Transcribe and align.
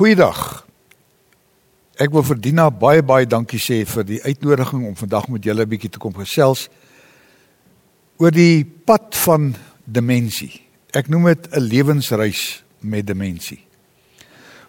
Goeiedag. 0.00 0.62
Ek 2.00 2.08
wil 2.08 2.22
vir 2.24 2.38
Dina 2.40 2.70
baie 2.72 3.02
baie 3.04 3.26
dankie 3.28 3.58
sê 3.60 3.82
vir 3.84 4.06
die 4.08 4.20
uitnodiging 4.24 4.86
om 4.88 4.94
vandag 4.96 5.26
met 5.28 5.44
julle 5.44 5.60
'n 5.60 5.68
bietjie 5.68 5.90
te 5.92 6.00
kom 6.00 6.14
gesels 6.16 6.70
oor 8.16 8.30
die 8.32 8.64
pad 8.64 9.12
van 9.26 9.54
demensie. 9.84 10.62
Ek 10.96 11.10
noem 11.10 11.24
dit 11.24 11.52
'n 11.52 11.60
lewensreis 11.60 12.64
met 12.80 13.06
demensie. 13.06 13.60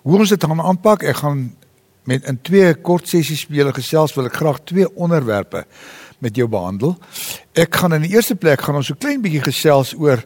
Hoe 0.04 0.20
ons 0.20 0.29
dit 0.29 0.44
gaan 0.44 0.59
aanpak, 0.59 1.04
ek 1.04 1.15
gaan 1.15 1.56
met 2.04 2.28
in 2.28 2.42
twee 2.42 2.74
kort 2.74 3.08
sessies 3.08 3.48
met 3.48 3.58
julle 3.58 3.74
gesels, 3.74 4.13
wil 4.16 4.26
ek 4.26 4.36
graag 4.36 4.60
twee 4.66 4.96
onderwerpe 4.96 5.66
met 6.20 6.36
jou 6.36 6.48
behandel. 6.48 7.00
Ek 7.54 7.74
gaan 7.76 7.94
in 7.94 8.02
die 8.02 8.16
eerste 8.16 8.36
plek 8.36 8.62
gaan 8.62 8.76
ons 8.76 8.88
so 8.88 8.96
klein 8.96 9.22
bietjie 9.22 9.44
gesels 9.44 9.96
oor 9.96 10.26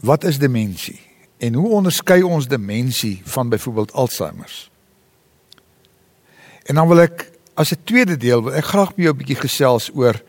wat 0.00 0.24
is 0.24 0.38
demensie 0.38 1.13
en 1.38 1.54
hoe 1.54 1.68
onderskei 1.68 2.22
ons 2.22 2.48
demensie 2.48 3.20
van 3.24 3.48
byvoorbeeld 3.48 3.92
Alzheimer's? 3.92 4.70
En 6.64 6.74
dan 6.74 6.88
wil 6.88 7.00
ek 7.00 7.30
as 7.54 7.72
'n 7.72 7.84
tweede 7.84 8.16
deel 8.16 8.42
wil 8.42 8.54
ek 8.54 8.64
graag 8.64 8.96
met 8.96 9.04
jou 9.04 9.14
'n 9.14 9.18
bietjie 9.18 9.40
gesels 9.40 9.90
oor 9.94 10.22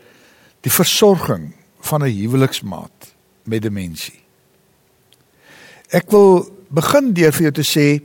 die 0.60 0.72
versorging 0.72 1.54
van 1.80 2.02
'n 2.02 2.10
huweliksmaat 2.10 3.14
met 3.44 3.62
demensie. 3.62 4.20
Ek 5.88 6.10
wil 6.10 6.50
begin 6.68 7.12
deur 7.12 7.32
vir 7.32 7.42
jou 7.42 7.52
te 7.52 7.66
sê 7.78 8.02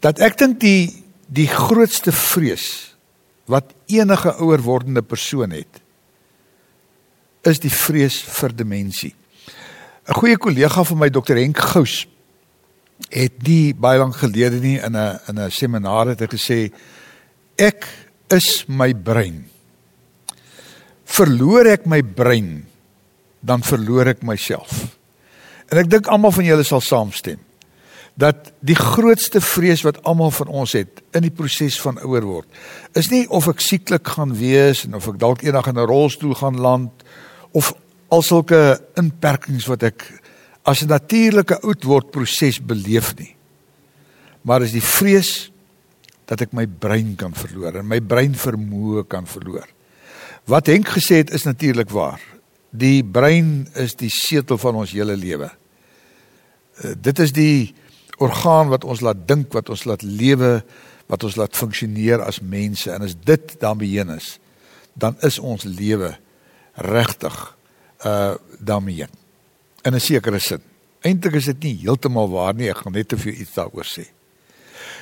dat 0.00 0.18
ek 0.18 0.38
dink 0.38 0.60
die 0.60 1.04
die 1.26 1.46
grootste 1.46 2.12
vrees 2.12 2.96
wat 3.46 3.74
enige 3.86 4.32
ouer 4.42 4.62
wordende 4.62 5.02
persoon 5.02 5.50
het 5.50 5.80
is 7.46 7.60
die 7.62 7.72
vrees 7.72 8.18
vir 8.22 8.56
demensie. 8.56 9.14
'n 10.08 10.14
Goeie 10.14 10.36
kollega 10.36 10.84
van 10.84 10.98
my 10.98 11.10
Dr 11.10 11.36
Henk 11.36 11.58
Gous 11.58 12.06
het 13.08 13.32
die 13.38 13.74
baie 13.74 13.98
lank 13.98 14.16
gelede 14.16 14.60
nie 14.60 14.78
in 14.78 14.96
'n 14.96 15.20
in 15.28 15.38
'n 15.38 15.50
seminar 15.50 16.08
het 16.08 16.20
hy 16.20 16.26
gesê 16.26 16.72
ek 17.56 17.86
is 18.28 18.64
my 18.68 18.94
brein. 18.94 19.48
Verloor 21.04 21.66
ek 21.66 21.86
my 21.86 22.02
brein, 22.02 22.66
dan 23.40 23.62
verloor 23.62 24.06
ek 24.06 24.22
myself. 24.22 24.96
En 25.68 25.78
ek 25.78 25.90
dink 25.90 26.06
almal 26.06 26.32
van 26.32 26.44
julle 26.44 26.64
sal 26.64 26.80
saamstem 26.80 27.38
dat 28.20 28.52
die 28.60 28.76
grootste 28.76 29.40
vrees 29.40 29.82
wat 29.86 30.02
almal 30.04 30.30
van 30.30 30.46
ons 30.46 30.72
het 30.72 31.00
in 31.16 31.22
die 31.22 31.34
proses 31.34 31.80
van 31.80 31.98
ouer 32.02 32.26
word 32.26 32.98
is 32.98 33.08
nie 33.10 33.22
of 33.30 33.48
ek 33.48 33.62
sieklik 33.64 34.08
gaan 34.16 34.34
wees 34.36 34.84
en 34.84 34.98
of 34.98 35.06
ek 35.08 35.20
dalk 35.22 35.44
eendag 35.46 35.70
in 35.70 35.78
'n 35.78 35.86
rolstoel 35.86 36.34
gaan 36.34 36.58
land 36.60 36.90
of 37.52 37.72
al 38.10 38.22
sulke 38.26 38.78
inperkings 38.98 39.68
wat 39.70 39.86
ek 39.86 40.04
as 40.66 40.82
'n 40.82 40.90
natuurlike 40.90 41.60
oud 41.62 41.84
word 41.84 42.10
proses 42.10 42.60
beleef 42.60 43.14
nie. 43.16 43.36
Maar 44.42 44.62
is 44.62 44.72
die 44.72 44.84
vrees 44.84 45.50
dat 46.26 46.40
ek 46.40 46.52
my 46.52 46.66
brein 46.66 47.16
kan 47.16 47.32
verloor 47.34 47.76
en 47.80 47.88
my 47.88 48.00
brein 48.00 48.34
vermoë 48.34 49.06
kan 49.08 49.26
verloor. 49.26 49.66
Wat 50.46 50.66
Henk 50.66 50.88
gesê 50.88 51.22
het 51.22 51.30
is 51.30 51.44
natuurlik 51.44 51.90
waar. 51.90 52.20
Die 52.70 53.02
brein 53.02 53.68
is 53.74 53.94
die 53.94 54.10
setel 54.10 54.58
van 54.58 54.74
ons 54.74 54.92
hele 54.92 55.16
lewe. 55.16 55.50
Uh, 56.84 56.94
dit 56.96 57.18
is 57.18 57.32
die 57.32 57.74
orgaan 58.18 58.68
wat 58.68 58.84
ons 58.84 59.00
laat 59.00 59.26
dink, 59.28 59.52
wat 59.52 59.68
ons 59.68 59.84
laat 59.84 60.02
lewe, 60.02 60.62
wat 61.06 61.24
ons 61.24 61.36
laat 61.36 61.56
funksioneer 61.56 62.22
as 62.22 62.40
mense 62.40 62.90
en 62.92 63.02
as 63.02 63.14
dit 63.14 63.56
daarmee 63.60 63.98
heen 63.98 64.10
is, 64.14 64.38
dan 64.94 65.16
is 65.26 65.38
ons 65.38 65.64
lewe 65.64 66.16
regtig 66.74 67.56
uh 68.04 68.34
daarmee. 68.58 69.06
In 69.82 69.94
'n 69.94 70.00
sekere 70.00 70.38
sin. 70.38 70.62
Eintlik 71.00 71.34
is 71.34 71.44
dit 71.44 71.62
nie 71.62 71.78
heeltemal 71.80 72.28
waar 72.28 72.54
nie, 72.54 72.68
ek 72.68 72.76
gaan 72.76 72.92
net 72.92 73.08
te 73.08 73.16
veel 73.16 73.32
iets 73.32 73.54
daaroor 73.54 73.86
sê. 73.86 74.04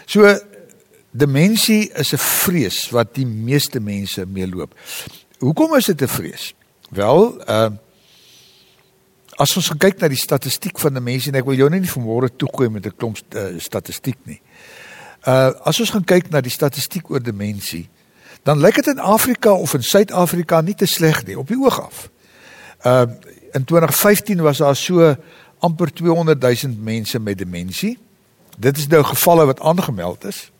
So 0.07 0.39
demensie 1.11 1.91
is 1.93 2.13
'n 2.13 2.19
vrees 2.19 2.91
wat 2.91 3.15
die 3.15 3.27
meeste 3.27 3.81
mense 3.81 4.27
meeloop. 4.27 4.75
Hoekom 5.39 5.75
is 5.75 5.87
dit 5.87 6.03
'n 6.03 6.09
vrees? 6.09 6.55
Wel, 6.91 7.49
uh 7.49 7.71
as 9.39 9.56
ons 9.56 9.71
kyk 9.78 10.01
na 10.01 10.09
die 10.09 10.19
statistiek 10.19 10.78
van 10.78 10.93
die 10.93 11.03
mense 11.03 11.28
en 11.28 11.37
ek 11.39 11.45
wil 11.47 11.55
jou 11.55 11.69
nie 11.71 11.87
vanmôre 11.87 12.31
toegooi 12.37 12.69
met 12.69 12.87
'n 12.87 12.97
klomp 12.97 13.19
uh, 13.34 13.55
statistiek 13.59 14.19
nie. 14.25 14.41
Uh 15.27 15.53
as 15.62 15.81
ons 15.81 15.91
gaan 15.91 16.05
kyk 16.05 16.31
na 16.31 16.41
die 16.41 16.51
statistiek 16.51 17.11
oor 17.11 17.22
demensie, 17.22 17.89
dan 18.43 18.59
lyk 18.59 18.75
dit 18.75 18.87
in 18.87 18.99
Afrika 18.99 19.53
of 19.53 19.75
in 19.75 19.83
Suid-Afrika 19.83 20.61
nie 20.61 20.75
te 20.75 20.87
sleg 20.87 21.25
nie 21.27 21.39
op 21.39 21.49
die 21.49 21.59
oog 21.59 21.81
af. 21.81 22.09
Uh 22.84 23.03
in 23.53 23.65
2015 23.65 24.41
was 24.41 24.59
daar 24.59 24.77
so 24.77 25.16
amper 25.59 25.93
200 25.93 26.41
000 26.62 26.75
mense 26.78 27.19
met 27.19 27.39
demensie. 27.39 27.99
Dit 28.59 28.77
is 28.77 28.87
nou 28.87 29.03
gevalle 29.05 29.47
wat 29.47 29.61
aangemeld 29.61 30.25
is. 30.25 30.50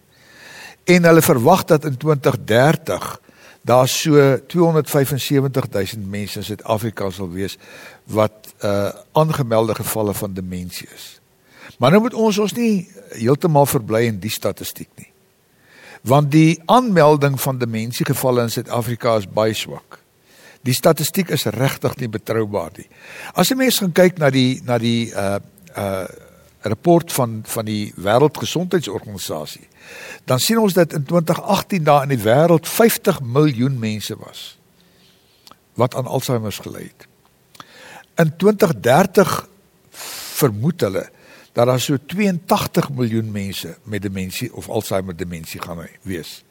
En 0.85 1.05
hulle 1.05 1.23
verwag 1.23 1.65
dat 1.65 1.85
in 1.85 1.97
2030 1.97 3.21
daar 3.61 3.89
so 3.89 4.39
275 4.47 5.95
000 5.95 6.07
mense 6.09 6.39
in 6.39 6.45
Suid-Afrika 6.45 7.11
sal 7.11 7.31
wees 7.31 7.59
wat 8.05 8.55
uh 8.65 8.89
aangemelde 9.13 9.75
gevalle 9.75 10.15
van 10.15 10.33
demensie 10.33 10.89
is. 10.95 11.21
Maar 11.79 11.91
nou 11.91 12.03
moet 12.03 12.15
ons 12.15 12.39
ons 12.39 12.53
nie 12.53 12.89
heeltemal 13.09 13.67
verbly 13.67 14.07
in 14.09 14.19
die 14.19 14.31
statistiek 14.31 14.89
nie. 14.95 15.11
Want 16.03 16.31
die 16.33 16.63
aanmelding 16.65 17.41
van 17.41 17.59
demensie 17.59 18.07
gevalle 18.07 18.43
in 18.43 18.51
Suid-Afrika 18.51 19.17
is 19.17 19.29
baie 19.29 19.55
swak. 19.55 20.01
Die 20.67 20.75
statistiek 20.75 21.31
is 21.35 21.47
regtig 21.55 21.97
nie 22.01 22.09
betroubaar 22.09 22.73
nie. 22.77 22.89
As 23.35 23.51
jy 23.51 23.57
mens 23.59 23.79
gaan 23.83 23.95
kyk 23.95 24.19
na 24.19 24.31
die 24.35 24.61
na 24.67 24.79
die 24.83 25.11
uh 25.13 25.39
uh 25.77 26.07
rapport 26.67 27.13
van 27.15 27.43
van 27.47 27.65
die 27.65 27.93
Wêreldgesondheidsorganisasie, 27.97 29.69
dan 30.27 30.41
sien 30.43 30.59
ons 30.59 30.75
dat 30.75 30.93
in 30.93 31.05
2018 31.07 31.85
daar 31.87 32.03
in 32.03 32.17
die 32.17 32.25
wêreld 32.25 32.67
50 32.69 33.21
miljoen 33.23 33.79
mense 33.79 34.17
was 34.19 34.59
wat 35.79 35.95
aan 35.95 36.11
Alzheimer 36.11 36.53
gely 36.53 36.83
het. 36.91 37.07
In 38.19 38.35
2030 38.37 39.49
vermoed 40.39 40.81
hulle 40.81 41.07
dat 41.53 41.67
daar 41.67 41.81
so 41.81 41.97
82 42.07 42.91
miljoen 42.91 43.31
mense 43.31 43.77
met 43.83 44.03
demensie 44.03 44.55
of 44.55 44.69
Alzheimer 44.69 45.17
demensie 45.17 45.61
gaan 45.63 45.87
wees. 46.03 46.45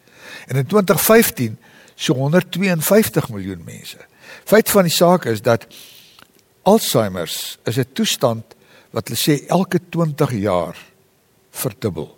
En 0.48 0.56
in 0.56 0.66
2015 0.66 1.58
so 1.98 2.14
152 2.14 3.30
miljoen 3.34 3.64
mense. 3.66 3.98
Feit 4.46 4.70
van 4.70 4.86
die 4.86 4.94
saak 4.94 5.26
is 5.26 5.42
dat 5.42 5.66
Alzheimer's 6.68 7.58
is 7.66 7.78
'n 7.78 7.94
toestand 7.94 8.56
wat 8.92 9.08
hulle 9.08 9.20
sê 9.20 9.48
elke 9.48 9.80
20 9.90 10.32
jaar 10.32 10.78
verdubbel. 11.52 12.18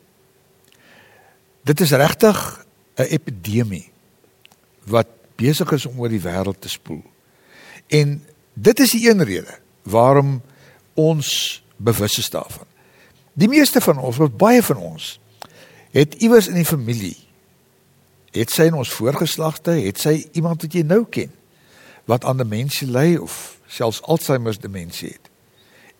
Dit 1.63 1.79
is 1.79 1.91
regtig 1.91 2.65
'n 2.95 3.07
epidemie 3.09 3.89
wat 4.83 5.07
besig 5.35 5.71
is 5.71 5.85
om 5.85 5.99
oor 5.99 6.09
die 6.09 6.21
wêreld 6.21 6.59
te 6.59 6.69
spoel. 6.69 7.03
En 7.87 8.25
dit 8.53 8.79
is 8.79 8.91
die 8.91 9.09
een 9.09 9.23
rede 9.23 9.59
waarom 9.83 10.41
ons 10.93 11.63
bewus 11.77 12.17
is 12.17 12.29
daarvan. 12.29 12.67
Die 13.33 13.47
meeste 13.47 13.81
van 13.81 13.97
ons, 13.97 14.19
of 14.19 14.35
baie 14.35 14.63
van 14.63 14.77
ons, 14.77 15.19
het 15.91 16.13
iewers 16.13 16.47
in 16.47 16.59
die 16.59 16.65
familie 16.67 17.17
Het 18.35 18.51
sy 18.53 18.69
in 18.69 18.77
ons 18.77 18.91
voorgeslagte, 18.93 19.71
het 19.71 19.99
sy 20.01 20.29
iemand 20.37 20.61
wat 20.65 20.73
jy 20.73 20.83
nou 20.85 21.03
ken 21.09 21.31
wat 22.09 22.25
aan 22.25 22.41
demensie 22.41 22.87
ly 22.89 23.19
of 23.21 23.59
selfs 23.69 24.01
Alzheimer 24.01 24.53
se 24.53 24.63
demensie 24.63 25.11
het. 25.13 25.29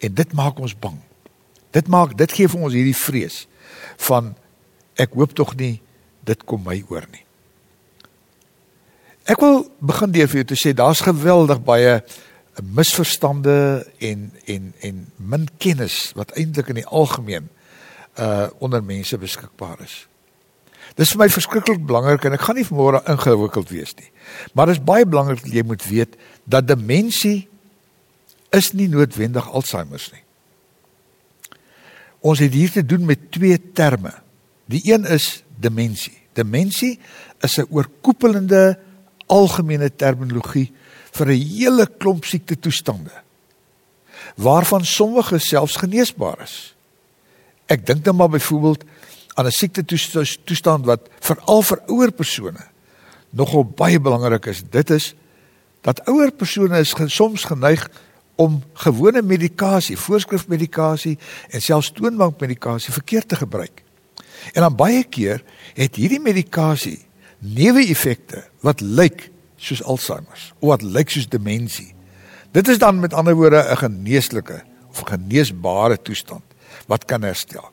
En 0.02 0.14
dit 0.14 0.34
maak 0.34 0.58
ons 0.60 0.74
bang. 0.74 0.98
Dit 1.72 1.88
maak 1.88 2.16
dit 2.18 2.32
gee 2.34 2.50
vir 2.50 2.66
ons 2.66 2.74
hierdie 2.74 2.98
vrees 2.98 3.44
van 4.08 4.34
ek 4.98 5.14
hoop 5.14 5.36
tog 5.38 5.54
nie 5.60 5.76
dit 6.26 6.46
kom 6.50 6.64
my 6.66 6.80
oor 6.90 7.06
nie. 7.12 7.24
Ek 9.30 9.38
wil 9.44 9.68
begin 9.86 10.14
deur 10.16 10.30
vir 10.32 10.42
jou 10.42 10.48
te 10.50 10.58
sê 10.58 10.74
daar's 10.74 11.04
geweldig 11.06 11.62
baie 11.66 12.00
misverstande 12.64 13.86
en 14.02 14.32
en 14.50 14.74
en 14.82 15.04
min 15.16 15.48
kennis 15.62 16.10
wat 16.18 16.34
eintlik 16.34 16.74
in 16.74 16.82
die 16.82 16.90
algemeen 16.90 17.50
uh 18.20 18.50
onder 18.60 18.84
mense 18.84 19.18
beskikbaar 19.18 19.86
is. 19.86 20.08
Dis 21.00 21.14
vir 21.14 21.22
my 21.22 21.30
verskriklik 21.32 21.86
belangrik 21.88 22.26
en 22.28 22.36
ek 22.36 22.44
gaan 22.44 22.58
nie 22.60 22.68
vanmôre 22.68 23.00
ingewikkeld 23.08 23.70
wees 23.72 23.94
nie. 23.96 24.10
Maar 24.52 24.68
dit 24.68 24.80
is 24.80 24.84
baie 24.84 25.08
belangrik 25.08 25.46
dat 25.46 25.54
jy 25.56 25.64
moet 25.64 25.86
weet 25.88 26.18
dat 26.44 26.68
demensie 26.68 27.48
is 28.56 28.74
nie 28.76 28.90
noodwendig 28.92 29.48
Alzheimer 29.48 30.04
nie. 30.12 30.26
Ons 32.20 32.42
het 32.44 32.52
hier 32.52 32.72
te 32.74 32.84
doen 32.84 33.06
met 33.08 33.30
twee 33.32 33.56
terme. 33.72 34.12
Die 34.68 34.82
een 34.92 35.08
is 35.08 35.40
demensie. 35.56 36.18
Demensie 36.36 37.00
is 37.40 37.58
'n 37.58 37.72
oorkoepelende 37.72 38.80
algemene 39.28 39.90
terminologie 39.96 40.74
vir 41.16 41.28
'n 41.28 41.48
hele 41.56 41.88
klomp 41.98 42.26
siekte 42.26 42.60
toestande 42.60 43.24
waarvan 44.36 44.86
sommige 44.86 45.38
selfs 45.38 45.76
geneesbaar 45.76 46.42
is. 46.42 46.76
Ek 47.66 47.86
dink 47.86 48.04
dan 48.04 48.16
maar 48.16 48.30
byvoorbeeld 48.30 48.84
aan 49.34 49.46
'n 49.46 49.52
siekte 49.52 49.86
toestand 50.44 50.86
wat 50.86 51.10
veral 51.20 51.62
vir 51.62 51.80
ouer 51.88 52.12
persone 52.12 52.66
nogal 53.30 53.66
baie 53.66 54.00
belangrik 54.00 54.46
is. 54.46 54.64
Dit 54.70 54.90
is 54.90 55.16
dat 55.82 56.02
ouer 56.08 56.32
persone 56.32 56.80
is 56.80 56.96
soms 57.06 57.44
geneig 57.44 57.90
om 58.36 58.64
gewone 58.74 59.22
medikasie, 59.22 59.98
voorskrifmedikasie 59.98 61.18
en 61.50 61.62
selfs 61.62 61.92
toonbankmedikasie 61.92 62.94
verkeerd 62.94 63.28
te 63.28 63.36
gebruik. 63.36 63.84
En 64.54 64.62
dan 64.62 64.76
baie 64.76 65.04
keer 65.04 65.44
het 65.74 65.96
hierdie 65.96 66.22
medikasie 66.24 67.00
neeweffekte 67.40 68.46
wat 68.64 68.82
lyk 68.82 69.30
soos 69.60 69.84
Alzheimer 69.84 70.54
of 70.60 70.68
wat 70.72 70.84
lyk 70.84 71.12
soos 71.12 71.28
demensie. 71.28 71.94
Dit 72.56 72.68
is 72.68 72.80
dan 72.80 73.00
met 73.00 73.14
ander 73.14 73.36
woorde 73.36 73.64
'n 73.64 73.78
geneeslike 73.78 74.64
of 74.90 75.04
geneesbare 75.06 76.02
toestand 76.02 76.44
wat 76.88 77.06
kan 77.06 77.22
herstel. 77.22 77.72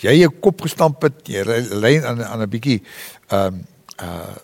Jy 0.00 0.14
jou 0.20 0.30
kop 0.40 0.60
gestamp 0.60 1.02
het, 1.02 1.26
jy 1.26 1.42
lê 1.74 1.98
aan 2.04 2.22
aan 2.24 2.42
'n 2.42 2.50
bietjie 2.50 2.82
ehm 3.28 3.54
um, 3.54 3.66
uh 4.02 4.36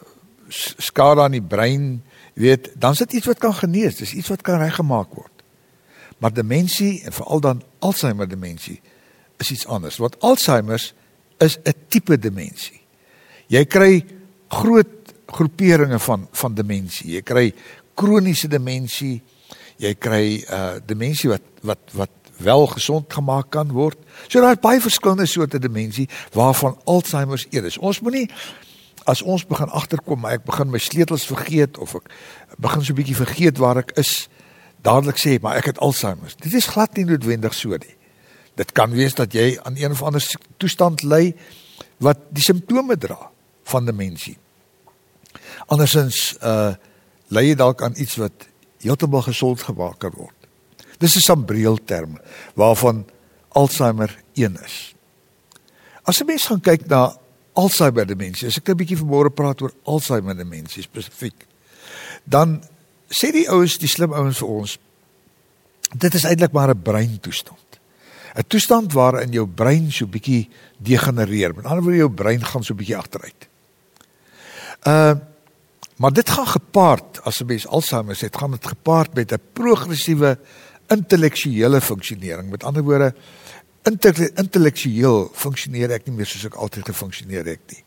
skade 0.78 1.20
aan 1.20 1.34
die 1.34 1.42
brein, 1.42 2.02
weet, 2.34 2.70
dan 2.78 2.94
sit 2.94 3.12
iets 3.12 3.26
wat 3.26 3.38
kan 3.38 3.54
genees, 3.54 3.96
dis 3.96 4.12
iets 4.14 4.28
wat 4.28 4.42
kan 4.42 4.60
reggemaak 4.60 5.14
word. 5.14 5.42
Maar 6.18 6.32
demensie 6.32 7.02
en 7.04 7.12
veral 7.12 7.40
dan 7.40 7.62
Alzheimer 7.78 8.28
demensie 8.28 8.80
is 9.36 9.50
iets 9.50 9.66
anders. 9.66 9.96
Wat 9.96 10.20
Alzheimer 10.20 10.92
is 11.38 11.58
'n 11.62 11.74
tipe 11.88 12.18
demensie. 12.18 12.80
Jy 13.46 13.64
kry 13.64 14.04
groot 14.48 15.14
groeperinge 15.26 15.98
van 15.98 16.28
van 16.32 16.54
demensie. 16.54 17.10
Jy 17.10 17.22
kry 17.22 17.54
kroniese 17.94 18.48
demensie. 18.48 19.22
Jy 19.76 19.94
kry 19.94 20.44
uh 20.50 20.76
demensie 20.86 21.30
wat 21.30 21.42
wat 21.60 21.92
wat 21.92 22.10
wel 22.36 22.66
gesond 22.66 23.12
gemaak 23.12 23.50
kan 23.50 23.72
word. 23.72 23.96
So 24.28 24.40
daar's 24.40 24.60
baie 24.60 24.80
verskillende 24.80 25.26
soorte 25.26 25.58
demensie 25.58 26.08
waarvan 26.32 26.78
Alzheimer 26.84 27.46
een 27.50 27.64
is. 27.64 27.78
Ons 27.78 28.00
moenie 28.00 28.30
as 29.04 29.22
ons 29.22 29.46
begin 29.46 29.68
agterkom 29.68 30.20
maar 30.20 30.38
ek 30.38 30.44
begin 30.44 30.70
my 30.72 30.80
sleutels 30.80 31.26
vergeet 31.28 31.78
of 31.78 31.94
ek 31.94 32.08
begin 32.58 32.84
so 32.84 32.92
'n 32.92 32.96
bietjie 32.96 33.16
vergeet 33.16 33.58
waar 33.58 33.76
ek 33.76 33.92
is, 33.98 34.28
dadelik 34.82 35.18
sê 35.18 35.40
maar 35.40 35.56
ek 35.56 35.64
het 35.64 35.78
Alzheimer. 35.78 36.32
Dit 36.40 36.52
is 36.52 36.66
glad 36.66 36.96
nie 36.96 37.04
noodwendig 37.04 37.54
so 37.54 37.68
nie. 37.68 37.96
Dit 38.54 38.72
kan 38.72 38.90
wees 38.90 39.14
dat 39.14 39.32
jy 39.32 39.58
aan 39.62 39.76
een 39.76 39.90
of 39.90 40.02
ander 40.02 40.22
toestand 40.56 41.02
ly 41.02 41.34
wat 41.98 42.18
die 42.30 42.42
simptome 42.42 42.96
dra 42.96 43.30
van 43.64 43.84
demensie. 43.84 44.38
Andersins 45.66 46.36
uh 46.42 46.74
lei 47.28 47.48
jy 47.48 47.54
dalk 47.54 47.82
aan 47.82 47.96
iets 47.96 48.16
wat 48.20 48.46
heeltemal 48.84 49.22
gesond 49.22 49.62
gemaak 49.62 49.98
kan 49.98 50.12
word. 50.14 50.33
Dis 51.04 51.16
'n 51.16 51.20
sambreël 51.20 51.78
term 51.84 52.16
waarvan 52.54 53.04
Alzheimer 53.52 54.10
een 54.34 54.56
is. 54.64 54.94
As 56.02 56.20
'n 56.20 56.26
mens 56.26 56.46
gaan 56.46 56.60
kyk 56.60 56.86
na 56.86 57.16
Alzheimer 57.52 58.06
demensie, 58.06 58.48
as 58.48 58.56
ek 58.56 58.68
'n 58.68 58.76
bietjie 58.76 58.96
vanmôre 58.96 59.30
praat 59.34 59.60
oor 59.60 59.72
Alzheimer 59.84 60.36
demensie 60.36 60.82
spesifiek, 60.82 61.46
dan 62.24 62.64
sê 63.08 63.30
die 63.32 63.50
ouens, 63.50 63.78
die 63.78 63.88
slim 63.88 64.12
ouens 64.12 64.38
vir 64.38 64.48
ons, 64.48 64.78
dit 65.94 66.14
is 66.14 66.24
eintlik 66.24 66.52
maar 66.52 66.70
'n 66.70 66.82
breintoestand. 66.82 67.78
'n 68.34 68.46
Toestand 68.48 68.92
waarin 68.92 69.32
jou 69.32 69.46
brein 69.46 69.92
so 69.92 70.06
bietjie 70.06 70.48
degenereer. 70.78 71.54
Met 71.54 71.64
ander 71.64 71.82
woorde 71.82 71.98
jou 71.98 72.10
brein 72.10 72.44
gaan 72.44 72.64
so 72.64 72.74
bietjie 72.74 72.96
agteruit. 72.96 73.48
Uh 74.86 75.14
maar 75.94 76.12
dit 76.12 76.30
gaan 76.30 76.46
gepaard 76.46 77.22
as 77.22 77.40
'n 77.40 77.46
mens 77.46 77.66
Alzheimer 77.66 78.18
het, 78.20 78.36
gaan 78.36 78.50
dit 78.50 78.66
gepaard 78.66 79.14
met 79.14 79.32
'n 79.32 79.40
progressiewe 79.52 80.38
intellektuele 80.92 81.80
funksionering. 81.80 82.50
Met 82.50 82.64
ander 82.64 82.82
woorde 82.82 83.14
intellektueel 83.84 85.28
funksioneer 85.36 85.92
ek 85.92 86.06
nie 86.08 86.16
meer 86.16 86.28
soos 86.28 86.46
ek 86.48 86.56
altyd 86.56 86.88
gefunksioneer 86.88 87.44
het 87.44 87.64
nie. 87.72 87.82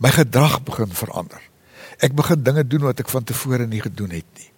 My 0.00 0.12
gedrag 0.12 0.62
begin 0.64 0.92
verander. 0.92 1.40
Ek 2.04 2.14
begin 2.16 2.42
dinge 2.44 2.64
doen 2.64 2.86
wat 2.88 3.00
ek 3.00 3.12
van 3.12 3.24
tevore 3.24 3.66
nie 3.68 3.82
gedoen 3.84 4.14
het 4.16 4.28
nie. 4.40 4.48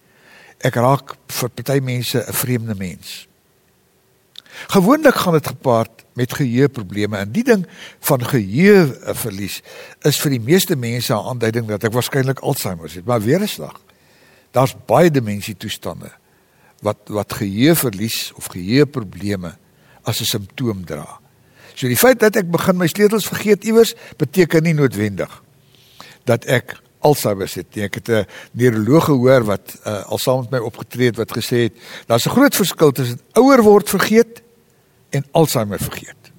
Ek 0.63 0.75
raak 0.75 1.15
vir 1.31 1.49
party 1.49 1.79
mense 1.83 2.19
'n 2.19 2.33
vreemde 2.33 2.75
mens. 2.75 3.27
Gewoonlik 4.67 5.15
gaan 5.15 5.33
dit 5.33 5.47
gepaard 5.47 6.05
met 6.13 6.33
geheueprobleme 6.33 7.17
en 7.17 7.31
die 7.31 7.43
ding 7.43 7.67
van 7.99 8.25
geheueverlies 8.25 9.61
is 10.01 10.19
vir 10.19 10.31
die 10.31 10.39
meeste 10.39 10.75
mense 10.75 11.13
'n 11.13 11.27
aanduiding 11.31 11.67
dat 11.67 11.83
ek 11.83 11.93
waarskynlik 11.93 12.39
Alzheimer 12.39 12.91
het, 12.91 13.05
maar 13.05 13.21
weer 13.21 13.39
'n 13.41 13.47
slag. 13.47 13.79
Daar's 14.51 14.75
baie 14.85 15.11
demensie 15.11 15.57
toestande 15.57 16.11
wat 16.81 16.97
wat 17.07 17.33
geheueverlies 17.33 18.31
of 18.35 18.51
geheueprobleme 18.53 19.55
as 20.03 20.21
'n 20.21 20.25
simptoom 20.25 20.85
dra. 20.85 21.19
So 21.75 21.87
die 21.87 21.97
feit 21.97 22.19
dat 22.19 22.35
ek 22.35 22.51
begin 22.51 22.77
my 22.77 22.87
sleutels 22.87 23.27
vergeet 23.27 23.63
iewers 23.63 23.95
beteken 24.17 24.63
nie 24.63 24.73
noodwendig 24.73 25.43
dat 26.25 26.45
ek 26.45 26.77
Alzheimer 26.99 27.47
het. 27.47 27.77
Ek 27.77 27.93
het 27.95 28.09
'n 28.09 28.27
neuroloog 28.51 29.05
gehoor 29.05 29.43
wat 29.43 29.79
uh, 29.87 30.03
al 30.05 30.17
saam 30.17 30.41
met 30.41 30.51
my 30.51 30.57
opgetree 30.59 31.07
het 31.07 31.15
wat 31.15 31.31
gesê 31.31 31.71
het 31.71 31.73
daar's 32.07 32.25
'n 32.25 32.35
groot 32.35 32.55
verskil 32.55 32.91
tussen 32.91 33.19
ouer 33.33 33.61
word 33.63 33.89
vergeet 33.89 34.41
en 35.09 35.25
Alzheimer 35.31 35.79
vergeet. 35.79 36.31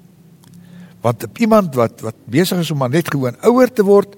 Want 1.00 1.26
iemand 1.36 1.75
wat 1.75 2.00
wat 2.00 2.14
besig 2.25 2.58
is 2.58 2.70
om 2.70 2.78
maar 2.78 2.90
net 2.90 3.08
gewoon 3.08 3.40
ouer 3.40 3.72
te 3.72 3.82
word 3.82 4.16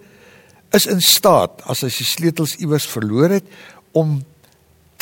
is 0.70 0.86
in 0.86 1.00
staat 1.00 1.62
as 1.62 1.80
hy 1.80 1.88
sy 1.88 2.04
sleutels 2.04 2.56
iewers 2.56 2.86
verloor 2.86 3.30
het 3.30 3.44
om 3.92 4.24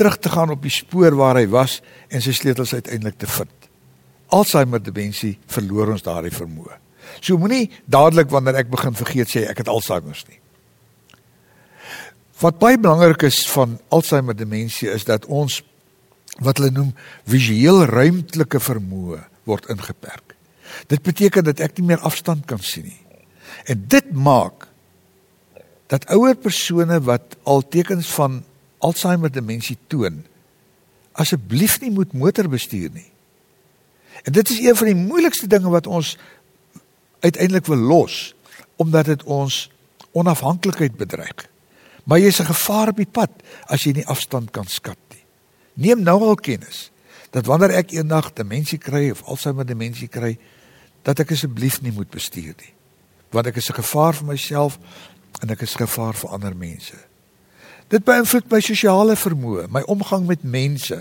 terug 0.01 0.17
te 0.19 0.33
gaan 0.33 0.53
op 0.55 0.63
die 0.65 0.73
spoor 0.73 1.15
waar 1.19 1.37
hy 1.37 1.47
was 1.53 1.81
en 2.09 2.23
sy 2.25 2.33
sleutels 2.33 2.73
uiteindelik 2.73 3.19
te 3.21 3.29
vind. 3.29 3.53
Alzheimer 4.33 4.81
demensie 4.83 5.35
verloor 5.51 5.93
ons 5.93 6.07
daardie 6.07 6.33
vermoë. 6.33 6.79
So 7.21 7.37
moenie 7.41 7.67
dadelik 7.91 8.31
wanneer 8.33 8.63
ek 8.63 8.71
begin 8.73 8.97
vergeet 8.97 9.33
sê 9.33 9.45
ek 9.51 9.61
het 9.61 9.69
Alzheimer 9.69 10.17
nie. 10.31 10.39
Wat 12.41 12.57
baie 12.63 12.79
belangrik 12.81 13.27
is 13.29 13.43
van 13.53 13.77
Alzheimer 13.93 14.37
demensie 14.37 14.89
is 14.89 15.05
dat 15.05 15.27
ons 15.29 15.61
wat 16.41 16.61
hulle 16.61 16.73
noem 16.73 16.95
visueel 17.29 17.85
ruimtelike 17.91 18.61
vermoë 18.63 19.21
word 19.51 19.69
ingeperk. 19.73 20.37
Dit 20.89 21.03
beteken 21.05 21.45
dat 21.45 21.61
ek 21.61 21.77
nie 21.77 21.91
meer 21.91 22.07
afstand 22.07 22.47
kan 22.49 22.63
sien 22.65 22.89
nie. 22.89 23.03
En 23.69 23.85
dit 23.93 24.13
maak 24.17 24.71
dat 25.91 26.07
ouer 26.15 26.39
persone 26.39 27.01
wat 27.05 27.35
al 27.45 27.67
tekens 27.69 28.09
van 28.15 28.41
Alzheimer 28.81 29.33
demensie 29.33 29.79
toon 29.87 30.25
asseblief 31.21 31.81
nie 31.83 31.91
moet 31.93 32.13
motor 32.17 32.49
bestuur 32.49 32.91
nie. 32.95 33.09
En 34.25 34.33
dit 34.33 34.51
is 34.51 34.61
een 34.63 34.77
van 34.77 34.87
die 34.87 34.99
moeilikste 34.99 35.49
dinge 35.51 35.69
wat 35.73 35.87
ons 35.87 36.17
uiteindelik 37.21 37.67
wil 37.67 37.77
los 37.77 38.35
omdat 38.81 39.11
dit 39.13 39.23
ons 39.29 39.71
onafhanklikheid 40.17 40.97
bedreig. 40.97 41.49
Maar 42.05 42.19
jy 42.19 42.27
is 42.27 42.41
'n 42.41 42.53
gevaar 42.53 42.89
op 42.89 42.97
die 42.97 43.11
pad 43.11 43.31
as 43.67 43.85
jy 43.85 43.93
nie 43.93 44.07
afstand 44.07 44.51
kan 44.51 44.67
skat 44.67 44.99
nie. 45.11 45.25
Neem 45.75 46.03
nou 46.03 46.21
al 46.23 46.35
kennis 46.35 46.91
dat 47.31 47.47
wanneer 47.47 47.71
ek 47.71 47.91
eendag 47.91 48.33
demensie 48.33 48.79
kry 48.79 49.11
of 49.11 49.23
Alzheimer 49.23 49.67
demensie 49.67 50.09
kry, 50.09 50.39
dat 51.03 51.21
ek 51.23 51.31
asseblief 51.31 51.81
nie 51.83 51.93
moet 51.93 52.11
bestuur 52.11 52.55
nie. 52.59 52.75
Want 53.31 53.47
ek 53.47 53.57
is 53.57 53.71
'n 53.71 53.83
gevaar 53.83 54.15
vir 54.15 54.27
myself 54.27 54.79
en 55.41 55.51
ek 55.51 55.61
is 55.61 55.75
'n 55.75 55.87
gevaar 55.87 56.15
vir 56.15 56.31
ander 56.31 56.57
mense. 56.57 57.10
Dit 57.91 58.05
beïnvloed 58.07 58.47
my 58.53 58.61
sosiale 58.63 59.17
vermoë, 59.19 59.67
my 59.75 59.83
omgang 59.91 60.29
met 60.29 60.45
mense, 60.47 61.01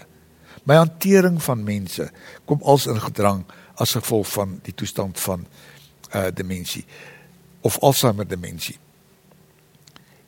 my 0.66 0.80
hantering 0.80 1.38
van 1.44 1.62
mense 1.64 2.08
kom 2.50 2.64
als 2.66 2.88
in 2.90 2.98
gedrang 3.02 3.44
as 3.80 3.94
gevolg 3.98 4.28
van 4.34 4.58
die 4.66 4.74
toestand 4.74 5.20
van 5.22 5.46
uh 6.10 6.28
demensie 6.34 6.86
of 7.62 7.78
Alzheimer 7.86 8.28
demensie. 8.28 8.78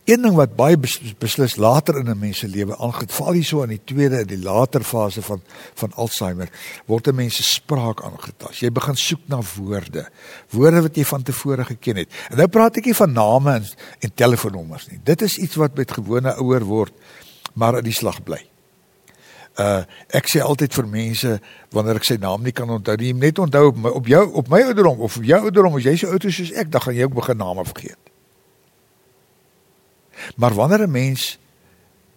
Een 0.10 0.24
ding 0.26 0.34
wat 0.34 0.56
baie 0.58 0.78
beslis 1.22 1.56
later 1.62 2.00
in 2.00 2.10
'n 2.10 2.18
mens 2.18 2.38
se 2.38 2.48
lewe 2.48 2.78
aangaan, 2.78 3.10
val 3.10 3.34
hier 3.34 3.44
so 3.44 3.62
in 3.62 3.70
die 3.70 3.82
tweede 3.84 4.26
die 4.26 4.42
later 4.42 4.84
fase 4.84 5.22
van 5.22 5.42
van 5.74 5.92
Alzheimer, 5.94 6.50
word 6.86 7.08
'n 7.08 7.16
mens 7.16 7.36
se 7.36 7.44
spraak 7.44 8.04
aangetast. 8.04 8.60
Jy 8.60 8.72
begin 8.72 8.96
soek 8.96 9.20
na 9.26 9.40
woorde, 9.56 10.10
woorde 10.50 10.82
wat 10.82 10.96
jy 10.96 11.06
van 11.06 11.24
tevore 11.24 11.66
geken 11.66 11.96
het. 11.96 12.10
En 12.30 12.38
nou 12.38 12.48
praat 12.48 12.78
ek 12.78 12.86
nie 12.86 12.96
van 12.96 13.12
name 13.12 13.54
en, 13.54 13.66
en 14.00 14.14
telefoonnommers 14.14 14.88
nie. 14.88 15.00
Dit 15.04 15.22
is 15.22 15.38
iets 15.38 15.56
wat 15.56 15.76
met 15.76 15.92
gewone 15.92 16.36
ouer 16.36 16.64
word, 16.64 16.94
maar 17.54 17.78
in 17.78 17.84
die 17.84 17.94
slag 17.94 18.24
bly. 18.24 18.42
Uh 19.60 19.84
ek 20.08 20.28
sê 20.28 20.40
altyd 20.40 20.74
vir 20.74 20.88
mense 20.88 21.40
wanneer 21.72 21.96
ek 21.96 22.04
sy 22.04 22.16
naam 22.16 22.42
nie 22.44 22.52
kan 22.52 22.70
onthou 22.70 22.96
nie, 22.96 23.14
net 23.14 23.40
onthou 23.40 23.68
op 23.68 23.78
my 23.78 23.90
op 23.90 24.08
jou 24.08 24.34
op 24.34 24.48
my 24.48 24.62
ouderdom 24.62 25.00
of 25.00 25.18
op 25.18 25.24
jou 25.24 25.40
ouderdom 25.40 25.76
as 25.76 25.84
jy 25.84 25.96
so 25.96 26.08
oud 26.08 26.26
is 26.26 26.36
soos 26.36 26.52
ek, 26.52 26.72
dan 26.72 26.82
gaan 26.82 26.96
jy 26.96 27.04
ook 27.04 27.14
begin 27.14 27.38
name 27.38 27.66
vergeet. 27.66 28.11
Maar 30.36 30.54
wanneer 30.54 30.88
'n 30.88 30.92
mens 30.92 31.40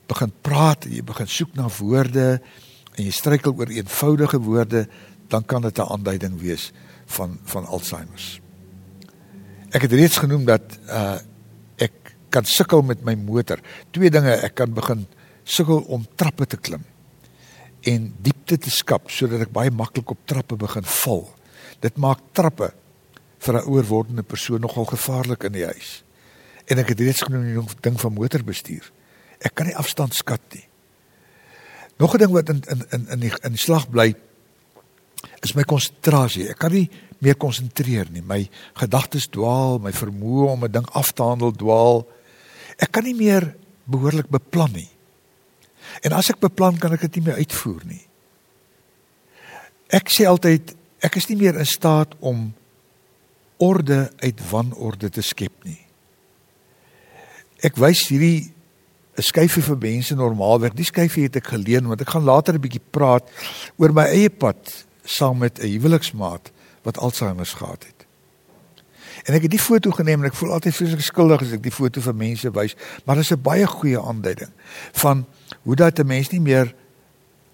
begin 0.07 0.33
praat 0.41 0.85
jy 0.85 1.03
begin 1.05 1.27
soek 1.27 1.55
na 1.55 1.69
woorde 1.79 2.41
en 2.95 3.05
jy 3.05 3.11
struikel 3.11 3.55
oor 3.57 3.69
eenvoudige 3.69 4.39
woorde, 4.41 4.89
dan 5.29 5.45
kan 5.45 5.63
dit 5.63 5.79
'n 5.79 5.91
aanduiding 5.91 6.41
wees 6.41 6.73
van 7.07 7.39
van 7.45 7.67
Alzheimer. 7.67 8.41
Ek 9.71 9.83
het 9.83 9.93
reeds 9.93 10.17
genoem 10.17 10.45
dat 10.45 10.79
uh 10.89 11.19
ek 11.77 12.15
kan 12.29 12.45
sukkel 12.45 12.83
met 12.83 13.05
my 13.05 13.15
motor. 13.15 13.59
Twee 13.91 14.11
dinge, 14.11 14.31
ek 14.31 14.55
kan 14.55 14.73
begin 14.73 15.07
sukkel 15.43 15.81
om 15.89 16.07
trappe 16.15 16.47
te 16.47 16.57
klim 16.57 16.85
en 17.85 18.15
diepte 18.21 18.59
te 18.59 18.71
skap 18.71 19.11
sodat 19.11 19.41
ek 19.41 19.53
baie 19.53 19.71
maklik 19.71 20.11
op 20.11 20.19
trappe 20.25 20.57
begin 20.57 20.85
val. 20.85 21.29
Dit 21.81 21.97
maak 21.97 22.21
trappe 22.33 22.73
vir 23.39 23.55
'n 23.55 23.69
ouer 23.69 23.85
wordende 23.85 24.23
persoon 24.23 24.61
nogal 24.61 24.85
gevaarlik 24.85 25.45
in 25.45 25.53
die 25.53 25.65
huis. 25.65 26.04
En 26.65 26.81
ek 26.81 26.95
het 26.95 27.01
reeds 27.01 27.25
genoem 27.27 27.45
die 27.45 27.81
ding 27.85 27.99
van 28.01 28.13
motorbestuur. 28.13 28.91
Ek 29.45 29.55
kan 29.55 29.69
nie 29.69 29.77
afstand 29.77 30.15
skat 30.15 30.41
nie. 30.53 30.65
Nog 31.99 32.15
'n 32.15 32.19
ding 32.19 32.33
wat 32.33 32.49
in 32.49 32.63
in 32.69 32.87
in 32.91 33.09
in 33.09 33.21
die, 33.21 33.33
in 33.43 33.53
die 33.53 33.61
slag 33.61 33.89
bly 33.89 34.15
is 35.41 35.55
my 35.55 35.63
konsentrasie. 35.63 36.49
Ek 36.49 36.59
kan 36.59 36.73
nie 36.73 36.91
meer 37.19 37.37
konsentreer 37.37 38.09
nie. 38.11 38.23
My 38.23 38.49
gedagtes 38.75 39.29
dwaal, 39.29 39.79
my 39.79 39.93
vermoë 39.93 40.51
om 40.51 40.65
'n 40.65 40.73
ding 40.73 40.87
af 40.93 41.13
te 41.13 41.23
handel 41.23 41.53
dwaal. 41.53 42.07
Ek 42.79 42.91
kan 42.93 43.05
nie 43.05 43.15
meer 43.15 43.55
behoorlik 43.85 44.29
beplan 44.29 44.73
nie. 44.73 44.89
En 46.03 46.13
as 46.13 46.31
ek 46.31 46.41
beplan, 46.41 46.79
kan 46.79 46.93
ek 46.93 47.01
dit 47.01 47.17
nie 47.17 47.25
meer 47.25 47.37
uitvoer 47.37 47.83
nie. 47.85 48.07
Ek 49.89 50.09
sê 50.09 50.27
altyd 50.27 50.75
ek 51.01 51.17
is 51.17 51.29
nie 51.29 51.37
meer 51.37 51.59
in 51.59 51.67
staat 51.67 52.15
om 52.21 52.55
orde 53.57 54.11
uit 54.19 54.51
wanorde 54.51 55.11
te 55.11 55.23
skep 55.23 55.65
nie. 55.65 55.84
Ek 57.65 57.79
wys 57.81 58.09
hierdie 58.13 58.53
'n 59.17 59.23
skyfie 59.23 59.63
vir 59.63 59.79
mense 59.79 60.15
normaalweg. 60.15 60.75
Die 60.75 60.85
skyfie 60.85 61.29
het 61.29 61.37
ek 61.37 61.53
geleen 61.55 61.87
want 61.89 62.01
ek 62.01 62.11
gaan 62.11 62.25
later 62.25 62.55
'n 62.55 62.61
bietjie 62.61 62.83
praat 62.91 63.25
oor 63.79 63.93
my 63.93 64.05
eie 64.05 64.31
pad 64.31 64.87
saam 65.05 65.39
met 65.39 65.59
'n 65.59 65.69
huweliksmaat 65.69 66.51
wat 66.83 66.99
Alzheimer 66.99 67.47
gehad 67.47 67.85
het. 67.85 68.07
En 69.25 69.35
ek 69.35 69.43
het 69.43 69.51
die 69.51 69.63
foto 69.63 69.91
geneem 69.91 70.21
en 70.21 70.27
ek 70.27 70.37
voel 70.37 70.53
altyd 70.53 70.75
vreeslik 70.75 71.01
skuldig 71.01 71.43
as 71.43 71.53
ek 71.53 71.63
die 71.63 71.73
foto 71.73 72.01
vir 72.01 72.15
mense 72.15 72.51
wys, 72.51 72.75
maar 73.05 73.17
dit 73.17 73.25
is 73.25 73.33
'n 73.33 73.43
baie 73.43 73.67
goeie 73.67 74.01
aanduiding 74.01 74.51
van 74.93 75.27
hoe 75.63 75.77
dat 75.77 75.99
'n 75.99 76.07
mens 76.07 76.31
nie 76.31 76.41
meer 76.41 76.75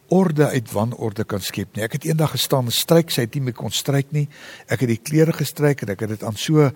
orde 0.09 0.49
uit 0.49 0.73
wanorde 0.73 1.25
kan 1.25 1.40
skep 1.40 1.76
nie. 1.76 1.85
Ek 1.85 1.93
het 1.93 2.05
eendag 2.05 2.31
gestaan 2.31 2.64
en 2.64 2.73
stryk, 2.73 3.11
sy 3.11 3.21
het 3.21 3.35
nie 3.35 3.43
meer 3.43 3.55
kon 3.55 3.71
stryk 3.71 4.11
nie. 4.11 4.29
Ek 4.67 4.81
het 4.81 4.88
die 4.88 4.99
klere 4.99 5.33
gestryk 5.33 5.83
en 5.83 5.88
ek 5.88 6.00
het 6.00 6.09
dit 6.09 6.23
aan 6.23 6.37
so 6.37 6.71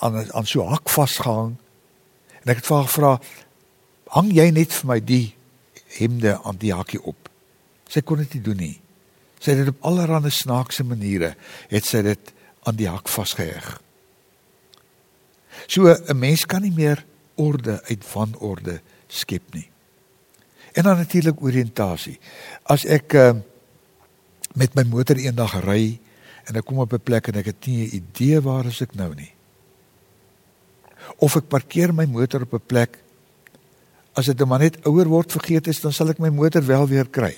aan 0.00 0.32
aan 0.32 0.46
so 0.46 0.66
hak 0.68 0.88
vasgehang. 0.88 1.56
En 2.44 2.52
ek 2.52 2.60
het 2.60 2.66
vir 2.66 2.76
haar 2.76 2.88
gevra, 2.88 3.20
"Hang 4.08 4.32
jy 4.32 4.50
net 4.50 4.72
vir 4.72 4.86
my 4.86 5.00
die 5.00 5.34
hemde 5.98 6.40
aan 6.44 6.56
die 6.56 6.72
hakkie 6.72 7.02
op?" 7.02 7.28
Sy 7.88 8.00
kon 8.00 8.18
dit 8.18 8.34
nie 8.34 8.42
doen 8.42 8.56
nie. 8.56 8.80
Sy 9.38 9.50
het 9.50 9.58
dit 9.58 9.68
op 9.68 9.84
allerlei 9.84 10.30
snaakse 10.30 10.84
maniere 10.84 11.34
het 11.68 11.84
sy 11.84 12.02
dit 12.02 12.32
aan 12.62 12.76
die 12.76 12.88
hak 12.88 13.08
vasgeheg. 13.08 13.80
So 15.66 15.88
'n 15.88 16.18
mens 16.18 16.46
kan 16.46 16.62
nie 16.62 16.72
meer 16.72 17.04
orde 17.34 17.82
uit 17.84 18.12
wanorde 18.12 18.80
skep 19.08 19.54
nie. 19.54 19.68
En 20.72 20.82
dan 20.82 20.96
natuurlik 20.96 21.42
oriëntasie. 21.42 22.18
As 22.62 22.84
ek 22.84 23.12
uh, 23.12 23.32
met 24.54 24.74
my 24.74 24.82
motor 24.82 25.16
eendag 25.16 25.60
ry 25.64 26.00
en 26.44 26.56
ek 26.56 26.64
kom 26.64 26.78
op 26.78 26.92
'n 26.92 27.02
plek 27.02 27.28
en 27.28 27.38
ek 27.38 27.46
het 27.46 27.66
nie 27.66 27.86
'n 27.86 27.94
idee 28.02 28.40
waar 28.40 28.66
is 28.66 28.80
ek 28.80 28.94
nou 28.94 29.14
nie. 29.14 29.33
Of 31.18 31.36
ek 31.36 31.48
parkeer 31.48 31.92
my 31.92 32.06
motor 32.06 32.42
op 32.42 32.54
'n 32.54 32.66
plek 32.66 32.98
as 34.14 34.30
dit 34.30 34.44
maar 34.46 34.62
net 34.62 34.78
ouer 34.86 35.08
word 35.10 35.32
vergeet 35.34 35.66
is, 35.66 35.80
dan 35.82 35.92
sal 35.92 36.12
ek 36.12 36.20
my 36.22 36.30
motor 36.30 36.62
wel 36.62 36.86
weer 36.86 37.08
kry. 37.10 37.34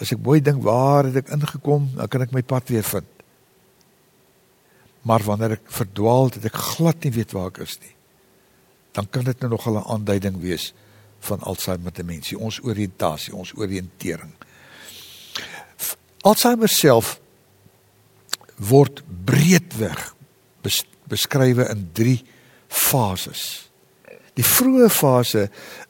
As 0.00 0.12
ek 0.12 0.22
mooi 0.24 0.40
dink 0.40 0.62
waar 0.64 1.04
het 1.04 1.16
ek 1.16 1.32
ingekom, 1.36 1.90
dan 1.96 2.08
kan 2.08 2.24
ek 2.24 2.32
my 2.32 2.42
pad 2.42 2.68
weer 2.72 2.84
vind. 2.84 3.08
Maar 5.06 5.22
wanneer 5.22 5.58
ek 5.58 5.68
verdwaal 5.70 6.32
het, 6.32 6.48
ek 6.48 6.56
glad 6.56 7.04
nie 7.04 7.12
weet 7.12 7.32
waar 7.36 7.52
ek 7.52 7.60
is 7.66 7.76
nie. 7.84 7.92
Dan 8.96 9.08
kan 9.12 9.24
dit 9.24 9.40
nou 9.40 9.50
nog 9.50 9.66
'n 9.68 9.84
aanduiding 9.84 10.40
wees 10.40 10.72
van 11.20 11.40
Alzheimer 11.40 11.92
demensie, 11.92 12.38
ons 12.38 12.60
oriëntasie, 12.62 13.34
ons 13.34 13.52
oriëntering. 13.54 14.32
Alzheimer 16.22 16.68
self 16.68 17.20
word 18.56 19.02
breedweg 19.24 20.14
beskrywe 21.06 21.68
in 21.70 21.90
3 21.92 22.24
fases. 22.68 23.66
Die 24.36 24.44
vroeë 24.44 24.88
fase 24.92 25.46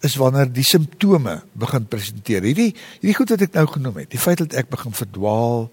is 0.06 0.14
wanneer 0.20 0.50
die 0.54 0.64
simptome 0.66 1.40
begin 1.58 1.88
presenteer. 1.90 2.44
Hierdie 2.46 2.70
hierdie 3.00 3.16
goed 3.16 3.32
wat 3.34 3.42
ek 3.42 3.56
nou 3.58 3.66
genoem 3.72 4.02
het, 4.04 4.10
die 4.12 4.22
feit 4.22 4.38
dat 4.38 4.54
ek 4.54 4.70
begin 4.70 4.94
verdwaal, 4.94 5.66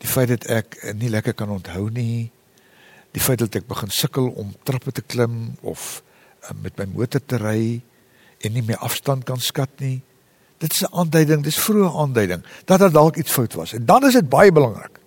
die 0.00 0.08
feit 0.08 0.32
dat 0.32 0.46
ek 0.48 0.78
nie 0.96 1.12
lekker 1.12 1.36
kan 1.36 1.52
onthou 1.52 1.90
nie, 1.92 2.30
die 3.14 3.22
feit 3.22 3.42
dat 3.44 3.54
ek 3.60 3.68
begin 3.68 3.92
sukkel 3.92 4.30
om 4.40 4.54
trappe 4.66 4.94
te 4.96 5.04
klim 5.04 5.54
of 5.62 6.02
uh, 6.48 6.56
met 6.62 6.76
my 6.80 6.88
motor 6.96 7.20
te 7.20 7.38
ry 7.38 7.82
en 8.44 8.56
nie 8.56 8.64
meer 8.64 8.80
afstand 8.84 9.26
kan 9.28 9.40
skat 9.40 9.70
nie. 9.84 10.00
Dit 10.58 10.72
is 10.72 10.82
'n 10.82 10.92
aanduiding, 10.92 11.42
dis 11.44 11.60
vroeë 11.60 11.92
aanduiding 12.00 12.42
dat 12.64 12.80
daar 12.80 12.92
dalk 12.92 13.16
iets 13.16 13.32
fout 13.32 13.54
was. 13.54 13.72
En 13.72 13.84
dan 13.84 14.06
is 14.06 14.16
dit 14.16 14.28
baie 14.28 14.52
belangrik. 14.52 14.98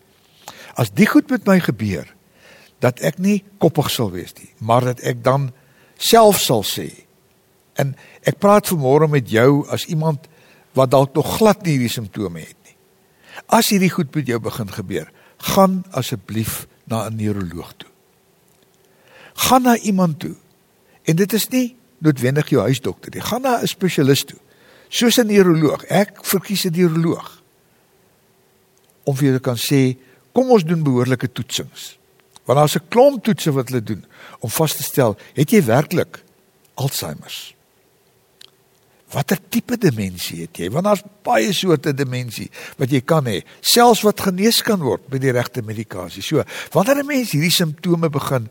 As 0.75 0.93
die 0.93 1.07
goed 1.07 1.29
met 1.29 1.45
my 1.45 1.59
gebeur, 1.59 2.05
dat 2.79 2.99
ek 2.99 3.17
nie 3.17 3.43
koppig 3.57 3.89
sal 3.89 4.11
wees 4.13 4.33
nie, 4.37 4.49
maar 4.59 4.85
dat 4.85 5.01
ek 5.01 5.23
dan 5.25 5.51
self 5.97 6.41
sal 6.41 6.63
sê. 6.63 6.91
En 7.77 7.95
ek 8.27 8.39
praat 8.41 8.69
vanmôre 8.69 9.09
met 9.09 9.29
jou 9.29 9.65
as 9.73 9.85
iemand 9.85 10.27
wat 10.77 10.91
dalk 10.93 11.15
nog 11.17 11.37
glad 11.37 11.63
nie 11.65 11.77
hierdie 11.77 11.93
simptome 11.93 12.43
het 12.45 12.57
nie. 12.65 12.75
As 13.53 13.69
hierdie 13.73 13.93
goed 13.93 14.13
met 14.15 14.29
jou 14.29 14.39
begin 14.41 14.69
gebeur, 14.73 15.09
gaan 15.53 15.83
asseblief 15.91 16.67
na 16.85 17.09
'n 17.09 17.15
neuroloog 17.15 17.73
toe. 17.77 17.89
Gaan 19.33 19.61
na 19.61 19.77
iemand 19.77 20.19
toe. 20.19 20.35
En 21.03 21.15
dit 21.15 21.33
is 21.33 21.47
nie 21.47 21.75
noodwendig 21.97 22.49
jou 22.49 22.61
huisdokter 22.61 23.11
nie. 23.13 23.21
Gaan 23.21 23.41
na 23.41 23.61
'n 23.61 23.67
spesialis 23.67 24.23
toe. 24.23 24.39
Soos 24.89 25.17
'n 25.17 25.27
neuroloog. 25.27 25.83
Ek 25.83 26.25
verkies 26.25 26.65
'n 26.65 26.71
neuroloog. 26.71 27.41
Om 29.03 29.15
vir 29.15 29.25
jou 29.25 29.35
te 29.35 29.41
kan 29.41 29.57
sê, 29.57 29.97
kom 30.31 30.49
ons 30.49 30.63
doen 30.63 30.83
behoorlike 30.83 31.31
toetsings. 31.31 31.97
Want 32.47 32.59
daar's 32.59 32.75
'n 32.75 32.87
klomp 32.87 33.23
toetse 33.23 33.51
wat 33.51 33.69
hulle 33.69 33.83
doen 33.83 34.05
om 34.39 34.49
vas 34.49 34.75
te 34.75 34.83
stel, 34.83 35.17
het 35.33 35.51
jy 35.51 35.63
werklik 35.63 36.23
Alzheimer? 36.73 37.55
Watter 39.11 39.39
tipe 39.49 39.77
demensie 39.77 40.41
het 40.41 40.57
jy? 40.57 40.69
Want 40.71 40.83
daar's 40.83 41.03
baie 41.23 41.53
soorte 41.53 41.93
demensie 41.93 42.49
wat 42.77 42.89
jy 42.91 43.01
kan 43.01 43.25
hê, 43.25 43.41
selfs 43.59 44.01
wat 44.01 44.19
genees 44.21 44.61
kan 44.61 44.79
word 44.79 45.09
met 45.09 45.21
die 45.21 45.31
regte 45.31 45.61
medikasie. 45.61 46.23
So, 46.23 46.43
wanneer 46.71 47.03
'n 47.03 47.05
mens 47.05 47.31
hierdie 47.31 47.51
simptome 47.51 48.09
begin 48.09 48.49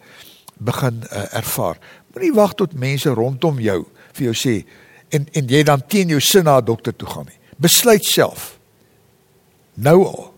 begin 0.59 1.05
uh, 1.13 1.35
ervaar, 1.37 1.79
moenie 2.15 2.33
wag 2.33 2.55
tot 2.55 2.73
mense 2.73 3.09
rondom 3.11 3.61
jou 3.61 3.87
vir 4.13 4.25
jou 4.25 4.35
sê 4.35 4.65
en 5.09 5.29
en 5.33 5.47
jy 5.49 5.63
dan 5.63 5.87
teen 5.87 6.09
jou 6.09 6.21
sin 6.21 6.45
na 6.45 6.59
'n 6.59 6.65
dokter 6.65 6.97
toe 6.97 7.09
gaan 7.09 7.27
nie. 7.27 7.39
Besluit 7.57 8.05
self. 8.05 8.59
Nou 9.75 10.05
al. 10.05 10.35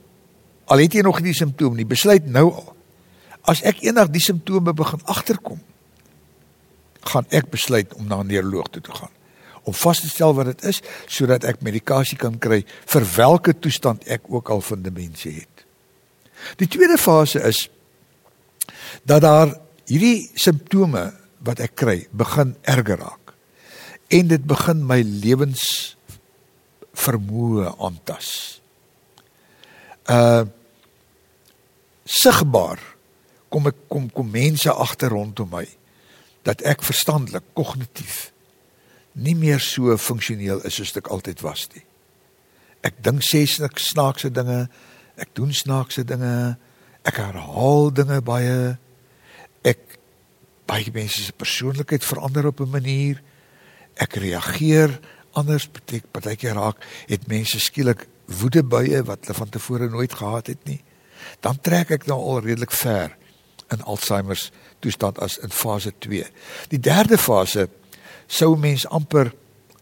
Al 0.65 0.79
het 0.79 0.93
jy 0.93 1.01
nog 1.01 1.21
nie 1.21 1.33
die 1.33 1.39
simptome 1.39 1.77
nie, 1.77 1.87
besluit 1.87 2.27
nou 2.27 2.53
al 2.53 2.78
as 3.43 3.63
ek 3.63 3.83
eendag 3.83 4.11
die 4.11 4.23
simptome 4.23 4.73
begin 4.73 5.01
agterkom, 5.05 5.61
gaan 7.09 7.27
ek 7.31 7.51
besluit 7.51 7.95
om 7.95 8.07
na 8.07 8.21
'n 8.23 8.27
neuroloog 8.27 8.69
toe 8.69 8.83
te 8.83 8.93
gaan 8.93 9.15
om 9.69 9.75
vas 9.77 10.01
te 10.01 10.09
stel 10.09 10.35
wat 10.37 10.49
dit 10.53 10.65
is 10.71 10.81
sodat 11.07 11.45
ek 11.49 11.63
medikasie 11.67 12.17
kan 12.21 12.39
kry 12.41 12.63
vir 12.93 13.07
watter 13.17 13.57
toestand 13.57 14.07
ek 14.09 14.29
ook 14.33 14.49
al 14.55 14.63
van 14.65 14.83
demensie 14.83 15.35
het. 15.43 15.65
Die 16.57 16.69
tweede 16.71 16.99
fase 17.01 17.43
is 17.45 17.67
dat 19.05 19.23
daar 19.27 19.53
hierdie 19.89 20.31
simptome 20.39 21.11
wat 21.45 21.61
ek 21.65 21.77
kry 21.77 21.99
begin 22.17 22.57
erger 22.63 23.01
raak 23.05 23.35
en 24.09 24.31
dit 24.31 24.45
begin 24.49 24.85
my 24.89 25.03
lewens 25.05 25.97
vermoë 26.99 27.75
aantas. 27.77 28.31
Uh 30.09 30.47
sigbaar 32.09 32.81
kom 33.49 33.67
ek 33.71 33.87
kom 33.89 34.11
kom 34.11 34.31
mense 34.31 34.73
agter 34.73 35.13
rondom 35.15 35.51
my 35.53 35.67
dat 36.47 36.63
ek 36.63 36.85
verstandelik 36.87 37.45
kognitief 37.55 38.31
nie 39.19 39.35
meer 39.35 39.61
so 39.61 39.97
funksioneel 39.99 40.63
is 40.69 40.79
soos 40.79 40.95
ek 40.97 41.11
altyd 41.11 41.43
was 41.43 41.67
nie. 41.75 41.83
Ek 42.87 43.01
dink 43.03 43.25
snaakse 43.25 44.31
dinge, 44.31 44.69
ek 45.19 45.35
doen 45.35 45.53
snaakse 45.53 46.05
dinge, 46.07 46.57
ek 47.03 47.19
herhaal 47.19 47.91
dinge 47.91 48.21
baie. 48.23 48.79
Ek 49.67 49.99
baie 50.69 50.93
mense 50.95 51.25
se 51.25 51.35
persoonlikheid 51.35 52.05
verander 52.05 52.47
op 52.47 52.61
'n 52.61 52.71
manier. 52.71 53.23
Ek 53.97 54.15
reageer 54.15 55.01
anders 55.33 55.67
beteken 55.67 56.11
partykeer 56.13 56.55
raak 56.55 56.79
het 57.09 57.27
mense 57.27 57.59
skielik 57.59 58.07
woedebuie 58.27 59.03
wat 59.03 59.27
hulle 59.27 59.35
van 59.35 59.49
tevore 59.49 59.89
nooit 59.89 60.15
gehad 60.15 60.47
het 60.47 60.65
nie. 60.65 60.83
Dan 61.41 61.61
trek 61.61 61.91
ek 61.91 62.07
nou 62.07 62.19
al 62.21 62.41
redelik 62.41 62.71
ver 62.71 63.18
in 63.69 63.83
Alzheimer 63.83 64.39
toestand 64.81 65.19
as 65.19 65.39
in 65.39 65.51
fase 65.51 65.93
2. 65.99 66.25
Die 66.69 66.81
derde 66.81 67.19
fase 67.19 67.69
sou 68.27 68.57
mens 68.57 68.87
amper 68.87 69.33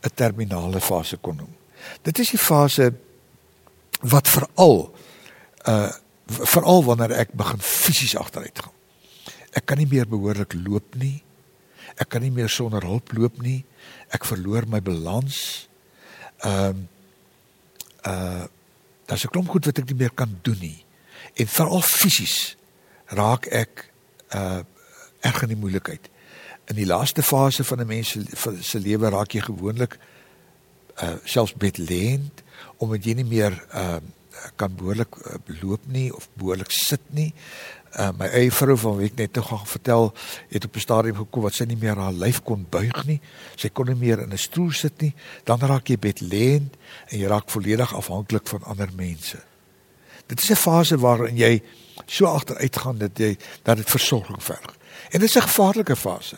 'n 0.03 0.15
terminale 0.15 0.81
fase 0.81 1.17
kon 1.17 1.37
noem. 1.37 1.55
Dit 2.03 2.19
is 2.19 2.31
die 2.31 2.39
fase 2.39 2.93
wat 4.01 4.29
veral 4.29 4.95
uh 5.69 5.93
veral 6.27 6.83
wanneer 6.85 7.13
ek 7.23 7.37
begin 7.39 7.61
fisies 7.63 8.17
agteruit 8.19 8.59
gaan. 8.59 8.75
Ek 9.55 9.67
kan 9.67 9.79
nie 9.79 9.87
meer 9.87 10.09
behoorlik 10.11 10.57
loop 10.59 10.97
nie. 10.99 11.23
Ek 11.97 12.09
kan 12.09 12.21
nie 12.21 12.33
meer 12.35 12.51
sonder 12.51 12.83
hulp 12.83 13.13
loop 13.15 13.39
nie. 13.43 13.65
Ek 14.11 14.27
verloor 14.27 14.67
my 14.67 14.83
balans. 14.83 15.69
Ehm 16.43 16.87
uh, 18.07 18.11
uh 18.13 18.45
daar's 19.07 19.23
'n 19.23 19.31
klomp 19.31 19.49
goed 19.49 19.67
wat 19.67 19.79
ek 19.79 19.87
nie 19.87 20.03
meer 20.03 20.11
kan 20.11 20.39
doen 20.43 20.59
nie. 20.59 20.85
En 21.39 21.47
veral 21.47 21.83
fisies 21.83 22.57
raak 23.07 23.47
ek 23.47 23.91
uh 24.35 24.63
erg 25.27 25.43
in 25.43 25.49
die 25.49 25.59
moeilikheid. 25.59 26.11
In 26.71 26.77
die 26.77 26.87
laaste 26.87 27.23
fase 27.23 27.65
van 27.65 27.81
'n 27.81 27.87
mens 27.87 28.11
se 28.11 28.23
se 28.61 28.79
lewe 28.79 29.09
raak 29.11 29.33
jy 29.33 29.41
gewoonlik 29.41 29.99
uh 31.03 31.17
selfs 31.25 31.55
bedlend 31.55 32.43
omdat 32.77 33.05
jy 33.05 33.15
nie 33.15 33.25
meer 33.25 33.65
uh 33.75 33.99
kan 34.57 34.75
behoorlik 34.75 35.17
uh, 35.17 35.35
loop 35.63 35.81
nie 35.87 36.15
of 36.15 36.29
behoorlik 36.35 36.71
sit 36.71 37.01
nie. 37.09 37.33
Uh, 37.97 38.11
my 38.19 38.29
eie 38.37 38.53
vrou 38.53 38.77
van 38.77 38.99
wie 38.99 39.09
ek 39.09 39.17
net 39.17 39.39
nog 39.39 39.49
gaan 39.49 39.67
vertel, 39.67 40.13
het 40.53 40.65
op 40.65 40.77
'n 40.77 40.81
stadium 40.81 41.17
gekom 41.17 41.43
wat 41.43 41.55
sy 41.55 41.65
nie 41.65 41.81
meer 41.81 41.97
haar 41.97 42.13
lyf 42.13 42.43
kon 42.43 42.67
buig 42.71 43.07
nie. 43.07 43.21
Sy 43.57 43.69
kon 43.69 43.87
nie 43.87 43.97
meer 43.97 44.21
in 44.21 44.33
'n 44.33 44.39
stoel 44.39 44.73
sit 44.73 45.01
nie. 45.01 45.15
Dan 45.45 45.61
raak 45.61 45.89
jy 45.89 45.99
bedlend 45.99 46.77
en 47.09 47.19
jy 47.19 47.27
raak 47.27 47.51
volledig 47.51 47.95
afhanklik 47.95 48.47
van 48.49 48.63
ander 48.63 48.89
mense. 48.97 49.39
Dit 50.27 50.43
is 50.43 50.51
'n 50.51 50.55
fase 50.55 50.99
waarin 50.99 51.37
jy 51.37 51.63
so 52.07 52.27
agteruit 52.27 52.77
gaan 52.77 52.99
dat 52.99 53.19
jy 53.19 53.37
dat 53.63 53.77
dit 53.77 53.91
versorging 53.91 54.43
verg. 54.43 54.77
En 55.11 55.21
dit 55.21 55.29
is 55.29 55.37
'n 55.37 55.49
gevaarlike 55.49 55.97
fase. 55.97 56.37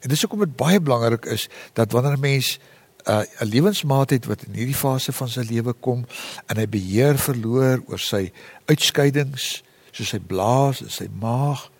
En 0.00 0.08
dis 0.08 0.20
hoekom 0.20 0.38
dit 0.38 0.56
baie 0.56 0.80
belangrik 0.80 1.24
is 1.24 1.48
dat 1.72 1.92
wanneer 1.92 2.16
'n 2.16 2.20
mens 2.20 2.58
'n 3.04 3.10
uh, 3.10 3.22
lewensmaat 3.38 4.10
het 4.10 4.26
wat 4.26 4.42
in 4.42 4.52
hierdie 4.52 4.74
fase 4.74 5.12
van 5.12 5.28
sy 5.28 5.40
lewe 5.40 5.72
kom 5.72 6.06
en 6.46 6.56
hy 6.56 6.68
beheer 6.68 7.18
verloor 7.18 7.82
oor 7.86 7.98
sy 7.98 8.32
uitskeidings, 8.64 9.62
soos 9.90 10.08
sy 10.08 10.18
blaas 10.18 10.82
en 10.82 10.90
sy 10.90 11.08
maag 11.20 11.70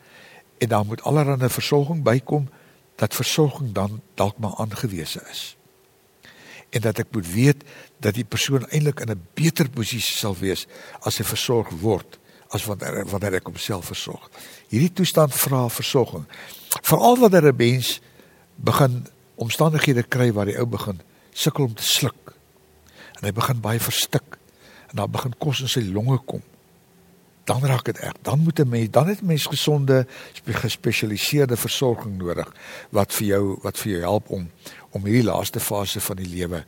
en 0.59 0.69
dan 0.69 0.87
moet 0.87 1.03
allerlei 1.03 1.49
versorging 1.49 2.03
bykom 2.03 2.49
dat 2.97 3.15
versorging 3.15 3.73
dan 3.73 4.01
dalk 4.15 4.39
maar 4.39 4.55
aangewese 4.57 5.21
is. 5.31 5.57
En 6.71 6.81
dat 6.81 6.99
ek 6.99 7.11
moet 7.13 7.27
weet 7.33 7.65
dat 7.99 8.15
die 8.15 8.25
persoon 8.25 8.67
eintlik 8.71 9.01
in 9.01 9.11
'n 9.11 9.27
beter 9.35 9.71
posisie 9.71 10.17
sal 10.17 10.37
wees 10.39 10.67
as 11.03 11.19
hy 11.19 11.25
versorg 11.25 11.71
word 11.81 12.19
as 12.51 12.65
wanneer 12.65 13.07
wanneer 13.07 13.35
ek 13.39 13.47
homself 13.47 13.87
versorg. 13.87 14.31
Hierdie 14.69 14.93
toestand 14.93 15.35
vra 15.35 15.69
versorging. 15.69 16.27
Veral 16.83 17.19
wanneer 17.19 17.53
'n 17.53 17.57
mens 17.57 18.01
begin 18.55 19.07
omstandighede 19.35 20.03
kry 20.03 20.33
waar 20.33 20.47
die 20.47 20.59
ou 20.59 20.67
begin 20.67 21.01
sukkel 21.33 21.65
om 21.65 21.75
te 21.75 21.83
sluk. 21.83 22.35
En 23.21 23.29
hy 23.29 23.33
begin 23.33 23.61
baie 23.61 23.81
verstik 23.81 24.39
en 24.91 24.97
dan 24.97 25.11
begin 25.11 25.35
kos 25.39 25.61
in 25.61 25.69
sy 25.69 25.81
longe 25.81 26.19
kom. 26.27 26.43
Dan 27.51 27.67
raak 27.67 27.85
dit 27.91 27.99
erg. 27.99 28.15
Dan 28.23 28.39
moet 28.45 28.59
'n 28.59 28.69
mens 28.69 28.91
dan 28.91 29.09
het 29.09 29.23
'n 29.23 29.27
mens 29.27 29.47
gesonde 29.47 30.07
gespesialiseerde 30.45 31.57
versorging 31.57 32.19
nodig 32.19 32.53
wat 32.91 33.13
vir 33.13 33.27
jou 33.27 33.59
wat 33.63 33.79
vir 33.79 33.93
jou 33.93 34.01
help 34.01 34.31
om 34.31 34.51
om 34.91 35.05
hierdie 35.05 35.31
laaste 35.31 35.61
fase 35.61 36.01
van 36.01 36.17
die 36.17 36.29
lewe 36.29 36.65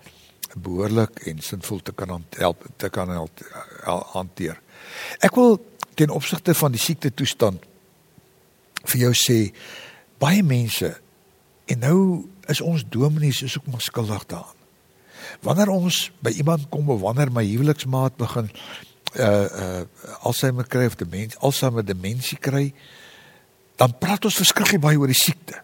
behoorlik 0.54 1.18
en 1.26 1.38
sinvol 1.38 1.80
te 1.82 1.92
kan 1.92 2.24
help 2.30 2.66
te 2.76 2.88
kan 2.88 3.08
help, 3.08 3.40
hanteer. 4.12 4.60
Ek 5.18 5.34
wil 5.34 5.66
ten 5.94 6.10
opsigte 6.10 6.54
van 6.54 6.70
die 6.70 6.80
siekte 6.80 7.14
toestand 7.14 7.62
vir 8.84 9.00
jou 9.00 9.12
sê 9.12 9.54
baie 10.18 10.42
mense 10.42 11.00
En 11.72 11.78
nou 11.78 11.98
is 12.50 12.60
ons 12.60 12.84
dominees 12.88 13.42
is 13.42 13.58
ook 13.58 13.66
maar 13.66 13.80
skuldig 13.80 14.26
daaraan. 14.26 14.60
Wanneer 15.40 15.68
ons 15.68 16.10
by 16.20 16.30
iemand 16.30 16.68
kom 16.68 16.90
of 16.90 17.00
wanneer 17.00 17.32
my 17.32 17.44
huweliksmaat 17.46 18.16
begin 18.20 18.50
uh 19.16 19.26
uh 19.26 19.84
Alzheimer 20.22 20.66
kry 20.66 20.86
of 20.86 20.96
demensie, 20.96 21.38
Alzheimer 21.40 21.84
demensie 21.84 22.38
kry, 22.38 22.72
dan 23.76 23.98
praat 23.98 24.24
ons 24.24 24.38
verskriklik 24.40 24.80
baie 24.80 24.98
oor 24.98 25.10
die 25.10 25.18
siekte. 25.18 25.60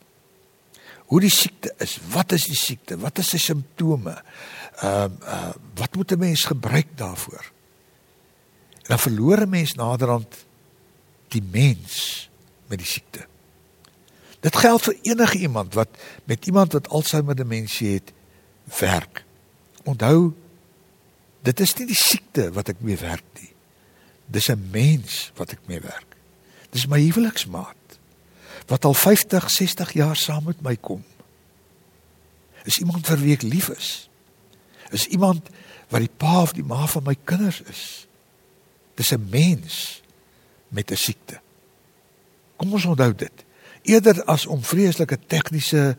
Hoe 1.08 1.20
die 1.24 1.32
siekte 1.32 1.72
is, 1.80 1.96
wat 2.12 2.32
is 2.36 2.44
die 2.50 2.58
siekte? 2.58 2.98
Wat 3.00 3.18
is 3.18 3.30
sy 3.32 3.40
simptome? 3.40 4.16
Ehm 4.82 5.16
uh, 5.22 5.38
uh 5.38 5.54
wat 5.78 5.94
moet 5.94 6.12
'n 6.12 6.18
mens 6.18 6.44
gebruik 6.44 6.96
daarvoor? 6.96 7.44
En 8.82 8.88
dan 8.94 8.98
verloor 8.98 9.40
'n 9.40 9.48
mens 9.48 9.74
naderhand 9.74 10.44
die 11.28 11.42
mens 11.42 12.28
met 12.66 12.78
die 12.78 12.86
siekte. 12.86 13.26
Dit 14.40 14.56
geld 14.56 14.82
vir 14.82 14.96
enige 15.02 15.38
iemand 15.38 15.74
wat 15.74 15.88
met 16.24 16.46
iemand 16.46 16.72
wat 16.72 16.88
Alzheimer 16.88 17.34
demensie 17.34 17.94
het 17.94 18.12
werk. 18.78 19.24
Onthou 19.84 20.34
dit 21.42 21.60
is 21.60 21.74
nie 21.78 21.86
die 21.86 21.98
siekte 21.98 22.48
wat 22.52 22.68
ek 22.68 22.80
mee 22.84 22.96
werk 22.96 23.24
nie. 23.40 23.52
Dis 24.26 24.48
'n 24.48 24.68
mens 24.70 25.32
wat 25.36 25.52
ek 25.52 25.60
mee 25.66 25.80
werk. 25.80 26.16
Dis 26.70 26.86
my 26.86 27.00
huweliksmaat 27.00 27.76
wat 28.66 28.84
al 28.84 28.94
50, 28.94 29.50
60 29.50 29.92
jaar 29.92 30.16
saam 30.16 30.44
met 30.44 30.60
my 30.60 30.76
kom. 30.76 31.04
Is 32.64 32.78
iemand 32.78 33.06
vir 33.06 33.18
wie 33.18 33.32
ek 33.32 33.42
lief 33.42 33.68
is. 33.68 34.08
Is 34.90 35.06
iemand 35.06 35.48
wat 35.88 36.00
die 36.00 36.16
pa 36.16 36.42
of 36.42 36.52
die 36.52 36.64
ma 36.64 36.86
van 36.86 37.02
my 37.02 37.16
kinders 37.24 37.62
is. 37.62 38.06
Dis 38.94 39.12
'n 39.12 39.28
mens 39.30 40.02
met 40.68 40.90
'n 40.90 40.96
siekte. 40.96 41.40
Kom 42.56 42.72
ons 42.72 42.84
onthou 42.84 43.14
dit 43.14 43.46
eerder 43.82 44.24
as 44.24 44.46
om 44.46 44.62
vreeslike 44.62 45.18
tegniese 45.26 45.96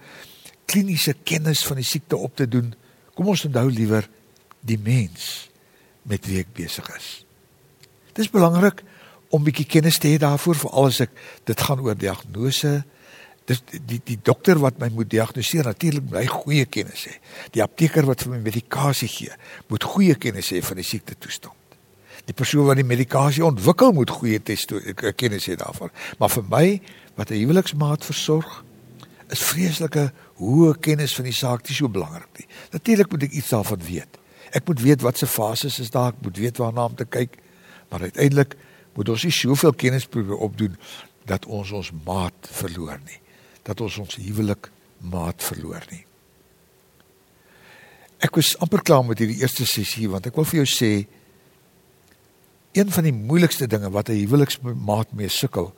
kliniese 0.66 1.16
kennis 1.24 1.64
van 1.66 1.76
die 1.76 1.88
siekte 1.88 2.18
op 2.18 2.36
te 2.36 2.48
doen, 2.48 2.74
kom 3.14 3.28
ons 3.28 3.46
onthou 3.46 3.70
liewer 3.72 4.06
die 4.66 4.80
mens 4.82 5.50
met 6.10 6.26
wie 6.28 6.40
ek 6.42 6.54
besig 6.58 6.88
is. 6.96 7.10
Dit 8.14 8.26
is 8.26 8.32
belangrik 8.34 8.84
om 9.30 9.46
bietjie 9.46 9.68
kennis 9.70 10.00
te 10.02 10.10
hê 10.10 10.20
daarvoor 10.22 10.58
vir 10.64 10.78
alles 10.82 11.02
ek 11.06 11.12
dit 11.50 11.66
gaan 11.68 11.84
oor 11.86 11.98
diagnose. 11.98 12.80
Dis 13.50 13.62
die 13.70 14.02
die 14.06 14.18
dokter 14.22 14.60
wat 14.62 14.80
my 14.82 14.90
moet 14.94 15.10
diagnoseer 15.10 15.70
natuurlik 15.70 16.06
moet 16.10 16.20
hy 16.22 16.28
goeie 16.32 16.66
kennis 16.66 17.06
hê. 17.10 17.16
Die 17.56 17.64
apteker 17.66 18.08
wat 18.10 18.26
vir 18.26 18.36
my 18.36 18.42
medikasie 18.46 19.10
gee, 19.10 19.34
moet 19.70 19.86
goeie 19.86 20.16
kennis 20.16 20.52
hê 20.54 20.62
van 20.66 20.82
die 20.82 20.88
siekte 20.88 21.18
toestand. 21.18 21.56
Die 22.28 22.36
persoon 22.38 22.68
wat 22.68 22.78
die 22.78 22.86
medikasie 22.86 23.46
ontwikkel 23.46 23.94
moet 23.96 24.12
goeie 24.14 24.42
testo 24.44 24.82
kennis 25.18 25.48
hê 25.50 25.58
daarvan. 25.58 25.94
Maar 26.20 26.34
vir 26.38 26.50
my 26.50 26.66
wat 27.16 27.32
'n 27.32 27.42
huweliksmaat 27.42 28.06
versorg, 28.06 28.64
is 29.30 29.42
vreeslike 29.46 30.10
hoë 30.40 30.78
kennis 30.82 31.14
van 31.18 31.28
die 31.30 31.36
saak 31.36 31.68
nie 31.68 31.76
so 31.76 31.90
belangrik 31.92 32.30
nie. 32.40 32.48
Natuurlik 32.74 33.12
moet 33.12 33.24
ek 33.24 33.32
iets 33.32 33.54
daarvan 33.54 33.82
weet. 33.86 34.18
Ek 34.56 34.66
moet 34.68 34.82
weet 34.82 35.02
wat 35.06 35.18
se 35.18 35.28
fases 35.28 35.80
is 35.80 35.92
daar, 35.94 36.14
ek 36.14 36.24
moet 36.26 36.38
weet 36.38 36.58
waarna 36.58 36.88
om 36.90 36.96
te 36.96 37.06
kyk, 37.06 37.38
maar 37.90 38.02
uiteindelik 38.02 38.56
moet 38.98 39.10
ons 39.10 39.24
nie 39.24 39.34
soveel 39.34 39.74
kennis 39.74 40.08
probeer 40.10 40.42
opdoen 40.42 40.76
dat 41.30 41.46
ons 41.46 41.72
ons 41.72 41.92
maat 42.06 42.50
verloor 42.60 43.00
nie, 43.06 43.20
dat 43.64 43.82
ons 43.82 43.98
ons 44.02 44.18
huwelik 44.18 44.72
maat 45.00 45.44
verloor 45.44 45.86
nie. 45.92 46.04
Ek 48.20 48.36
was 48.36 48.56
amper 48.60 48.82
klaar 48.84 49.06
met 49.08 49.22
hierdie 49.22 49.40
eerste 49.40 49.68
sessie 49.70 50.10
want 50.12 50.28
ek 50.28 50.36
wil 50.36 50.48
vir 50.50 50.64
jou 50.64 50.70
sê 50.70 50.92
een 52.76 52.92
van 52.92 53.08
die 53.08 53.16
moeilikste 53.16 53.68
dinge 53.68 53.90
wat 53.96 54.10
'n 54.10 54.20
huweliksmaat 54.26 55.14
mee 55.14 55.30
sukkel 55.30 55.74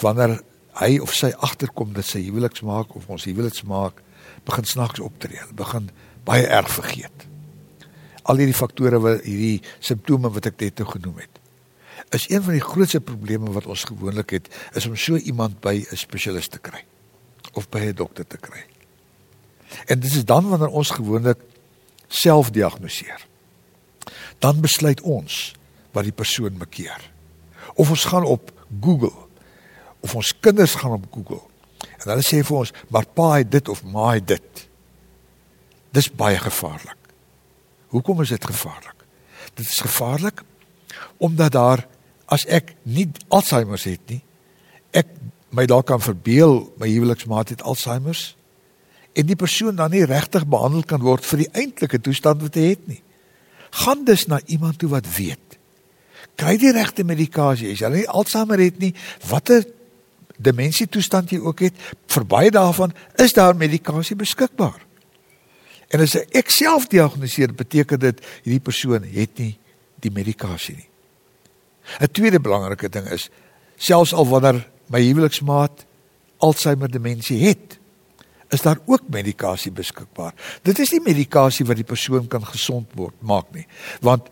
wanneer 0.00 0.40
hy 0.80 0.98
of 0.98 1.14
sy 1.14 1.32
agterkom 1.36 1.92
dat 1.92 2.04
sy 2.04 2.22
huweliksmaak 2.26 2.94
of 2.96 3.08
ons 3.08 3.24
huweliksmaak 3.24 4.02
begin 4.44 4.64
snaaks 4.64 5.00
optree, 5.00 5.40
begin 5.54 5.90
baie 6.24 6.46
erg 6.46 6.70
vergeet. 6.70 7.26
Al 8.26 8.42
hierdie 8.42 8.56
faktore 8.56 9.00
wat 9.02 9.24
hierdie 9.26 9.60
simptome 9.78 10.30
wat 10.34 10.48
ek 10.50 10.60
net 10.60 10.82
nou 10.82 10.88
genoem 10.90 11.20
het, 11.22 11.42
is 12.14 12.28
een 12.30 12.42
van 12.42 12.54
die 12.54 12.62
grootste 12.62 13.00
probleme 13.00 13.50
wat 13.54 13.66
ons 13.66 13.84
gewoonlik 13.88 14.34
het, 14.36 14.48
is 14.78 14.86
om 14.86 14.96
so 14.96 15.16
iemand 15.16 15.60
by 15.60 15.86
'n 15.90 15.96
spesialis 15.96 16.48
te 16.48 16.58
kry 16.58 16.84
of 17.54 17.68
by 17.68 17.78
'n 17.78 17.94
dokter 17.94 18.26
te 18.26 18.36
kry. 18.36 18.64
En 19.86 20.00
dit 20.00 20.12
is 20.12 20.24
dan 20.24 20.48
wanneer 20.48 20.68
ons 20.68 20.90
gewoonlik 20.90 21.38
self 22.08 22.50
diagnoseer. 22.50 23.26
Dan 24.38 24.60
besluit 24.60 25.00
ons 25.00 25.54
wat 25.92 26.04
die 26.04 26.12
persoon 26.12 26.58
bekeer. 26.58 27.10
Of 27.74 27.90
ons 27.90 28.04
gaan 28.04 28.24
op 28.24 28.52
Google 28.80 29.26
of 30.00 30.14
ons 30.14 30.34
kinders 30.40 30.74
gaan 30.74 30.92
op 30.92 31.06
Google. 31.10 31.42
En 31.98 32.12
hulle 32.12 32.22
sê 32.22 32.42
vir 32.46 32.56
ons, 32.56 32.72
maar 32.92 33.06
pa 33.06 33.32
het 33.40 33.50
dit 33.50 33.68
of 33.68 33.82
ma 33.90 34.12
het 34.14 34.28
dit. 34.28 34.62
Dis 35.96 36.10
baie 36.12 36.38
gevaarlik. 36.38 37.05
Hoekom 37.96 38.20
is 38.20 38.34
dit 38.34 38.44
gevaarlik? 38.44 39.04
Dit 39.56 39.64
is 39.64 39.80
gevaarlik 39.80 40.44
omdat 41.16 41.52
daar 41.52 41.86
as 42.28 42.44
ek 42.44 42.74
nie 42.82 43.06
Alzheimer 43.32 43.80
het 43.80 44.02
nie, 44.10 44.20
ek 44.92 45.08
my 45.56 45.64
dalk 45.68 45.86
kan 45.88 46.02
verbeel 46.02 46.66
my 46.80 46.88
huweliksmaat 46.90 47.54
het 47.54 47.64
Alzheimer 47.64 48.18
en 49.16 49.28
die 49.28 49.38
persoon 49.38 49.78
dan 49.78 49.94
nie 49.94 50.04
regtig 50.04 50.44
behandel 50.44 50.84
kan 50.84 51.00
word 51.00 51.24
vir 51.24 51.46
die 51.46 51.50
eintlike 51.56 52.02
toestand 52.04 52.44
wat 52.44 52.58
hy 52.60 52.66
het 52.74 52.84
nie. 52.90 53.00
Gaan 53.84 54.04
dus 54.04 54.26
na 54.28 54.42
iemand 54.52 54.78
toe 54.80 54.90
wat 54.92 55.08
weet. 55.16 55.56
Kry 56.36 56.58
die 56.60 56.72
regte 56.76 57.04
medikasie. 57.04 57.72
As 57.72 57.80
jy 57.80 57.92
nie 57.94 58.08
Alzheimer 58.08 58.60
het 58.60 58.80
nie, 58.82 58.92
watter 59.30 59.64
demensie 60.36 60.88
toestand 60.92 61.32
jy 61.32 61.40
ook 61.40 61.64
het, 61.64 61.78
vir 62.12 62.28
baie 62.28 62.52
daarvan 62.52 62.92
is 63.22 63.32
daar 63.32 63.56
medikasie 63.56 64.18
beskikbaar. 64.20 64.85
En 65.96 66.02
as 66.04 66.12
ek 66.36 66.50
self 66.52 66.90
diagnoseer, 66.92 67.54
beteken 67.56 68.02
dit 68.02 68.18
hierdie 68.44 68.60
persoon 68.60 69.06
het 69.08 69.38
nie 69.40 69.54
die 70.04 70.12
medikasie 70.12 70.76
nie. 70.76 70.88
'n 72.02 72.12
Tweede 72.12 72.40
belangrike 72.40 72.90
ding 72.92 73.06
is 73.08 73.30
selfs 73.78 74.12
al 74.12 74.28
wanneer 74.28 74.66
my 74.92 75.00
huweliksmaat 75.00 75.86
Alzheimer 76.36 76.90
demensie 76.90 77.38
het, 77.46 77.78
is 78.52 78.60
daar 78.60 78.76
ook 78.84 79.08
medikasie 79.08 79.72
beskikbaar. 79.72 80.34
Dit 80.62 80.78
is 80.78 80.92
nie 80.92 81.00
medikasie 81.00 81.64
wat 81.66 81.80
die 81.80 81.88
persoon 81.88 82.28
kan 82.28 82.44
gesond 82.44 82.92
word 82.94 83.14
maak 83.20 83.48
nie, 83.54 83.66
want 84.00 84.28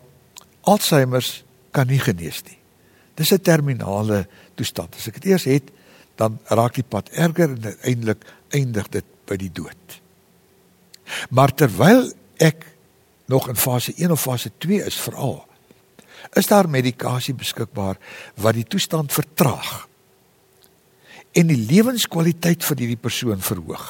Alzheimer 0.61 1.25
kan 1.71 1.87
nie 1.87 1.99
genees 1.99 2.43
nie. 2.45 2.59
Dis 3.15 3.31
'n 3.31 3.41
terminale 3.41 4.27
toestand. 4.55 4.95
As 4.95 5.07
ek 5.07 5.21
dit 5.21 5.31
eers 5.31 5.43
het, 5.43 5.71
dan 6.15 6.39
raak 6.45 6.75
die 6.75 6.83
pad 6.83 7.09
erger 7.09 7.49
en 7.49 7.63
uiteindelik 7.63 8.21
eindig 8.49 8.87
dit 8.89 9.05
by 9.25 9.35
die 9.35 9.51
dood. 9.51 10.04
Maar 11.29 11.53
terwyl 11.53 12.11
ek 12.37 12.65
nog 13.25 13.49
in 13.49 13.57
fase 13.57 13.93
1 13.95 14.11
of 14.11 14.21
fase 14.21 14.51
2 14.57 14.85
is 14.85 14.97
veral, 15.01 15.45
Is 16.33 16.47
daar 16.47 16.69
medikasie 16.69 17.35
beskikbaar 17.37 17.99
wat 18.41 18.57
die 18.57 18.65
toestand 18.67 19.13
vertraag 19.13 19.87
en 21.35 21.49
die 21.51 21.59
lewenskwaliteit 21.59 22.63
van 22.65 22.79
hierdie 22.79 22.99
persoon 22.99 23.41
verhoog? 23.43 23.85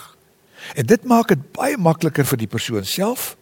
En 0.76 0.86
dit 0.90 1.04
maak 1.06 1.30
dit 1.30 1.42
baie 1.56 1.78
makliker 1.78 2.26
vir 2.26 2.42
die 2.42 2.50
persoon 2.50 2.88
self 2.90 3.36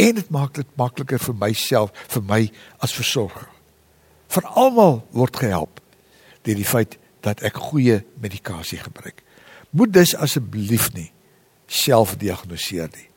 en 0.00 0.18
dit 0.18 0.30
maak 0.32 0.56
dit 0.56 0.68
makliker 0.76 1.20
vir 1.20 1.36
myself, 1.40 1.92
vir 2.12 2.24
my 2.24 2.40
as 2.84 2.92
versorger. 2.96 3.48
Vir 4.32 4.48
almal 4.56 5.04
word 5.16 5.36
gehelp 5.36 5.80
deur 6.46 6.58
die 6.58 6.66
feit 6.66 6.98
dat 7.24 7.42
ek 7.46 7.58
goeie 7.70 8.02
medikasie 8.22 8.78
gebruik. 8.80 9.22
Moet 9.70 9.92
dus 9.94 10.14
asseblief 10.14 10.90
nie 10.94 11.10
self 11.66 12.16
diagnoseer 12.16 12.88
nie. 12.94 13.08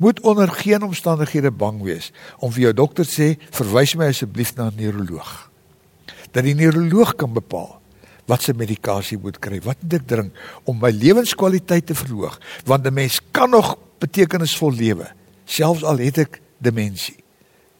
Moet 0.00 0.20
onder 0.20 0.48
geen 0.48 0.82
omstandighede 0.82 1.50
bang 1.50 1.82
wees 1.82 2.10
om 2.38 2.52
vir 2.52 2.70
jou 2.70 2.74
dokter 2.74 3.04
sê 3.08 3.34
verwys 3.52 3.94
my 3.94 4.08
asseblief 4.10 4.54
na 4.56 4.70
'n 4.70 4.76
neuroloog. 4.76 5.50
Dat 6.32 6.44
die 6.44 6.54
neuroloog 6.54 7.14
kan 7.16 7.32
bepaal 7.32 7.80
wat 8.26 8.42
se 8.42 8.52
medikasie 8.54 9.18
moet 9.18 9.38
kry, 9.38 9.60
wat 9.60 9.76
moet 9.82 9.94
ek 9.94 10.06
drink 10.06 10.32
om 10.64 10.78
my 10.78 10.90
lewenskwaliteit 10.90 11.86
te 11.86 11.94
verhoog, 11.94 12.40
want 12.64 12.86
'n 12.86 12.94
mens 12.94 13.20
kan 13.30 13.50
nog 13.50 13.76
betekenisvol 13.98 14.72
lewe 14.72 15.10
selfs 15.44 15.82
al 15.82 15.98
het 15.98 16.18
ek 16.18 16.40
demensie 16.58 17.16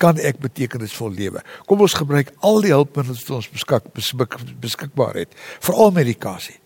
kan 0.00 0.16
ek 0.16 0.38
betekenisvol 0.40 1.12
lewe. 1.12 1.42
Kom 1.68 1.80
ons 1.80 1.94
gebruik 1.94 2.32
al 2.40 2.62
die 2.64 2.72
hulpmiddels 2.72 3.20
wat 3.26 3.36
ons 3.36 3.50
beskik, 3.52 3.92
beskik, 3.92 4.38
beskikbaar 4.60 5.14
het, 5.14 5.34
veral 5.60 5.90
medikasie 5.90 6.56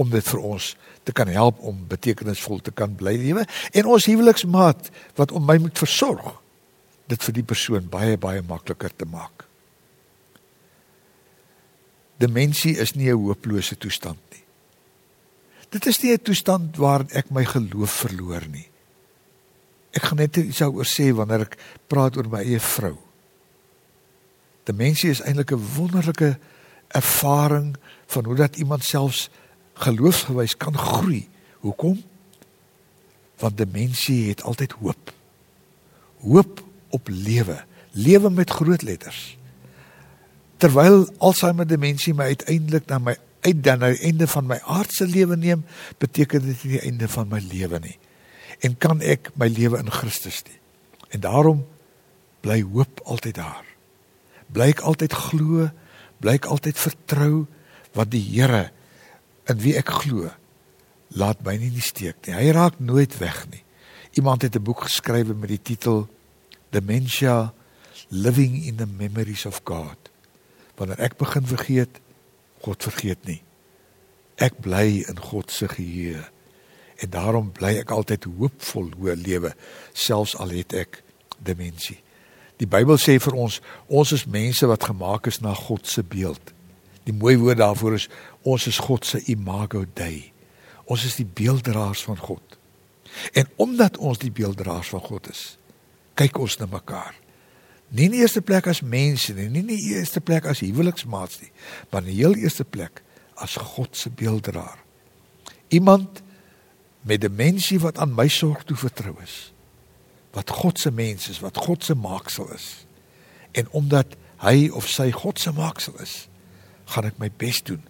om 0.00 0.10
dit 0.10 0.24
vir 0.24 0.40
ons 0.40 0.76
te 1.04 1.12
kan 1.12 1.28
help 1.28 1.60
om 1.60 1.86
betekenisvol 1.88 2.62
te 2.64 2.72
kan 2.72 2.94
bly 2.96 3.16
lewe 3.20 3.44
en 3.72 3.86
ons 3.86 4.08
huweliksmaat 4.08 4.90
wat 5.18 5.32
om 5.32 5.44
my 5.46 5.58
moet 5.62 5.78
versorg 5.78 6.38
dit 7.10 7.24
vir 7.28 7.36
die 7.40 7.46
persoon 7.46 7.88
baie 7.92 8.16
baie 8.16 8.42
makliker 8.46 8.92
te 8.96 9.08
maak. 9.08 9.46
Demensie 12.22 12.76
is 12.78 12.94
nie 12.94 13.10
'n 13.10 13.18
hopelose 13.18 13.76
toestand 13.76 14.20
nie. 14.30 14.44
Dit 15.70 15.86
is 15.86 16.02
nie 16.02 16.12
'n 16.12 16.22
toestand 16.22 16.76
waarin 16.76 17.10
ek 17.12 17.30
my 17.30 17.44
geloof 17.44 17.90
verloor 17.90 18.46
nie. 18.48 18.68
Ek 19.92 20.02
gaan 20.02 20.18
net 20.18 20.36
iets 20.36 20.58
daaroor 20.58 20.86
sê 20.86 21.12
wanneer 21.12 21.40
ek 21.40 21.58
praat 21.88 22.16
oor 22.16 22.28
my 22.28 22.40
eie 22.40 22.60
vrou. 22.60 22.96
Demensie 24.64 25.10
is 25.10 25.20
eintlik 25.20 25.52
'n 25.52 25.68
wonderlike 25.76 26.38
ervaring 26.88 27.76
van 28.06 28.24
hoe 28.24 28.36
dat 28.36 28.56
iemand 28.56 28.84
selfs 28.84 29.30
geloofsgewys 29.82 30.56
kan 30.56 30.78
groei. 30.78 31.26
Hoekom? 31.64 31.98
Want 33.42 33.58
demensie 33.58 34.28
het 34.28 34.42
altyd 34.42 34.72
hoop. 34.80 35.12
Hoop 36.22 36.62
op 36.94 37.08
lewe, 37.10 37.64
lewe 37.90 38.30
met 38.30 38.50
groot 38.50 38.82
letters. 38.82 39.36
Terwyl 40.62 41.08
Alzheimer 41.18 41.66
demensie 41.66 42.14
my 42.14 42.30
uiteindelik 42.30 42.86
na 42.86 42.98
my 42.98 43.16
uit 43.42 43.62
dan 43.64 43.80
nou 43.82 43.90
einde 43.96 44.26
van 44.30 44.46
my 44.46 44.60
aardse 44.70 45.06
lewe 45.06 45.36
neem, 45.36 45.64
beteken 45.98 46.44
dit 46.46 46.62
nie 46.62 46.76
die 46.76 46.82
einde 46.86 47.08
van 47.10 47.26
my 47.28 47.40
lewe 47.50 47.80
nie 47.82 47.96
en 48.62 48.76
kan 48.78 49.02
ek 49.02 49.32
my 49.38 49.48
lewe 49.50 49.80
in 49.82 49.90
Christus 49.90 50.42
hê. 50.46 50.58
En 51.12 51.22
daarom 51.24 51.64
bly 52.42 52.60
hoop 52.62 53.02
altyd 53.04 53.40
daar. 53.40 53.66
Bly 54.54 54.70
ek 54.72 54.84
altyd 54.86 55.16
glo, 55.16 55.68
bly 56.22 56.36
ek 56.38 56.46
altyd 56.50 56.78
vertrou 56.78 57.34
wat 57.96 58.12
die 58.12 58.22
Here 58.22 58.70
in 59.50 59.58
wie 59.62 59.76
ek 59.78 59.90
glo 60.02 60.30
laat 61.18 61.42
my 61.44 61.56
nie 61.56 61.68
in 61.68 61.76
die 61.76 61.84
steek 61.84 62.22
nie. 62.26 62.34
Hy 62.34 62.52
raak 62.56 62.78
nooit 62.80 63.18
weg 63.20 63.44
nie. 63.50 63.62
Iemand 64.16 64.42
het 64.42 64.56
'n 64.56 64.62
boek 64.62 64.82
geskrywe 64.88 65.34
met 65.34 65.48
die 65.48 65.62
titel 65.62 66.08
Dementia 66.70 67.52
Living 68.08 68.64
in 68.64 68.76
the 68.76 68.86
Memories 68.86 69.46
of 69.46 69.60
God. 69.64 69.96
Wanneer 70.76 70.98
ek 70.98 71.16
begin 71.16 71.46
vergeet, 71.46 72.00
God 72.60 72.82
vergeet 72.82 73.24
nie. 73.24 73.42
Ek 74.36 74.60
bly 74.60 75.04
in 75.08 75.18
God 75.20 75.50
se 75.50 75.68
geheue 75.68 76.24
en 77.02 77.10
daarom 77.10 77.52
bly 77.52 77.78
ek 77.80 77.90
altyd 77.90 78.24
hoopvol 78.24 78.92
hoe 78.98 79.16
lewe 79.16 79.54
selfs 79.92 80.36
al 80.36 80.48
het 80.54 80.72
ek 80.72 81.02
demensie. 81.42 81.98
Die 82.62 82.68
Bybel 82.70 82.98
sê 83.00 83.18
vir 83.18 83.34
ons 83.34 83.60
ons 83.88 84.12
is 84.14 84.26
mense 84.30 84.66
wat 84.66 84.84
gemaak 84.84 85.26
is 85.26 85.40
na 85.42 85.54
God 85.54 85.86
se 85.86 86.02
beeld. 86.02 86.52
Die 87.08 87.14
mooi 87.14 87.34
woord 87.40 87.58
daarvoor 87.58 87.96
is 87.98 88.08
ons 88.42 88.66
is 88.66 88.78
God 88.82 89.06
se 89.06 89.22
imago 89.30 89.84
Dei. 89.94 90.32
Ons 90.90 91.06
is 91.06 91.16
die 91.20 91.26
beelddraers 91.26 92.02
van 92.08 92.18
God. 92.18 92.58
En 93.32 93.48
omdat 93.56 93.98
ons 93.98 94.18
die 94.18 94.32
beelddraers 94.32 94.92
van 94.94 95.02
God 95.04 95.28
is, 95.30 95.42
kyk 96.18 96.38
ons 96.40 96.56
na 96.60 96.66
mekaar. 96.70 97.14
Nie 97.92 98.08
in 98.08 98.16
die 98.16 98.22
eerste 98.24 98.40
plek 98.44 98.66
as 98.70 98.80
mense 98.80 99.34
nie, 99.36 99.50
nie 99.52 99.60
in 99.60 99.72
die 99.74 99.92
eerste 99.92 100.22
plek 100.24 100.46
as 100.48 100.62
huweliksmaats 100.64 101.42
nie, 101.42 101.50
maar 101.90 102.04
in 102.04 102.12
die 102.12 102.20
heel 102.22 102.36
eerste 102.40 102.64
plek 102.64 103.02
as 103.42 103.58
God 103.60 103.96
se 103.96 104.10
beelddraer. 104.10 104.78
Iemand 105.72 106.22
met 107.08 107.20
demensie 107.20 107.80
wat 107.82 107.98
aan 108.00 108.14
my 108.16 108.28
sorg 108.32 108.64
toe 108.64 108.76
vertrou 108.78 109.14
is. 109.24 109.52
Wat 110.32 110.50
God 110.50 110.80
se 110.80 110.92
mens 110.94 111.28
is, 111.28 111.42
wat 111.44 111.58
God 111.60 111.84
se 111.84 111.94
maaksel 111.98 112.48
is. 112.54 112.86
En 113.52 113.68
omdat 113.76 114.16
hy 114.40 114.70
of 114.72 114.88
sy 114.88 115.10
God 115.12 115.40
se 115.40 115.52
maaksel 115.52 115.98
is, 116.00 116.14
gaan 116.94 117.08
ek 117.08 117.20
my 117.20 117.28
bes 117.40 117.60
doen 117.66 117.82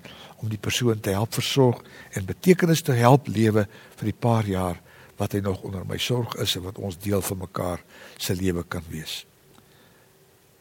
om 0.43 0.51
die 0.51 0.61
persoon 0.61 1.01
te 1.01 1.15
help 1.15 1.35
versorg 1.39 1.83
en 2.19 2.27
betekenis 2.27 2.83
te 2.83 2.97
help 2.99 3.31
lewe 3.31 3.67
vir 3.99 4.11
die 4.11 4.19
paar 4.19 4.49
jaar 4.49 4.81
wat 5.21 5.37
hy 5.37 5.43
nog 5.45 5.63
onder 5.63 5.85
my 5.87 5.99
sorg 6.03 6.35
is 6.43 6.57
en 6.59 6.67
wat 6.67 6.81
ons 6.83 6.99
deel 6.99 7.23
van 7.23 7.45
mekaar 7.45 7.83
se 8.19 8.35
lewe 8.35 8.65
kan 8.67 8.83
wees. 8.91 9.23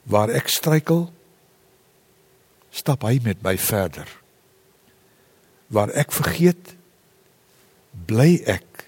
Waar 0.03 0.29
ek 0.33 0.51
struikel, 0.53 1.07
stap 2.69 3.05
hy 3.07 3.17
met 3.25 3.41
my 3.45 3.55
verder. 3.57 4.07
Waar 5.73 5.91
ek 5.97 6.13
vergeet, 6.13 6.75
bly 8.07 8.41
ek 8.49 8.85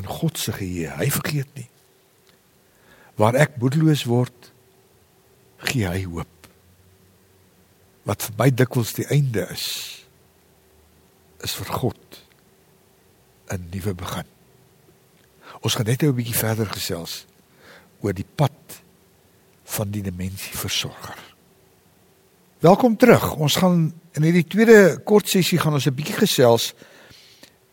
in 0.00 0.08
God 0.08 0.38
se 0.38 0.54
geheue. 0.54 0.94
Hy 1.00 1.10
vergeet 1.12 1.50
nie. 1.58 1.68
Waar 3.20 3.36
ek 3.36 3.58
moedeloos 3.60 4.06
word, 4.08 4.52
gee 5.68 5.88
hy 5.88 6.04
hoop. 6.06 6.50
Wat 8.08 8.24
vir 8.28 8.36
my 8.38 8.48
dikwels 8.54 8.94
die 8.96 9.08
einde 9.12 9.44
is, 9.52 9.99
is 11.42 11.54
vir 11.54 11.66
God 11.66 12.22
'n 13.50 13.68
nuwe 13.70 13.94
begin. 13.94 14.28
Ons 15.60 15.74
gaan 15.74 15.86
net 15.86 16.02
'n 16.02 16.14
bietjie 16.14 16.34
verder 16.34 16.66
gesels 16.66 17.26
oor 18.00 18.12
die 18.12 18.26
pad 18.34 18.82
van 19.64 19.90
die 19.90 20.02
dimensie 20.02 20.56
versorger. 20.56 21.18
Welkom 22.60 22.96
terug. 22.96 23.34
Ons 23.34 23.56
gaan 23.56 23.92
in 24.12 24.22
hierdie 24.22 24.46
tweede 24.46 25.00
kort 25.04 25.28
sessie 25.28 25.58
gaan 25.58 25.72
ons 25.72 25.86
'n 25.86 25.94
bietjie 25.94 26.18
gesels 26.26 26.74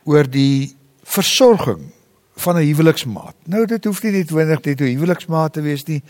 oor 0.04 0.24
die 0.30 0.76
versorging 1.04 1.92
van 2.36 2.56
'n 2.56 2.68
huweliksmaat. 2.68 3.36
Nou 3.46 3.66
dit 3.66 3.84
hoef 3.84 4.04
nie 4.04 4.12
net 4.12 4.30
wendig 4.30 4.62
net 4.62 4.82
'n 4.82 4.96
huweliksmaat 4.96 5.54
te 5.54 5.62
wees 5.62 5.84
nie. 5.86 6.04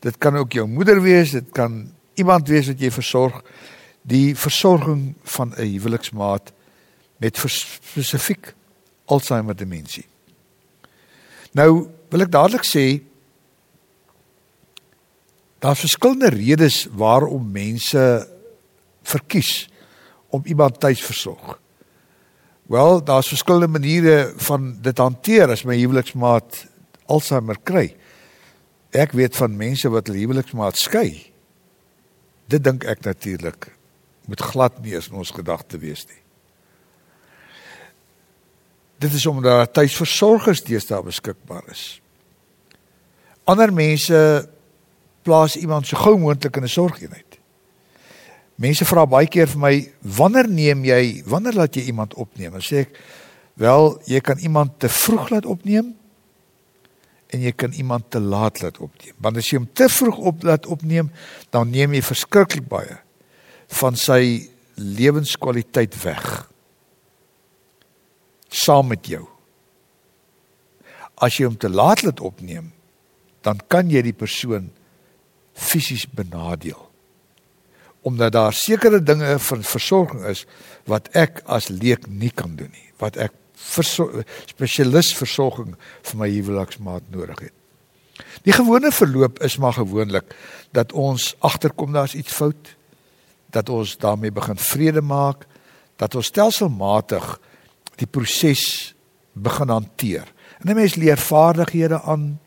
Dit 0.00 0.18
kan 0.18 0.36
ook 0.36 0.52
jou 0.52 0.66
moeder 0.66 1.02
wees, 1.02 1.30
dit 1.30 1.50
kan 1.52 1.92
iemand 2.14 2.48
wees 2.48 2.66
wat 2.66 2.80
jy 2.80 2.90
versorg. 2.90 3.42
Die 4.02 4.36
versorging 4.36 5.14
van 5.22 5.54
'n 5.56 5.72
huweliksmaat 5.72 6.52
met 7.18 7.38
spesifiek 7.38 8.54
Alzheimer 9.08 9.56
demensie. 9.56 10.04
Nou 11.56 11.88
wil 12.12 12.24
ek 12.24 12.32
dadelik 12.32 12.66
sê 12.68 13.00
daar's 15.58 15.82
verskillende 15.82 16.30
redes 16.34 16.84
waarom 16.92 17.48
mense 17.52 18.02
verkies 19.08 19.68
om 20.28 20.44
iemand 20.44 20.80
tuis 20.80 21.00
versorg. 21.02 21.56
Wel, 22.68 23.00
daar's 23.04 23.32
verskillende 23.32 23.72
maniere 23.78 24.34
van 24.44 24.74
dit 24.84 24.98
hanteer 24.98 25.48
as 25.50 25.64
my 25.64 25.78
huweliksmaat 25.80 26.66
Alzheimer 27.08 27.56
kry. 27.64 27.86
Ek 28.92 29.16
weet 29.16 29.36
van 29.40 29.56
mense 29.56 29.88
wat 29.88 30.10
hulle 30.10 30.20
huweliksmaat 30.20 30.76
skei. 30.76 31.32
Dit 32.52 32.64
dink 32.64 32.84
ek 32.84 33.06
natuurlik 33.08 33.70
moet 34.28 34.44
glad 34.44 34.76
nie 34.84 34.92
eens 34.92 35.08
in 35.08 35.16
ons 35.16 35.32
gedagte 35.32 35.80
wees 35.80 36.04
nie. 36.04 36.20
Dit 38.98 39.12
is 39.14 39.26
omdat 39.26 39.52
daar 39.52 39.70
tuisversorgers 39.70 40.64
deesdae 40.66 41.02
beskikbaar 41.06 41.62
is. 41.70 42.00
Ander 43.48 43.72
mense 43.72 44.48
plaas 45.22 45.56
iemand 45.56 45.86
so 45.86 45.96
gou 45.96 46.16
moontlik 46.18 46.56
in 46.56 46.64
'n 46.64 46.68
sorgeenheid. 46.68 47.38
Mense 48.58 48.84
vra 48.84 49.06
baie 49.06 49.26
keer 49.26 49.46
vir 49.46 49.58
my, 49.58 49.92
wanneer 50.02 50.48
neem 50.48 50.84
jy, 50.84 51.22
wanneer 51.26 51.54
laat 51.54 51.76
jy 51.76 51.82
iemand 51.82 52.14
opneem? 52.14 52.52
Dan 52.52 52.60
sê 52.60 52.80
ek, 52.82 52.98
wel, 53.54 54.02
jy 54.06 54.20
kan 54.20 54.38
iemand 54.38 54.78
te 54.82 54.88
vroeg 54.88 55.30
laat 55.30 55.46
opneem 55.46 55.94
en 57.28 57.40
jy 57.40 57.52
kan 57.52 57.72
iemand 57.72 58.10
te 58.10 58.20
laat 58.20 58.62
laat 58.62 58.78
opneem. 58.78 59.14
Want 59.18 59.36
as 59.36 59.50
jy 59.50 59.60
hom 59.60 59.68
te 59.72 59.88
vroeg 59.88 60.16
op 60.16 60.42
laat 60.42 60.66
opneem, 60.66 61.10
dan 61.50 61.70
neem 61.70 61.94
jy 61.94 62.02
verskriklik 62.02 62.68
baie 62.68 62.98
van 63.80 63.96
sy 63.96 64.48
lewenskwaliteit 64.74 65.94
weg. 66.02 66.48
Saam 68.48 68.88
met 68.88 69.06
jou. 69.06 69.24
As 71.18 71.36
jy 71.36 71.48
hom 71.48 71.56
te 71.58 71.70
laat 71.70 72.02
laat 72.02 72.20
opneem, 72.20 72.72
dan 73.42 73.60
kan 73.68 73.90
jy 73.90 74.02
die 74.02 74.16
persoon 74.16 74.70
fisies 75.54 76.06
benadeel 76.06 76.88
omdat 78.08 78.32
daar 78.32 78.52
sekere 78.52 79.02
dinge 79.02 79.38
van 79.38 79.62
versorging 79.62 80.22
is 80.30 80.44
wat 80.88 81.10
ek 81.18 81.42
as 81.44 81.66
leek 81.68 82.06
nie 82.06 82.30
kan 82.30 82.54
doen 82.56 82.70
nie, 82.72 82.86
wat 83.02 83.18
ek 83.20 83.34
spesialis 84.48 85.10
versorging 85.18 85.74
vir 86.06 86.20
my 86.20 86.28
huweliksmaat 86.30 87.08
nodig 87.12 87.48
het. 87.48 87.54
Die 88.46 88.54
gewone 88.54 88.90
verloop 88.94 89.42
is 89.44 89.58
maar 89.58 89.76
gewoonlik 89.76 90.30
dat 90.72 90.94
ons 90.96 91.34
agterkom 91.44 91.92
daar's 91.92 92.14
iets 92.14 92.32
fout, 92.32 92.74
dat 93.50 93.68
ons 93.68 93.96
daarmee 93.98 94.32
begin 94.32 94.56
vrede 94.56 95.02
maak, 95.02 95.44
dat 95.98 96.14
ons 96.14 96.30
stelselmatig 96.30 97.34
die 97.98 98.06
proses 98.06 98.94
begin 99.34 99.68
hanteer. 99.68 100.26
En 100.60 100.70
'n 100.70 100.74
mens 100.74 100.94
leer 100.94 101.18
vaardighede 101.18 102.02
aan. 102.02 102.38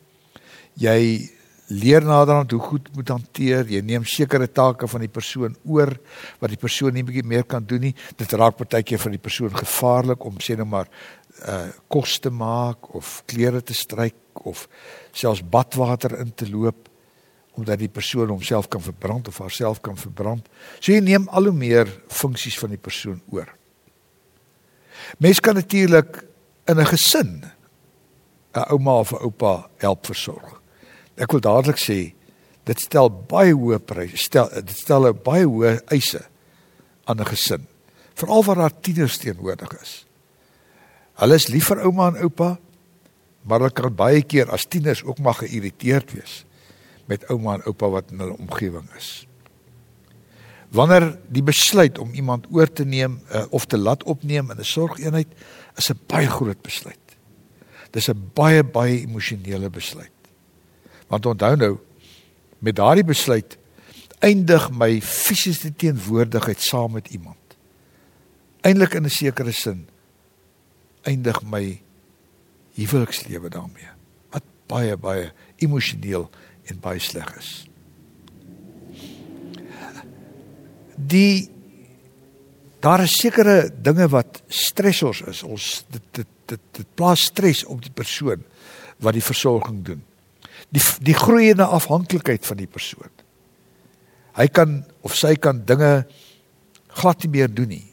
Jy 0.73 1.29
leer 1.67 2.03
naderhand 2.03 2.51
hoe 2.51 2.59
goed 2.59 2.89
moet 2.95 3.07
hanteer. 3.07 3.65
Jy 3.69 3.81
neem 3.81 4.05
sekere 4.05 4.51
take 4.51 4.87
van 4.87 4.99
die 4.99 5.11
persoon 5.11 5.55
oor 5.63 5.93
wat 6.39 6.49
die 6.49 6.59
persoon 6.59 6.93
nie 6.93 7.03
bietjie 7.03 7.23
meer 7.23 7.43
kan 7.43 7.65
doen 7.65 7.79
nie. 7.79 7.95
Dit 8.19 8.33
raak 8.33 8.57
partykeer 8.57 8.99
vir 8.99 9.11
die 9.11 9.23
persoon 9.23 9.55
gevaarlik 9.55 10.25
om 10.25 10.39
sê 10.39 10.57
nou 10.57 10.67
maar 10.67 10.89
uh 11.47 11.69
kos 11.87 12.19
te 12.19 12.29
maak 12.29 12.93
of 12.95 13.23
klere 13.25 13.61
te 13.63 13.73
stryk 13.73 14.45
of 14.45 14.67
selfs 15.11 15.41
badwater 15.41 16.19
in 16.19 16.33
te 16.35 16.49
loop 16.49 16.89
omdat 17.57 17.79
die 17.79 17.89
persoon 17.91 18.29
homself 18.29 18.67
kan 18.67 18.81
verbrand 18.81 19.27
of 19.27 19.37
haarself 19.37 19.81
kan 19.81 19.97
verbrand. 19.97 20.47
So 20.79 20.91
jy 20.91 21.01
neem 21.03 21.27
al 21.29 21.49
hoe 21.49 21.55
meer 21.55 21.89
funksies 22.07 22.59
van 22.59 22.69
die 22.69 22.79
persoon 22.79 23.21
oor. 23.29 23.49
Mens 25.17 25.39
kan 25.39 25.55
natuurlik 25.55 26.23
in 26.67 26.79
'n 26.79 26.85
gesin 26.85 27.45
'n 28.53 28.65
ouma 28.71 28.99
of 28.99 29.11
'n 29.11 29.23
oupa 29.23 29.69
help 29.77 30.05
versorg. 30.05 30.61
Ek 31.15 31.31
wil 31.31 31.39
dadelik 31.39 31.79
sê 31.79 32.13
dit 32.63 32.79
stel 32.79 33.09
baie 33.09 33.53
hoë 33.53 33.79
pryse, 33.79 34.17
stel 34.17 34.49
dit 34.49 34.77
stel 34.77 35.13
baie 35.13 35.45
hoë 35.45 35.81
eise 35.91 36.21
aan 37.05 37.19
'n 37.19 37.25
gesin, 37.25 37.67
veral 38.13 38.43
waar 38.43 38.55
daar 38.55 38.79
tieners 38.81 39.17
teenwoordig 39.17 39.81
is. 39.81 40.05
Hulle 41.13 41.35
is 41.35 41.47
lief 41.47 41.67
vir 41.67 41.83
ouma 41.85 42.07
en 42.07 42.21
oupa, 42.23 42.57
maar 43.43 43.59
hulle 43.59 43.71
kan 43.71 43.95
baie 43.95 44.21
keer 44.21 44.51
as 44.51 44.65
tieners 44.65 45.03
ook 45.03 45.19
maar 45.19 45.33
geïrriteerd 45.33 46.11
wees 46.11 46.45
met 47.05 47.25
ouma 47.29 47.53
en 47.53 47.65
oupa 47.65 47.89
wat 47.89 48.11
in 48.11 48.19
hulle 48.19 48.37
omgewing 48.37 48.87
is. 48.97 49.27
Wanneer 50.71 51.17
die 51.27 51.43
besluit 51.43 51.97
om 51.99 52.13
iemand 52.15 52.47
oor 52.51 52.69
te 52.71 52.85
neem 52.87 53.19
uh, 53.19 53.43
of 53.49 53.65
te 53.65 53.77
laat 53.77 54.03
opneem 54.03 54.51
in 54.51 54.57
'n 54.57 54.63
sorgeenheid 54.63 55.27
is 55.75 55.91
'n 55.91 55.99
baie 56.07 56.27
groot 56.27 56.61
besluit. 56.61 57.17
Dis 57.91 58.07
'n 58.07 58.31
baie 58.33 58.63
baie 58.63 59.01
emosionele 59.01 59.69
besluit. 59.69 60.11
Want 61.07 61.25
onthou 61.25 61.55
nou 61.55 61.77
met 62.59 62.75
daardie 62.75 63.03
besluit 63.03 63.57
eindig 64.19 64.69
my 64.71 65.01
fisiese 65.01 65.75
teenwoordigheid 65.75 66.61
saam 66.61 66.91
met 66.91 67.07
iemand. 67.09 67.57
Eindelik 68.61 68.93
in 68.93 69.03
'n 69.03 69.09
sekere 69.09 69.51
sin 69.51 69.87
eindig 71.01 71.41
my 71.43 71.81
huwelikslewe 72.75 73.49
daarmee. 73.49 73.89
Wat 74.29 74.43
baie 74.67 74.97
baie 74.97 75.33
emosioneel 75.57 76.29
en 76.63 76.79
baie 76.79 76.99
sleg 76.99 77.37
is. 77.37 77.70
Die 81.07 81.49
daar 82.81 83.03
is 83.05 83.17
sekere 83.21 83.69
dinge 83.69 84.07
wat 84.09 84.41
stressors 84.49 85.21
is. 85.29 85.43
Ons 85.43 85.83
dit 85.89 86.03
dit 86.17 86.37
dit, 86.51 86.63
dit 86.75 86.87
plaas 86.99 87.29
stres 87.29 87.63
op 87.63 87.79
die 87.79 87.93
persoon 87.95 88.41
wat 89.01 89.15
die 89.15 89.23
versorging 89.23 89.83
doen. 89.85 90.01
Die 90.73 90.81
die 90.99 91.15
groeiende 91.15 91.65
afhanklikheid 91.65 92.45
van 92.45 92.59
die 92.59 92.69
persoon. 92.69 93.11
Hy 94.35 94.47
kan 94.51 94.81
of 95.05 95.15
sy 95.15 95.35
kan 95.39 95.63
dinge 95.67 96.05
glad 96.99 97.23
nie 97.23 97.31
meer 97.37 97.51
doen 97.51 97.71
nie. 97.71 97.85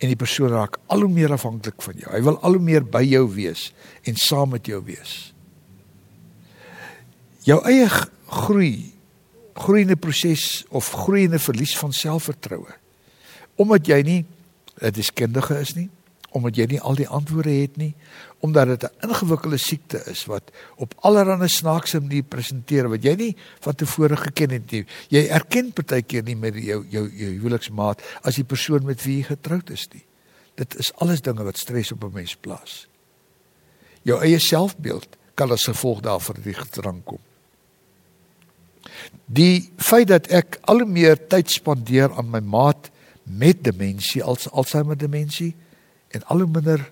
En 0.00 0.08
die 0.08 0.18
persoon 0.18 0.52
raak 0.54 0.78
al 0.88 1.04
hoe 1.04 1.12
meer 1.12 1.34
afhanklik 1.36 1.82
van 1.84 1.98
jou. 2.00 2.08
Hy 2.12 2.22
wil 2.24 2.38
al 2.40 2.56
hoe 2.56 2.64
meer 2.64 2.86
by 2.88 3.02
jou 3.04 3.26
wees 3.34 3.68
en 4.08 4.16
saam 4.16 4.54
met 4.56 4.68
jou 4.68 4.80
wees. 4.86 5.34
Jou 7.44 7.58
eie 7.68 7.88
groei, 7.90 8.92
groeiende 9.60 9.96
proses 9.96 10.64
of 10.68 10.90
groeiende 11.04 11.38
verlies 11.38 11.76
van 11.78 11.92
selfvertroue. 11.92 12.74
Omdat 13.60 13.86
jy 13.86 14.02
nie 14.02 14.24
'n 14.80 14.92
deskundige 14.92 15.60
is 15.60 15.74
nie, 15.74 15.90
omdat 16.30 16.56
jy 16.56 16.66
nie 16.70 16.80
al 16.80 16.94
die 16.94 17.08
antwoorde 17.08 17.50
het 17.50 17.76
nie, 17.76 17.94
omdat 18.40 18.66
dit 18.66 18.82
'n 18.84 19.08
ingewikkelde 19.08 19.58
siekte 19.58 20.02
is 20.06 20.24
wat 20.24 20.50
op 20.76 20.94
allerlei 21.00 21.48
snaakse 21.48 22.00
maniere 22.00 22.22
presenteer 22.22 22.88
wat 22.88 23.02
jy 23.02 23.14
nie 23.14 23.36
van 23.60 23.74
tevore 23.74 24.16
geken 24.16 24.50
het 24.50 24.70
nie. 24.70 24.84
Jy 25.08 25.26
erken 25.28 25.72
partykeer 25.72 26.22
nie 26.22 26.36
met 26.36 26.54
jou 26.54 26.86
jou 26.88 27.10
jou 27.12 27.30
huweliksmaat 27.30 28.02
as 28.22 28.34
die 28.34 28.44
persoon 28.44 28.84
met 28.84 29.02
wie 29.02 29.16
jy 29.16 29.22
getroud 29.22 29.70
is 29.70 29.88
nie. 29.92 30.04
Dit 30.54 30.78
is 30.78 30.92
alles 30.94 31.20
dinge 31.20 31.44
wat 31.44 31.58
stres 31.58 31.92
op 31.92 32.04
'n 32.04 32.12
mens 32.12 32.36
plaas. 32.36 32.86
Jou 34.02 34.20
eie 34.22 34.38
selfbeeld 34.38 35.16
kan 35.34 35.50
as 35.50 35.64
gevolg 35.64 36.00
daarvan 36.00 36.36
die 36.42 36.54
gedrang 36.54 37.04
kom. 37.04 37.18
Die 39.26 39.72
feit 39.76 40.08
dat 40.08 40.26
ek 40.26 40.58
al 40.70 40.84
meer 40.86 41.18
tyd 41.28 41.50
spandeer 41.50 42.12
aan 42.12 42.30
my 42.30 42.40
maat 42.40 42.90
met 43.22 43.64
demensie 43.64 44.22
als 44.22 44.50
Alzheimer 44.50 44.98
demensie 44.98 45.54
en 46.08 46.24
al 46.24 46.42
hoe 46.42 46.50
minder 46.50 46.90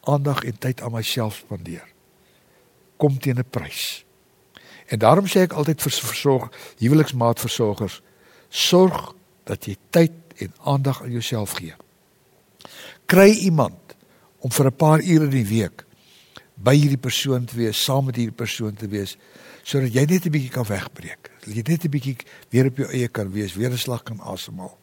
aandag 0.00 0.44
en 0.44 0.58
tyd 0.58 0.80
aan 0.80 0.92
myself 0.92 1.42
spandeer 1.42 1.86
kom 3.00 3.18
teen 3.18 3.38
'n 3.38 3.50
prys. 3.50 4.04
En 4.86 4.98
daarom 4.98 5.26
sê 5.26 5.40
ek 5.46 5.52
altyd 5.52 5.82
vir 5.82 5.92
versorg 5.92 6.50
huweliksmaatversorgers 6.78 8.02
sorg 8.48 9.14
dat 9.44 9.64
jy 9.64 9.76
tyd 9.90 10.12
en 10.36 10.54
aandag 10.64 11.02
aan 11.02 11.10
jouself 11.10 11.52
gee. 11.52 11.74
Kry 13.06 13.30
iemand 13.30 13.96
om 14.38 14.50
vir 14.50 14.66
'n 14.66 14.76
paar 14.76 15.00
ure 15.00 15.24
in 15.24 15.30
die 15.30 15.46
week 15.46 15.84
by 16.54 16.74
hierdie 16.74 17.00
persoon 17.00 17.44
te 17.44 17.56
wees, 17.56 17.84
saam 17.84 18.04
met 18.04 18.16
hierdie 18.16 18.36
persoon 18.36 18.74
te 18.74 18.88
wees 18.88 19.16
sodat 19.62 19.92
jy 19.94 20.04
net 20.04 20.26
'n 20.26 20.30
bietjie 20.30 20.50
kan 20.50 20.64
wegbreek. 20.64 21.30
Dat 21.44 21.54
jy 21.54 21.62
net 21.66 21.84
'n 21.84 21.90
bietjie 21.90 22.16
weer 22.50 22.66
op 22.66 22.76
jou 22.76 22.88
eie 22.88 23.08
kan 23.08 23.30
wees, 23.30 23.54
weer 23.54 23.70
'n 23.70 23.78
slag 23.78 24.02
kan 24.02 24.20
asemhaal. 24.20 24.78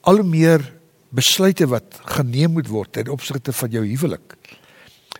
Al 0.00 0.16
hoe 0.16 0.24
meer 0.24 0.78
besluite 1.08 1.66
wat 1.68 2.00
geneem 2.16 2.52
moet 2.52 2.68
word 2.68 2.92
ten 2.92 3.08
opsigte 3.08 3.52
van 3.52 3.72
jou 3.72 3.84
huwelik 3.86 4.36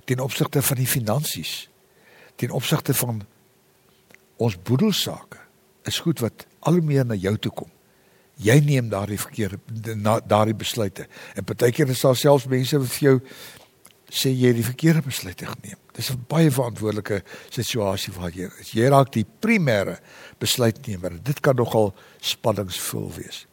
ten 0.05 0.21
opsigte 0.21 0.63
van 0.63 0.77
die 0.81 0.89
finansies 0.89 1.69
ten 2.37 2.53
opsigte 2.55 2.95
van 2.95 3.23
ons 4.37 4.57
boedelsake 4.63 5.41
is 5.89 6.01
goed 6.05 6.21
wat 6.21 6.45
al 6.69 6.81
meer 6.85 7.07
na 7.09 7.17
jou 7.17 7.35
toe 7.37 7.53
kom 7.63 7.71
jy 8.45 8.59
neem 8.65 8.91
daardie 8.93 9.21
verkeerde 9.21 9.59
daardie 10.29 10.57
besluite 10.57 11.09
en 11.35 11.49
partykeer 11.49 11.89
is 11.95 12.05
daar 12.05 12.17
selfs 12.17 12.49
mense 12.53 12.79
wat 12.79 12.93
vir 12.99 13.09
jou 13.09 13.17
sê 14.09 14.33
jy 14.33 14.53
die 14.57 14.65
verkeerde 14.65 15.03
besluite 15.05 15.47
geneem. 15.47 15.79
Dis 15.93 16.11
'n 16.11 16.25
baie 16.29 16.51
verantwoordelike 16.51 17.23
situasie 17.51 18.13
waar 18.13 18.31
jy 18.31 18.49
is. 18.61 18.73
Jy 18.73 18.89
raak 18.89 19.13
die 19.13 19.27
primêre 19.41 19.99
besluitnemer. 20.39 21.23
Dit 21.23 21.41
kan 21.41 21.57
nogal 21.57 21.95
spanningsvol 22.21 23.13
wees. 23.15 23.47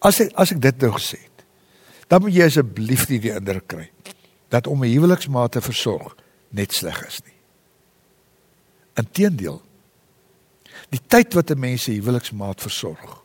As 0.00 0.20
ek 0.20 0.32
as 0.34 0.52
ek 0.52 0.60
dit 0.60 0.80
nou 0.80 0.92
gesê 0.92 1.18
het, 1.18 1.44
dan 2.08 2.20
moet 2.22 2.34
jy 2.34 2.44
asseblief 2.44 3.08
nie 3.08 3.18
die 3.18 3.32
indruk 3.32 3.66
kry 3.66 3.90
dat 4.48 4.66
om 4.66 4.84
'n 4.84 4.92
huweliksmaat 4.92 5.52
te 5.52 5.60
versorg 5.60 6.14
net 6.50 6.72
sleg 6.72 7.06
is 7.06 7.20
nie. 7.24 7.38
Inteendeel, 8.94 9.62
die 10.90 11.00
tyd 11.08 11.34
wat 11.34 11.50
'n 11.50 11.58
mens 11.58 11.82
se 11.82 11.92
huweliksmaat 11.92 12.60
versorg, 12.60 13.22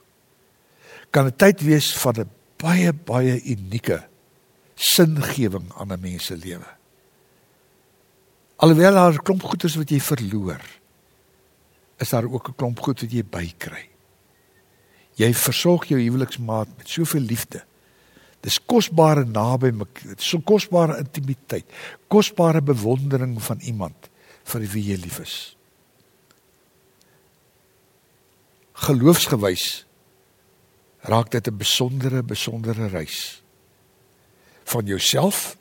kan 1.11 1.25
'n 1.25 1.35
tyd 1.35 1.61
wees 1.61 1.93
van 1.97 2.13
'n 2.19 2.29
baie 2.57 2.93
baie 2.93 3.41
unieke 3.43 4.08
singewing 4.79 5.67
aan 5.75 5.91
'n 5.91 5.99
mens 5.99 6.25
se 6.25 6.37
lewe. 6.37 6.67
Alhoewel 8.55 8.93
daar 8.93 9.13
'n 9.13 9.23
klomp 9.23 9.43
goeders 9.43 9.75
wat 9.75 9.89
jy 9.89 9.99
verloor, 9.99 10.61
is 11.97 12.09
daar 12.09 12.25
ook 12.25 12.47
'n 12.47 12.55
klomp 12.55 12.79
goed 12.79 13.01
wat 13.01 13.11
jy 13.11 13.23
bykry. 13.23 13.89
Jy 15.15 15.33
versorg 15.33 15.85
jou 15.85 15.99
huweliksmaat 15.99 16.67
met 16.77 16.87
soveel 16.87 17.21
liefde. 17.21 17.63
Dis 18.39 18.59
kosbare 18.65 19.25
naby, 19.25 19.73
so 20.17 20.39
kosbare 20.39 20.97
intimiteit, 20.97 21.65
kosbare 22.07 22.61
bewondering 22.61 23.41
van 23.43 23.59
iemand 23.59 24.09
vir 24.43 24.61
wie 24.61 24.83
jy 24.83 24.95
lief 24.95 25.19
is. 25.19 25.57
Geloofsgewys 28.73 29.85
raak 31.01 31.31
dit 31.31 31.47
'n 31.47 31.57
besondere 31.57 32.23
besondere 32.23 32.87
reis 32.87 33.41
van 34.69 34.85
jouself 34.85 35.55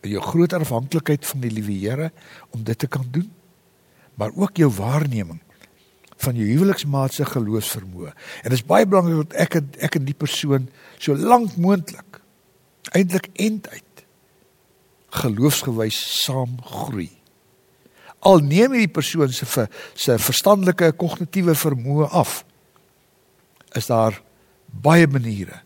en 0.00 0.14
jou 0.14 0.22
groot 0.24 0.52
afhanklikheid 0.56 1.26
van 1.28 1.44
die 1.44 1.52
liewe 1.52 1.76
Here 1.76 2.10
om 2.56 2.64
dit 2.64 2.78
te 2.78 2.88
kan 2.88 3.04
doen, 3.12 3.28
maar 4.16 4.32
ook 4.34 4.56
jou 4.56 4.70
waarneming 4.72 5.40
van 6.20 6.36
jou 6.36 6.48
huweliksmaat 6.48 7.16
se 7.16 7.24
geloofsvermoë. 7.24 8.12
En 8.44 8.52
dit 8.52 8.58
is 8.58 8.66
baie 8.66 8.88
belangrik 8.88 9.30
dat 9.30 9.38
ek 9.40 9.56
ek 9.88 9.96
en 10.00 10.08
die 10.08 10.16
persoon 10.16 10.68
so 11.00 11.16
lank 11.16 11.56
moontlik 11.56 12.20
eintlik 12.96 13.30
end 13.40 13.68
uit 13.72 14.04
geloofsgewys 15.20 15.98
saam 16.24 16.58
groei. 16.64 17.10
Al 18.20 18.44
neem 18.44 18.76
hierdie 18.76 18.92
persoon 18.92 19.32
se 19.32 19.66
se 19.94 20.18
verstandelike 20.20 20.92
kognitiewe 21.00 21.56
vermoë 21.56 22.10
af, 22.20 22.42
is 23.76 23.88
daar 23.88 24.20
baie 24.70 25.08
maniere 25.08 25.62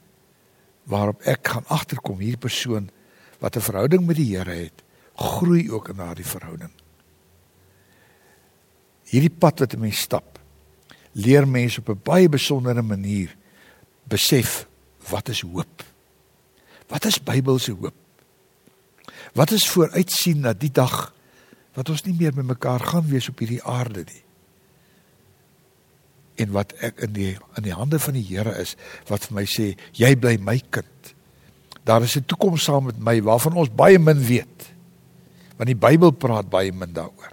waarop 0.85 1.23
ek 1.29 1.49
gaan 1.49 1.67
agterkom 1.73 2.19
hierdie 2.19 2.41
persoon 2.41 2.91
wat 3.41 3.57
'n 3.57 3.61
verhouding 3.61 4.07
met 4.07 4.17
die 4.17 4.37
Here 4.37 4.51
het, 4.51 4.83
groei 5.15 5.71
ook 5.71 5.89
in 5.89 5.97
daardie 5.97 6.27
verhouding. 6.27 6.71
Hierdie 9.05 9.37
pad 9.39 9.59
wat 9.59 9.75
'n 9.75 9.81
mens 9.81 10.01
stap, 10.01 10.39
leer 11.13 11.49
mense 11.49 11.81
op 11.81 11.89
'n 11.89 12.01
baie 12.03 12.29
besondere 12.29 12.83
manier 12.83 13.37
besef 14.09 14.67
wat 15.09 15.29
is 15.29 15.41
hoop? 15.41 15.85
Wat 16.89 17.05
is 17.05 17.23
Bybelse 17.23 17.73
hoop? 17.73 17.95
Wat 19.35 19.51
is 19.51 19.69
vooruitsien 19.69 20.41
na 20.41 20.53
die 20.53 20.71
dag 20.71 21.15
wat 21.75 21.89
ons 21.89 22.05
nie 22.05 22.15
meer 22.15 22.35
met 22.35 22.47
mekaar 22.47 22.81
gaan 22.81 23.07
wees 23.09 23.29
op 23.29 23.39
hierdie 23.39 23.63
aarde 23.63 24.05
nie? 24.05 24.23
En 26.41 26.51
wat 26.55 26.75
ek 26.83 27.05
in 27.07 27.13
die 27.15 27.33
in 27.59 27.67
die 27.67 27.75
hande 27.75 27.99
van 28.03 28.17
die 28.17 28.25
Here 28.27 28.57
is 28.59 28.75
wat 29.11 29.29
vir 29.29 29.37
my 29.39 29.45
sê 29.49 29.75
jy 29.95 30.15
bly 30.19 30.37
my 30.43 30.59
kind. 30.71 31.15
Daar 31.85 32.03
is 32.03 32.17
'n 32.17 32.25
toekoms 32.27 32.65
saam 32.65 32.85
met 32.85 32.99
my 32.99 33.21
waarvan 33.23 33.55
ons 33.55 33.71
baie 33.71 33.99
min 33.99 34.19
weet. 34.19 34.73
Want 35.57 35.69
die 35.69 35.79
Bybel 35.79 36.11
praat 36.11 36.51
baie 36.51 36.73
min 36.73 36.93
daaroor. 36.93 37.33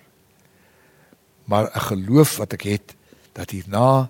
Maar 1.46 1.72
'n 1.74 1.80
geloof 1.80 2.38
wat 2.38 2.54
ek 2.54 2.62
het 2.62 2.96
dat 3.34 3.50
hierna 3.50 4.10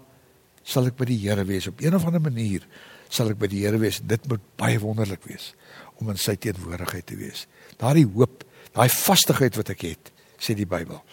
sal 0.64 0.86
ek 0.86 0.98
by 0.98 1.06
die 1.06 1.20
Here 1.28 1.46
wees 1.46 1.68
op 1.68 1.82
een 1.82 1.96
of 1.96 2.06
ander 2.06 2.22
manier 2.22 2.68
sal 3.10 3.30
ek 3.30 3.40
by 3.40 3.48
die 3.48 3.66
Here 3.66 3.78
wees. 3.78 4.00
Dit 4.04 4.28
moet 4.28 4.42
baie 4.58 4.80
wonderlik 4.80 5.24
wees 5.24 5.54
om 6.02 6.10
in 6.10 6.18
sy 6.18 6.36
teenwoordigheid 6.36 7.06
te 7.06 7.16
wees. 7.16 7.46
Daardie 7.78 8.08
hoop, 8.08 8.44
daai 8.74 8.90
vastigheid 8.90 9.56
wat 9.56 9.70
ek 9.70 9.82
het, 9.82 10.12
sê 10.42 10.56
die 10.58 10.66
Bybel, 10.66 11.04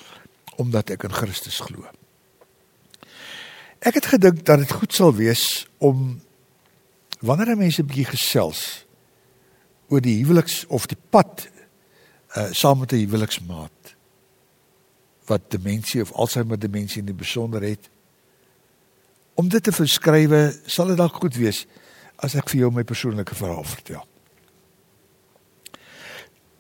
omdat 0.56 0.90
ek 0.90 1.04
in 1.04 1.12
Christus 1.12 1.60
glo. 1.60 1.84
Ek 3.78 3.94
het 3.94 4.06
gedink 4.10 4.42
dat 4.46 4.58
dit 4.58 4.72
goed 4.72 4.94
sal 4.94 5.14
wees 5.14 5.66
om 5.78 6.20
wanneer 7.20 7.56
mense 7.56 7.82
'n 7.82 7.86
bietjie 7.86 8.10
gesels 8.10 8.86
oor 9.88 10.00
die 10.00 10.18
huweliks 10.24 10.66
of 10.66 10.86
die 10.86 10.98
pad 11.10 11.48
uh 12.36 12.50
saam 12.52 12.78
met 12.78 12.92
'n 12.92 13.04
huweliksmaat 13.06 13.94
wat 15.26 15.50
demensie 15.50 16.02
of 16.02 16.12
Alzheimer 16.12 16.58
demensie 16.58 16.98
in 16.98 17.06
die 17.06 17.14
besonder 17.14 17.62
het 17.62 17.88
om 19.34 19.48
dit 19.48 19.62
te 19.62 19.72
verskrywe 19.72 20.60
sal 20.66 20.86
dit 20.86 20.96
dalk 20.96 21.14
goed 21.14 21.36
wees 21.36 21.66
as 22.16 22.34
ek 22.34 22.48
vir 22.48 22.60
jou 22.60 22.70
my 22.74 22.82
persoonlike 22.82 23.34
verhaal 23.34 23.64
vertel. 23.64 24.06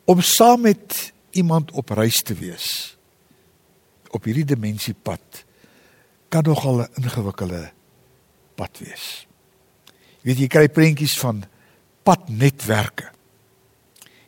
Om 0.04 0.20
saam 0.20 0.60
met 0.60 1.12
iemand 1.30 1.70
op 1.70 1.90
reis 1.90 2.22
te 2.22 2.34
wees 2.34 2.96
op 4.10 4.24
hierdie 4.24 4.44
demensiepad 4.44 5.44
kan 6.28 6.44
nogal 6.44 6.82
'n 6.82 6.88
ingewikkelde 6.94 7.70
pad 8.54 8.78
wees. 8.78 9.26
Jy 10.22 10.24
weet 10.24 10.38
jy 10.38 10.48
kry 10.48 10.68
prentjies 10.68 11.18
van 11.18 11.44
padnetwerke. 12.02 13.10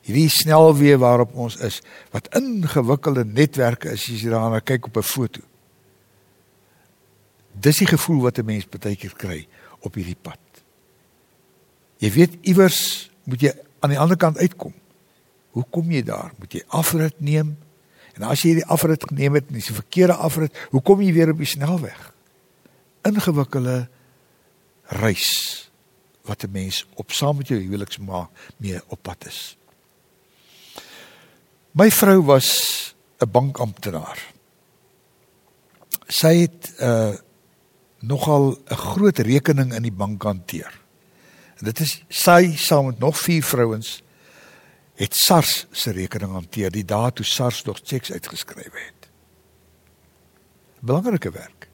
Hierdie 0.00 0.28
snelweë 0.28 0.98
waarop 0.98 1.34
ons 1.34 1.56
is, 1.56 1.80
wat 2.10 2.30
ingewikkelde 2.34 3.24
netwerke 3.24 3.90
is 3.90 4.08
as 4.08 4.22
jy 4.22 4.30
daarna 4.30 4.60
kyk 4.60 4.86
op 4.86 4.96
'n 4.96 5.02
foto. 5.02 5.40
Dis 7.52 7.78
die 7.78 7.86
gevoel 7.86 8.22
wat 8.22 8.38
'n 8.38 8.44
mens 8.44 8.68
baie 8.68 8.96
keer 8.96 9.14
kry 9.16 9.48
op 9.80 9.94
hierdie 9.94 10.16
pad. 10.22 10.38
Jy 11.98 12.10
weet 12.10 12.38
iewers 12.42 13.10
moet 13.24 13.40
jy 13.40 13.52
aan 13.80 13.90
die 13.90 13.98
ander 13.98 14.16
kant 14.16 14.38
uitkom. 14.38 14.72
Hoe 15.50 15.64
kom 15.70 15.90
jy 15.90 16.02
daar? 16.02 16.32
Moet 16.38 16.52
jy 16.52 16.62
afrit 16.68 17.20
neem? 17.20 17.56
En 18.20 18.28
as 18.28 18.42
jy 18.44 18.59
die 18.59 18.66
afrit 18.68 19.00
geneem 19.09 19.38
het, 19.38 19.48
dis 19.48 19.70
'n 19.70 19.80
verkeerde 19.80 20.14
afrit, 20.14 20.52
hoe 20.70 20.83
kom 20.83 21.00
jy 21.00 21.12
weer 21.12 21.30
op 21.30 21.38
die 21.38 21.46
snelweg? 21.46 22.12
Ingewikkelde 23.02 23.88
reis 25.00 25.70
wat 26.28 26.44
'n 26.44 26.50
mens 26.52 26.87
op 26.94 27.12
saam 27.12 27.37
met 27.37 27.48
jou 27.48 27.61
huweliksma 27.61 28.28
mee 28.56 28.80
op 28.88 29.02
pad 29.02 29.26
is. 29.26 29.56
My 31.72 31.90
vrou 31.90 32.22
was 32.22 32.94
'n 33.18 33.30
bankamptenaar. 33.30 34.33
Sy 36.06 36.37
het 36.37 36.74
uh 36.78 37.14
nogal 38.00 38.59
'n 38.68 38.74
groot 38.74 39.18
rekening 39.18 39.74
in 39.74 39.83
die 39.83 39.92
bank 39.92 40.22
hanteer. 40.22 40.80
En 41.56 41.64
dit 41.64 41.80
is 41.80 42.04
sy 42.09 42.56
saam 42.56 42.87
met 42.87 42.98
nog 42.98 43.18
vier 43.18 43.44
vrouens 43.44 44.02
het 45.00 45.16
SARS 45.16 45.66
se 45.72 45.94
rekening 45.96 46.32
hanteer 46.36 46.72
die 46.72 46.84
dae 46.84 47.08
toe 47.16 47.24
SARS 47.24 47.62
nog 47.64 47.80
checks 47.82 48.12
uitgeskryf 48.12 48.74
het. 48.76 49.08
Belangrike 50.84 51.32
werk. 51.32 51.68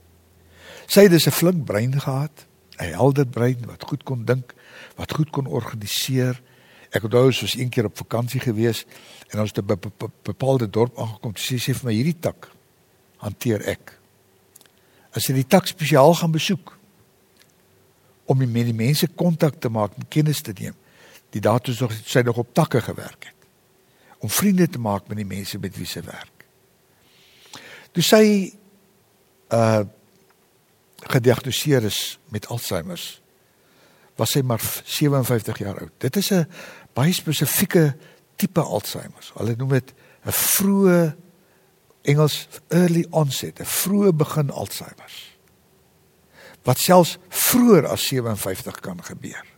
Sy 0.87 1.07
het 1.07 1.11
dus 1.11 1.27
'n 1.27 1.35
flink 1.35 1.65
brein 1.65 2.01
gehad, 2.01 2.47
'n 2.79 2.93
helder 2.95 3.27
brein 3.27 3.67
wat 3.67 3.83
goed 3.83 4.03
kon 4.03 4.25
dink, 4.25 4.55
wat 4.97 5.13
goed 5.13 5.31
kon 5.31 5.47
organiseer. 5.47 6.41
Ek 6.91 7.03
onthou 7.03 7.27
ons 7.27 7.41
was 7.41 7.57
een 7.57 7.69
keer 7.69 7.85
op 7.85 7.97
vakansie 7.97 8.41
gewees 8.41 8.85
en 9.29 9.41
ons 9.41 9.53
het 9.55 9.65
'n 9.65 9.81
bepaalde 10.23 10.71
dorp 10.71 10.99
aangekom. 10.99 11.37
Sy 11.37 11.57
sê 11.57 11.75
vir 11.75 11.85
my 11.85 11.93
hierdie 11.93 12.21
tak 12.21 12.51
hanteer 13.17 13.61
ek. 13.67 13.99
As 15.11 15.27
jy 15.27 15.35
die 15.35 15.47
tak 15.47 15.67
spesiaal 15.67 16.15
gaan 16.15 16.31
besoek 16.31 16.79
om 18.25 18.39
met 18.39 18.65
die 18.65 18.75
mense 18.75 19.07
kontak 19.09 19.61
te 19.61 19.69
maak, 19.69 19.93
kennis 20.09 20.41
te 20.41 20.53
neem, 20.53 20.75
die 21.37 21.45
daardie 21.45 21.77
nog 21.81 21.93
sy 22.05 22.23
nog 22.25 22.41
op 22.43 22.55
takke 22.57 22.81
gewerk 22.81 23.29
het 23.29 23.35
om 24.25 24.33
vriende 24.33 24.69
te 24.69 24.81
maak 24.81 25.09
met 25.11 25.21
die 25.21 25.29
mense 25.29 25.59
met 25.61 25.77
wie 25.77 25.87
sy 25.87 26.01
werk. 26.07 26.47
Toe 27.93 28.05
sy 28.05 28.25
uh 29.53 29.85
gediagnoseer 31.07 31.85
is 31.87 32.17
met 32.33 32.49
Alzheimer 32.51 32.99
was 34.17 34.33
sy 34.33 34.41
maar 34.43 34.63
57 34.89 35.59
jaar 35.61 35.77
oud. 35.79 35.93
Dit 36.03 36.17
is 36.17 36.31
'n 36.33 36.49
baie 36.97 37.13
spesifieke 37.13 37.97
tipe 38.37 38.61
Alzheimer. 38.61 39.31
Hulle 39.37 39.55
noem 39.57 39.69
dit 39.69 39.93
'n 40.25 40.33
vroeë 40.33 41.15
Engels 42.03 42.49
early 42.69 43.07
onset, 43.11 43.61
'n 43.61 43.65
vroeë 43.65 44.13
begin 44.13 44.51
Alzheimer. 44.51 45.13
Wat 46.63 46.79
selfs 46.79 47.19
vroeër 47.29 47.87
as 47.87 48.07
57 48.07 48.81
kan 48.81 49.05
gebeur. 49.05 49.56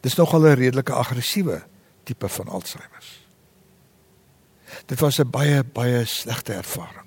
Dis 0.00 0.14
nogal 0.14 0.40
'n 0.40 0.54
redelike 0.54 0.92
aggressiewe 0.92 1.62
tipe 2.04 2.28
van 2.28 2.48
Alzheimer. 2.48 3.04
Dit 4.86 5.00
was 5.00 5.18
'n 5.18 5.30
baie 5.30 5.64
baie 5.64 6.04
slegte 6.04 6.52
ervaring. 6.52 7.06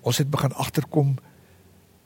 Ons 0.00 0.18
het 0.18 0.30
begin 0.30 0.52
agterkom 0.52 1.16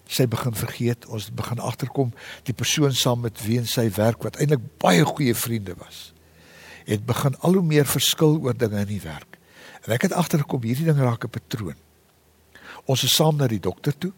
sy 0.09 0.27
begin 0.29 0.55
vergeet, 0.55 1.07
ons 1.07 1.29
begin 1.37 1.59
agterkom 1.59 2.13
die 2.49 2.55
persoon 2.57 2.95
saam 2.97 3.21
met 3.21 3.41
wie 3.45 3.61
sy 3.69 3.91
werk 3.99 4.23
wat 4.25 4.39
eintlik 4.41 4.65
baie 4.81 5.05
goeie 5.05 5.35
vriende 5.37 5.75
was, 5.77 6.13
het 6.89 7.05
begin 7.07 7.37
al 7.45 7.59
hoe 7.59 7.63
meer 7.63 7.87
verskil 7.87 8.39
oor 8.41 8.57
dinge 8.57 8.81
in 8.81 8.87
die 8.87 9.03
werk. 9.05 9.37
En 9.85 9.93
ek 9.93 10.09
het 10.09 10.17
agtergekom 10.17 10.65
hierdie 10.65 10.89
ding 10.89 10.99
raak 10.99 11.25
'n 11.25 11.31
patroon. 11.31 11.77
Ons 12.87 13.05
is 13.05 13.15
saam 13.15 13.37
na 13.37 13.47
die 13.47 13.61
dokter 13.61 13.93
toe 13.99 14.13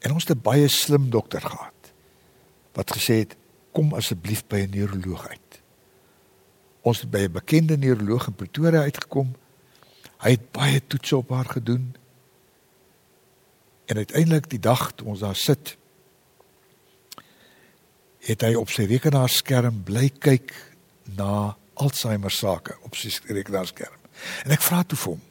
en 0.00 0.12
ons 0.12 0.24
het 0.26 0.36
'n 0.36 0.42
baie 0.42 0.68
slim 0.68 1.10
dokter 1.10 1.40
gehad 1.40 1.92
wat 2.74 2.90
gesê 2.90 3.22
het 3.22 3.36
kom 3.76 3.92
asseblief 3.94 4.46
by 4.48 4.64
'n 4.64 4.72
neuroloog 4.72 5.28
uit. 5.28 5.60
Ons 6.80 7.00
het 7.00 7.10
by 7.10 7.26
'n 7.26 7.32
bekende 7.32 7.76
neuroloog 7.76 8.26
in 8.26 8.34
Pretoria 8.34 8.80
uitgekom. 8.80 9.36
Hy 10.18 10.30
het 10.30 10.50
baie 10.52 10.86
toetse 10.86 11.16
op 11.16 11.30
haar 11.30 11.44
gedoen. 11.44 11.96
En 13.86 13.96
uiteindelik 13.96 14.50
die 14.50 14.58
dag 14.58 14.92
toe 14.92 15.06
ons 15.06 15.20
daar 15.20 15.36
sit, 15.36 15.76
het 18.18 18.40
hy 18.40 18.54
op 18.54 18.70
sy 18.70 18.84
rekenaarskerm 18.84 19.82
bly 19.82 20.08
kyk 20.08 20.74
na 21.04 21.56
Alzheimer 21.74 22.30
sake 22.30 22.76
op 22.82 22.94
sy 22.94 23.12
rekenaarskerm. 23.26 24.00
En 24.44 24.50
ek 24.50 24.62
vra 24.62 24.82
toe 24.82 24.98
vir 24.98 25.12
hom: 25.12 25.22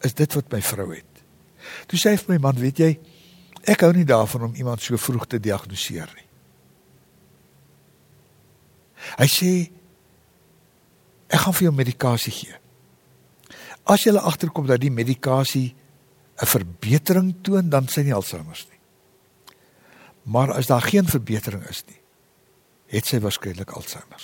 "Is 0.00 0.14
dit 0.14 0.34
wat 0.34 0.52
my 0.52 0.62
vrou 0.62 0.94
het?" 0.94 1.22
Toe 1.86 1.98
sê 1.98 2.10
hy 2.10 2.16
vir 2.16 2.34
my: 2.34 2.38
"Man, 2.38 2.60
weet 2.60 2.78
jy, 2.78 2.98
ek 3.62 3.80
hou 3.80 3.92
nie 3.92 4.04
daarvan 4.04 4.42
om 4.42 4.54
iemand 4.54 4.82
so 4.82 4.96
vroeg 4.96 5.26
te 5.26 5.40
diagnoseer 5.40 6.12
nie." 6.16 6.27
Hy 9.18 9.26
sê 9.26 9.52
ek 11.28 11.40
gaan 11.44 11.54
vir 11.54 11.68
jou 11.68 11.74
medikasie 11.74 12.32
gee. 12.32 12.56
As 13.88 14.04
jy 14.04 14.12
agterkom 14.16 14.66
dat 14.66 14.80
die 14.80 14.92
medikasie 14.92 15.74
'n 16.38 16.46
verbetering 16.46 17.34
toon, 17.42 17.68
dan 17.68 17.86
sê 17.86 18.04
nie 18.04 18.14
Alzheimer 18.14 18.64
nie. 18.70 18.78
Maar 20.22 20.52
as 20.52 20.66
daar 20.66 20.82
geen 20.82 21.06
verbetering 21.06 21.64
is 21.68 21.82
nie, 21.86 22.00
het 22.86 23.06
sy 23.06 23.18
waarskynlik 23.18 23.70
Alzheimer. 23.70 24.22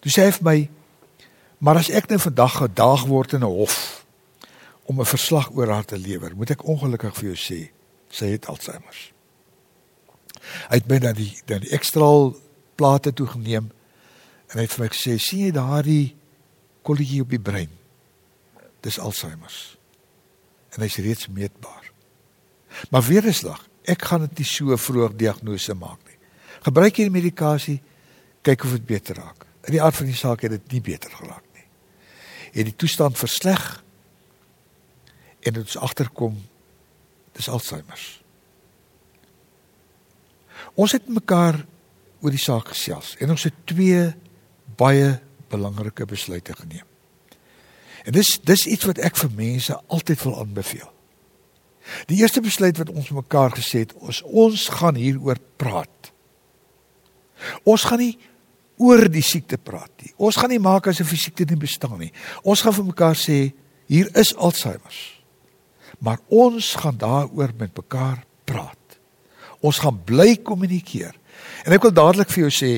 Toe 0.00 0.12
sê 0.12 0.26
hy 0.28 0.32
vir 0.32 0.44
my, 0.44 0.70
maar 1.58 1.76
as 1.76 1.90
ek 1.90 2.08
nou 2.08 2.18
vandag 2.18 2.56
gedaag 2.60 3.06
word 3.06 3.32
in 3.32 3.40
'n 3.40 3.56
hof 3.58 4.04
om 4.84 5.00
'n 5.00 5.04
verslag 5.04 5.50
oor 5.50 5.68
haar 5.68 5.84
te 5.84 5.98
lewer, 5.98 6.36
moet 6.36 6.50
ek 6.50 6.68
ongelukkig 6.68 7.14
vir 7.16 7.34
jou 7.34 7.36
sê, 7.36 7.70
sy 8.10 8.26
het 8.26 8.46
Alzheimer. 8.46 9.12
Hy 10.68 10.76
het 10.76 10.86
binne 10.86 11.12
die 11.12 11.32
dan 11.46 11.60
die 11.60 11.72
ekstraal 11.72 12.36
plate 12.76 13.12
toe 13.12 13.26
geneem 13.34 13.70
en 14.50 14.58
hy 14.58 14.66
het 14.66 14.74
vir 14.76 14.84
my 14.84 14.90
gesê 14.92 15.18
sien 15.18 15.46
jy 15.46 15.52
daardie 15.56 16.14
kolletjie 16.86 17.22
op 17.24 17.30
die 17.32 17.42
brein 17.42 17.72
dis 18.84 19.00
alzheimer 19.00 19.54
en 20.74 20.82
hy's 20.84 21.00
reeds 21.02 21.30
meetbaar 21.32 21.92
maar 22.90 23.06
weer 23.06 23.26
eens 23.30 23.44
lag 23.46 23.62
ek 23.84 24.06
gaan 24.08 24.24
dit 24.24 24.40
nie 24.40 24.48
so 24.48 24.76
vroeg 24.80 25.16
diagnose 25.20 25.74
maak 25.76 26.00
nie. 26.08 26.16
Gebruik 26.64 26.98
jy 26.98 27.08
die 27.08 27.18
medikasie, 27.18 27.78
kyk 28.44 28.64
of 28.64 28.76
dit 28.78 28.86
beter 28.88 29.20
raak. 29.20 29.44
In 29.68 29.76
die 29.76 29.82
aard 29.82 29.96
van 29.98 30.08
die 30.08 30.16
saak 30.16 30.44
het 30.44 30.54
dit 30.56 30.76
nie 30.76 30.82
beter 30.84 31.12
geraak 31.12 31.44
nie. 31.56 31.66
Het 32.56 32.70
die 32.70 32.76
toestand 32.80 33.20
versleg 33.20 33.62
en 35.44 35.56
dit 35.58 35.68
is 35.68 35.76
agterkom 35.76 36.38
dis 37.36 37.48
Alzheimer. 37.52 38.00
Ons 40.80 40.94
het 40.96 41.08
mekaar 41.12 41.60
oor 42.24 42.32
die 42.32 42.40
saak 42.40 42.72
gesels 42.72 43.14
en 43.20 43.34
ons 43.34 43.44
het 43.44 43.56
twee 43.68 44.08
baie 44.80 45.12
belangrike 45.52 46.06
besluite 46.08 46.56
geneem. 46.56 46.86
En 48.04 48.12
dis 48.16 48.34
dis 48.44 48.66
iets 48.68 48.88
wat 48.88 49.00
ek 49.04 49.16
vir 49.20 49.32
mense 49.36 49.76
altyd 49.92 50.24
wil 50.26 50.38
aanbeveel. 50.42 50.90
Die 52.08 52.20
eerste 52.22 52.40
besluit 52.44 52.78
wat 52.80 52.92
ons 52.92 53.12
mekaar 53.12 53.52
gesê 53.56 53.84
het, 53.84 53.92
ons 54.00 54.22
ons 54.24 54.68
gaan 54.78 54.96
hieroor 54.96 55.40
praat. 55.60 56.12
Ons 57.68 57.84
gaan 57.88 58.00
nie 58.00 58.14
oor 58.80 59.04
die 59.12 59.24
siekte 59.24 59.58
praat 59.60 59.92
nie. 60.02 60.12
Ons 60.16 60.38
gaan 60.40 60.52
nie 60.52 60.62
maak 60.62 60.88
asof 60.90 61.12
die 61.12 61.20
siekte 61.20 61.46
nie 61.48 61.60
bestaan 61.60 61.98
nie. 62.00 62.12
Ons 62.42 62.64
gaan 62.64 62.74
vir 62.76 62.88
mekaar 62.88 63.18
sê 63.18 63.38
hier 63.90 64.08
is 64.18 64.32
Alzheimer. 64.34 64.96
Maar 66.00 66.20
ons 66.32 66.72
gaan 66.80 66.96
daaroor 66.98 67.52
met 67.58 67.76
mekaar 67.76 68.24
praat. 68.48 68.98
Ons 69.64 69.80
gaan 69.84 70.00
bly 70.04 70.34
kommunikeer. 70.44 71.14
En 71.64 71.72
ek 71.72 71.86
wil 71.86 71.94
dadelik 71.96 72.32
vir 72.32 72.46
jou 72.46 72.52
sê 72.52 72.72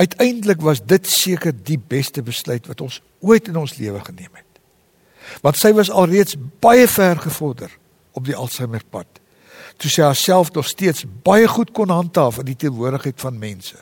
uiteindelik 0.00 0.62
was 0.64 0.80
dit 0.82 1.06
seker 1.06 1.52
die 1.54 1.78
beste 1.78 2.22
besluit 2.26 2.66
wat 2.66 2.80
ons 2.82 2.98
ooit 3.22 3.48
in 3.48 3.58
ons 3.60 3.76
lewe 3.78 4.00
geneem 4.02 4.32
het. 4.34 4.60
Want 5.44 5.60
sy 5.60 5.70
was 5.76 5.90
alreeds 5.90 6.34
baie 6.64 6.88
ver 6.90 7.20
gevorder 7.22 7.70
op 8.18 8.26
die 8.26 8.36
Alzheimer 8.36 8.82
pad. 8.90 9.06
Toe 9.78 9.90
sy 9.90 10.02
haarself 10.02 10.50
nog 10.56 10.66
steeds 10.66 11.04
baie 11.22 11.46
goed 11.48 11.70
kon 11.76 11.92
handhaaf 11.92 12.40
in 12.42 12.50
die 12.50 12.58
teenwoordigheid 12.58 13.20
van 13.22 13.38
mense. 13.38 13.78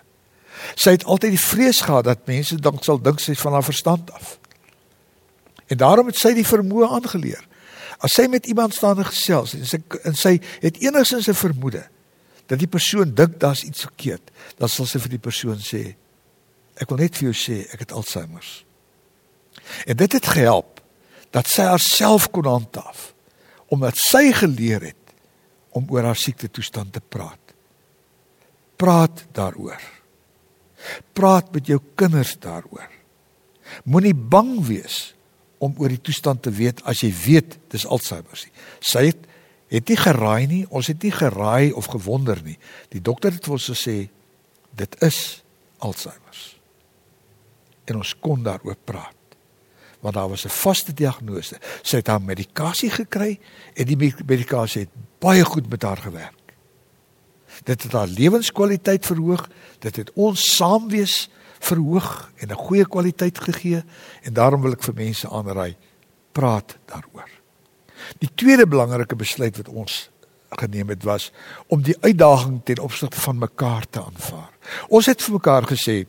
Sy 0.77 0.99
het 0.99 1.07
altyd 1.09 1.39
die 1.39 1.41
vrees 1.41 1.81
gehad 1.87 2.05
dat 2.11 2.27
mense 2.29 2.59
dalk 2.61 2.85
sal 2.85 3.01
dink 3.01 3.23
sy 3.23 3.33
is 3.33 3.41
van 3.41 3.57
haar 3.57 3.65
verstand 3.65 4.13
af. 4.13 4.37
En 5.71 5.81
daarom 5.81 6.11
het 6.11 6.19
sy 6.19 6.35
die 6.37 6.47
vermoë 6.47 6.91
aangeleer. 6.99 7.47
As 8.05 8.19
sy 8.19 8.27
met 8.29 8.47
iemand 8.51 8.75
staan 8.77 9.01
en 9.01 9.09
gesels 9.09 9.55
en 9.57 9.65
sy 9.69 9.81
en 10.05 10.19
sy 10.19 10.35
het 10.61 10.77
enigsins 10.83 11.29
'n 11.29 11.39
vermoede 11.39 11.87
dat 12.51 12.59
die 12.59 12.71
persoon 12.71 13.15
dink 13.15 13.39
daar's 13.41 13.63
iets 13.63 13.87
verkeerd, 13.87 14.33
dan 14.59 14.71
sal 14.71 14.89
sy 14.91 14.99
vir 15.05 15.15
die 15.15 15.23
persoon 15.23 15.61
sê 15.63 15.85
ek 16.81 16.91
wil 16.91 17.03
net 17.03 17.19
vir 17.19 17.29
jou 17.29 17.37
sê 17.37 17.61
ek 17.71 17.85
het 17.85 17.95
Alzheimer. 17.95 18.47
En 19.87 19.99
dit 20.01 20.17
het 20.17 20.27
gehelp 20.35 20.81
dat 21.35 21.47
sy 21.51 21.69
haarself 21.69 22.31
kon 22.35 22.49
handhaaf 22.49 23.11
omdat 23.71 24.01
sy 24.03 24.33
geleer 24.35 24.83
het 24.89 25.15
om 25.79 25.87
oor 25.95 26.09
haar 26.09 26.19
siekte 26.19 26.49
toestand 26.51 26.91
te 26.97 26.99
praat. 26.99 27.53
Praat 28.81 29.23
daaroor. 29.37 29.79
Praat 31.15 31.53
met 31.55 31.71
jou 31.71 31.79
kinders 31.95 32.35
daaroor. 32.43 32.89
Moenie 33.87 34.17
bang 34.17 34.57
wees 34.67 35.13
om 35.63 35.77
oor 35.79 35.93
die 35.93 36.03
toestand 36.03 36.43
te 36.43 36.51
weet 36.51 36.83
as 36.89 37.05
jy 37.05 37.13
weet 37.15 37.61
dis 37.71 37.87
Alzheimer. 37.87 38.43
Sy 38.83 39.05
het 39.13 39.30
het 39.71 39.89
nie 39.89 39.99
geraai 39.99 40.47
nie, 40.51 40.65
ons 40.69 40.91
het 40.91 41.03
nie 41.03 41.13
geraai 41.15 41.71
of 41.79 41.91
gewonder 41.93 42.41
nie. 42.43 42.59
Die 42.91 43.03
dokter 43.03 43.33
het 43.33 43.47
ons 43.49 43.69
gesê 43.71 44.09
dit 44.77 44.97
is 45.07 45.43
Alzheimer. 45.79 46.41
En 47.89 48.03
ons 48.03 48.13
kon 48.21 48.43
daaroor 48.43 48.77
praat. 48.85 49.17
Want 50.01 50.15
daar 50.15 50.29
was 50.29 50.45
'n 50.45 50.49
vaste 50.49 50.93
diagnose. 50.93 51.59
Sy 51.83 51.97
het 51.97 52.07
haar 52.07 52.23
medikasie 52.23 52.91
gekry 52.91 53.39
en 53.75 53.87
die 53.87 54.15
medikasie 54.27 54.81
het 54.81 54.95
baie 55.19 55.45
goed 55.45 55.71
met 55.71 55.83
haar 55.83 55.97
gewerk. 55.97 56.55
Dit 57.65 57.83
het 57.83 57.93
haar 57.93 58.07
lewenskwaliteit 58.07 59.07
verhoog, 59.07 59.49
dit 59.79 59.97
het 59.97 60.11
ons 60.15 60.57
saamwees 60.57 61.29
verhoog 61.59 62.33
en 62.37 62.49
'n 62.49 62.65
goeie 62.67 62.89
kwaliteit 62.89 63.39
gegee 63.39 63.85
en 64.23 64.33
daarom 64.33 64.61
wil 64.63 64.73
ek 64.73 64.83
vir 64.83 64.95
mense 64.95 65.29
aanraai 65.29 65.77
praat 66.33 66.79
daaroor. 66.87 67.30
Die 68.19 68.31
tweede 68.35 68.67
belangrike 68.67 69.17
besluit 69.17 69.57
wat 69.57 69.69
ons 69.69 70.11
geneem 70.59 70.89
het 70.89 71.03
was 71.03 71.31
om 71.67 71.83
die 71.83 71.97
uitdaging 72.01 72.61
ten 72.65 72.79
opsigte 72.79 73.21
van 73.21 73.39
mekaar 73.39 73.87
te 73.91 74.03
aanvaar. 74.03 74.51
Ons 74.89 75.07
het 75.07 75.23
vir 75.23 75.39
mekaar 75.39 75.69
gesê 75.71 76.07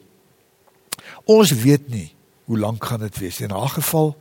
ons 1.29 1.51
weet 1.51 1.87
nie 1.89 2.09
hoe 2.49 2.57
lank 2.59 2.85
gaan 2.85 2.99
dit 2.99 3.17
wees. 3.17 3.39
In 3.39 3.53
'n 3.53 3.69
geval 3.69 4.17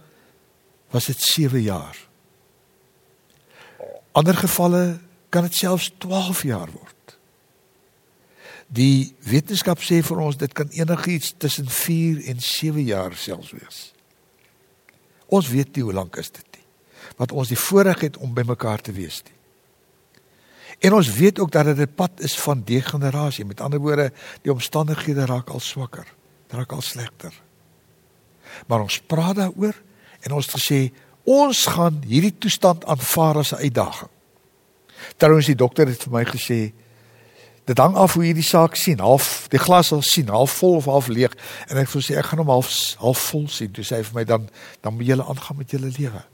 was 0.90 1.04
dit 1.06 1.20
7 1.20 1.62
jaar. 1.62 1.96
Ander 4.12 4.36
gevalle 4.36 5.00
kan 5.28 5.42
dit 5.42 5.54
selfs 5.54 5.92
12 5.98 6.42
jaar 6.42 6.68
word. 6.70 7.18
Die 8.66 9.14
wetenskap 9.18 9.78
sê 9.78 10.02
vir 10.02 10.18
ons 10.18 10.36
dit 10.36 10.52
kan 10.52 10.68
enigiets 10.68 11.34
tussen 11.38 11.68
4 11.68 12.26
en 12.26 12.40
7 12.40 12.84
jaar 12.84 13.14
selfs 13.14 13.50
wees. 13.50 13.92
Ons 15.26 15.48
weet 15.48 15.76
nie 15.76 15.82
hoe 15.82 15.92
lank 15.92 16.16
is 16.16 16.30
dit 16.30 16.49
wat 17.20 17.32
ons 17.36 17.52
die 17.52 17.58
voorreg 17.58 18.00
het 18.00 18.16
om 18.16 18.32
by 18.34 18.46
mekaar 18.48 18.80
te 18.80 18.94
wees 18.96 19.20
nie. 19.26 19.36
En 20.80 20.96
ons 20.96 21.10
weet 21.12 21.38
ook 21.38 21.52
dat 21.52 21.64
dit 21.68 21.78
'n 21.78 21.94
pad 21.94 22.10
is 22.16 22.38
van 22.40 22.62
degenerasie. 22.64 23.44
Met 23.44 23.60
ander 23.60 23.78
woorde, 23.78 24.12
die 24.42 24.52
omstandighede 24.52 25.26
raak 25.26 25.50
al 25.50 25.60
swakker, 25.60 26.06
raak 26.48 26.72
al 26.72 26.80
slegter. 26.80 27.32
Maar 28.66 28.80
ons 28.80 29.00
praat 29.00 29.36
daaroor 29.36 29.74
en 30.20 30.32
ons 30.32 30.46
het 30.46 30.60
gesê 30.60 30.92
ons 31.24 31.66
gaan 31.66 32.02
hierdie 32.06 32.38
toestand 32.38 32.84
aanvaar 32.84 33.36
as 33.36 33.52
'n 33.52 33.62
uitdaging. 33.62 34.10
Trouwens 35.16 35.46
die 35.46 35.54
dokter 35.54 35.86
het 35.86 36.02
vir 36.02 36.12
my 36.12 36.24
gesê 36.24 36.72
dit 37.64 37.78
hang 37.78 37.94
af 37.94 38.14
hoe 38.14 38.26
jy 38.26 38.32
die 38.32 38.42
saak 38.42 38.74
sien, 38.76 38.98
half 38.98 39.46
die 39.48 39.58
glas 39.58 39.86
sal 39.86 40.02
sien, 40.02 40.28
half 40.28 40.50
vol 40.50 40.74
of 40.74 40.84
half 40.84 41.06
leeg 41.06 41.36
en 41.68 41.76
ek 41.76 41.88
sê 41.88 42.16
ek 42.16 42.24
gaan 42.24 42.38
hom 42.38 42.48
half 42.48 42.94
half 42.98 43.18
vol 43.18 43.48
sien. 43.48 43.72
Toe 43.72 43.84
sê 43.84 43.96
hy 43.96 44.02
vir 44.02 44.14
my 44.14 44.24
dan 44.24 44.48
dan 44.80 44.94
moet 44.94 45.06
jy 45.06 45.20
aangaan 45.20 45.56
met 45.56 45.70
jou 45.70 45.80
lewe. 45.80 46.24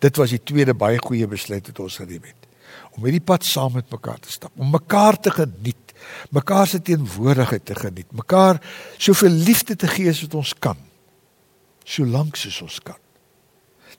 Dit 0.00 0.16
was 0.16 0.32
die 0.32 0.42
tweede 0.42 0.74
baie 0.74 0.98
goeie 1.02 1.28
besluit 1.28 1.66
wat 1.68 1.82
ons 1.84 1.98
geneem 2.00 2.24
het. 2.24 2.48
Om 2.96 3.04
hierdie 3.06 3.24
pad 3.24 3.44
saam 3.46 3.74
met 3.76 3.90
mekaar 3.92 4.20
te 4.22 4.32
stap, 4.32 4.52
om 4.56 4.70
mekaar 4.72 5.18
te 5.20 5.32
geniet, 5.34 5.92
mekaar 6.32 6.66
se 6.70 6.80
teenwoordigheid 6.82 7.64
te 7.68 7.76
geniet, 7.76 8.08
mekaar 8.16 8.60
soveel 8.98 9.36
liefde 9.44 9.76
te 9.76 9.90
gee 9.90 10.08
as 10.10 10.22
wat 10.24 10.38
ons 10.40 10.54
kan. 10.58 10.78
Solank 11.84 12.38
soos 12.40 12.60
ons 12.64 12.80
kan. 12.84 12.98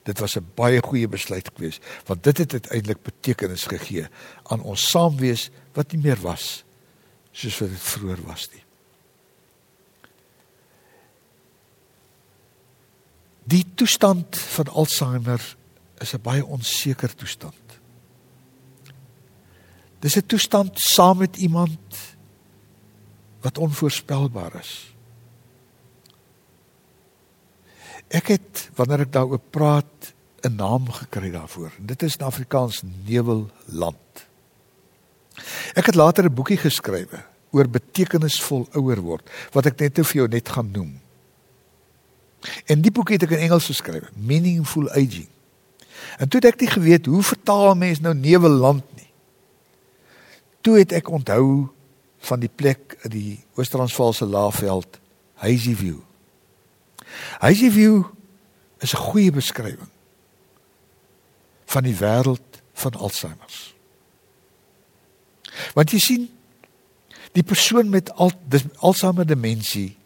Dit 0.02 0.18
was 0.18 0.36
'n 0.36 0.46
baie 0.56 0.82
goeie 0.82 1.08
besluit 1.08 1.48
geweest, 1.54 1.82
want 2.06 2.24
dit 2.24 2.38
het 2.38 2.52
uiteindelik 2.52 3.02
betekenis 3.02 3.64
gegee 3.64 4.08
aan 4.42 4.60
ons 4.60 4.90
saamwees 4.90 5.50
wat 5.74 5.92
nie 5.92 6.02
meer 6.02 6.20
was 6.20 6.64
soos 7.32 7.58
wat 7.58 7.68
dit 7.68 7.80
vroeër 7.80 8.22
was 8.26 8.48
nie. 8.52 8.64
Die 13.44 13.64
toestand 13.74 14.38
van 14.38 14.68
Alzheimer 14.68 15.56
is 16.02 16.14
'n 16.14 16.22
baie 16.22 16.44
onseker 16.44 17.14
toestand. 17.14 17.80
Dis 19.98 20.16
'n 20.16 20.26
toestand 20.26 20.80
saam 20.80 21.18
met 21.18 21.36
iemand 21.36 22.16
wat 23.40 23.58
onvoorspelbaar 23.58 24.54
is. 24.54 24.94
Ek 28.08 28.26
het 28.26 28.70
wanneer 28.74 29.00
ek 29.00 29.12
daaroor 29.12 29.40
praat 29.50 30.14
'n 30.42 30.54
naam 30.54 30.90
gekry 30.90 31.30
daarvoor. 31.30 31.72
Dit 31.78 32.02
is 32.02 32.16
in 32.16 32.26
Afrikaans 32.26 32.82
Nevelland. 33.04 34.26
Ek 35.74 35.86
het 35.86 35.94
later 35.94 36.24
'n 36.24 36.34
boekie 36.34 36.56
geskrywe 36.58 37.24
oor 37.50 37.68
betekenisvol 37.68 38.68
ouer 38.72 39.00
word 39.00 39.30
wat 39.52 39.66
ek 39.66 39.80
net 39.80 39.94
vir 39.94 40.16
jou 40.16 40.28
net 40.28 40.48
gaan 40.48 40.70
noem. 40.70 41.00
En 42.66 42.82
die 42.82 42.90
boekie 42.90 43.14
het 43.14 43.22
ek 43.22 43.36
in 43.36 43.46
Engels 43.46 43.70
geskryf, 43.70 44.10
Meaningful 44.14 44.90
Aging. 44.90 45.31
En 46.18 46.28
toe 46.28 46.40
het 46.40 46.54
ek 46.54 46.60
nie 46.60 46.70
geweet 46.70 47.06
hoe 47.06 47.22
vertaal 47.22 47.74
mens 47.74 48.00
nou 48.00 48.14
Neweland 48.14 48.84
nie. 48.96 49.10
Toe 50.60 50.78
het 50.78 50.92
ek 50.92 51.10
onthou 51.10 51.68
van 52.22 52.40
die 52.40 52.50
plek 52.50 52.96
in 53.02 53.10
die 53.10 53.44
Oos-Transvaalse 53.58 54.26
Laagveld, 54.26 55.00
Hazy 55.42 55.74
View. 55.74 55.98
Hazy 57.42 57.70
View 57.70 58.04
is 58.78 58.94
'n 58.94 59.04
goeie 59.10 59.30
beskrywing 59.30 59.90
van 61.66 61.82
die 61.82 61.96
wêreld 61.96 62.62
van 62.72 62.92
Alzheimer. 62.92 63.74
Want 65.74 65.90
jy 65.90 65.98
sien 65.98 66.30
die 67.32 67.42
persoon 67.42 67.88
met 67.88 68.12
al 68.12 68.32
dis 68.48 68.64
Alzheimer 68.76 69.26
demensie 69.26 69.96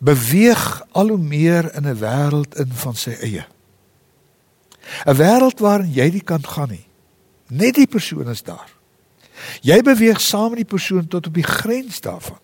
beweeg 0.00 0.82
al 0.96 1.08
hoe 1.08 1.18
meer 1.18 1.74
in 1.74 1.86
'n 1.88 1.98
wêreld 1.98 2.56
in 2.56 2.72
van 2.72 2.96
sy 2.96 3.10
eie. 3.10 3.46
'n 5.06 5.16
wêreld 5.16 5.58
waarin 5.58 5.92
jy 5.92 6.10
nie 6.10 6.24
kan 6.24 6.44
gaan 6.44 6.68
nie. 6.68 6.86
Net 7.48 7.74
die 7.74 7.86
persoon 7.86 8.28
is 8.28 8.42
daar. 8.42 8.68
Jy 9.62 9.80
beweeg 9.82 10.20
saam 10.20 10.50
met 10.50 10.62
die 10.62 10.72
persoon 10.76 11.08
tot 11.08 11.26
op 11.26 11.34
die 11.34 11.46
grens 11.46 12.00
daarvan. 12.00 12.38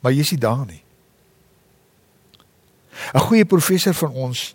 Maar 0.00 0.12
jy 0.12 0.20
is 0.20 0.30
nie 0.30 0.40
daar 0.40 0.66
nie. 0.66 0.82
'n 3.14 3.20
Goeie 3.20 3.44
professor 3.44 3.94
van 3.94 4.12
ons 4.12 4.54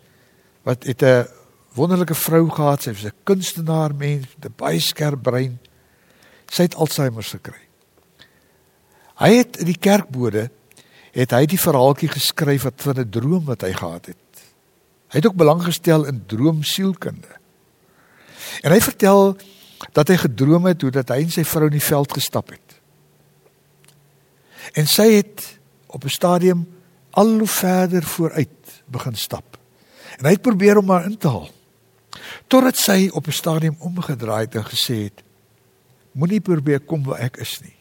wat 0.63 0.83
het 0.83 1.01
'n 1.01 1.27
wonderlike 1.73 2.15
vrou 2.15 2.49
gehad, 2.49 2.81
sy 2.81 2.91
was 2.91 3.05
'n 3.05 3.15
kunstenaar 3.23 3.95
mens 3.95 4.27
'n 4.41 4.53
baie 4.55 4.79
skerp 4.79 5.23
brein. 5.23 5.59
Sy 6.47 6.61
het 6.63 6.75
Alzheimer 6.75 7.23
gekry. 7.23 7.61
Hy 9.15 9.35
het 9.35 9.57
in 9.57 9.65
die 9.65 9.77
kerkbode 9.79 10.51
het 11.11 11.31
hy 11.31 11.45
die 11.45 11.59
verhaaltjie 11.59 12.09
geskryf 12.09 12.63
wat 12.63 12.81
van 12.81 12.99
'n 12.99 13.09
droom 13.09 13.45
wat 13.45 13.61
hy 13.61 13.73
gehad 13.73 14.05
het. 14.05 14.22
Hy 15.13 15.21
het 15.21 15.27
ook 15.29 15.37
belang 15.37 15.61
gestel 15.61 16.07
in 16.09 16.23
droomsielkunde. 16.25 17.37
En 18.65 18.73
hy 18.73 18.79
vertel 18.81 19.35
dat 19.93 20.09
hy 20.09 20.17
gedroom 20.17 20.65
het 20.65 20.81
hoe 20.81 20.91
dat 20.91 21.11
hy 21.13 21.21
en 21.21 21.33
sy 21.33 21.43
vrou 21.45 21.67
in 21.69 21.77
die 21.77 21.85
veld 21.85 22.15
gestap 22.17 22.49
het. 22.49 22.77
En 24.73 24.89
sy 24.89 25.05
het 25.19 25.59
op 25.85 26.03
'n 26.03 26.09
stadium 26.09 26.65
al 27.13 27.37
hoe 27.37 27.47
verder 27.47 28.03
vooruit 28.03 28.81
begin 28.89 29.15
stap. 29.15 29.57
En 30.17 30.25
hy 30.25 30.31
het 30.31 30.41
probeer 30.41 30.77
om 30.77 30.89
haar 30.89 31.05
in 31.05 31.17
te 31.17 31.27
haal. 31.27 31.49
Totdat 32.47 32.77
sy 32.77 33.09
op 33.13 33.27
'n 33.27 33.31
stadium 33.31 33.75
omgedraai 33.79 34.45
het 34.45 34.55
en 34.55 34.65
gesê 34.65 34.95
het: 35.03 35.23
Moenie 36.11 36.41
probeer 36.41 36.79
kom 36.79 37.03
waar 37.03 37.19
ek 37.19 37.37
is 37.37 37.59
nie, 37.61 37.75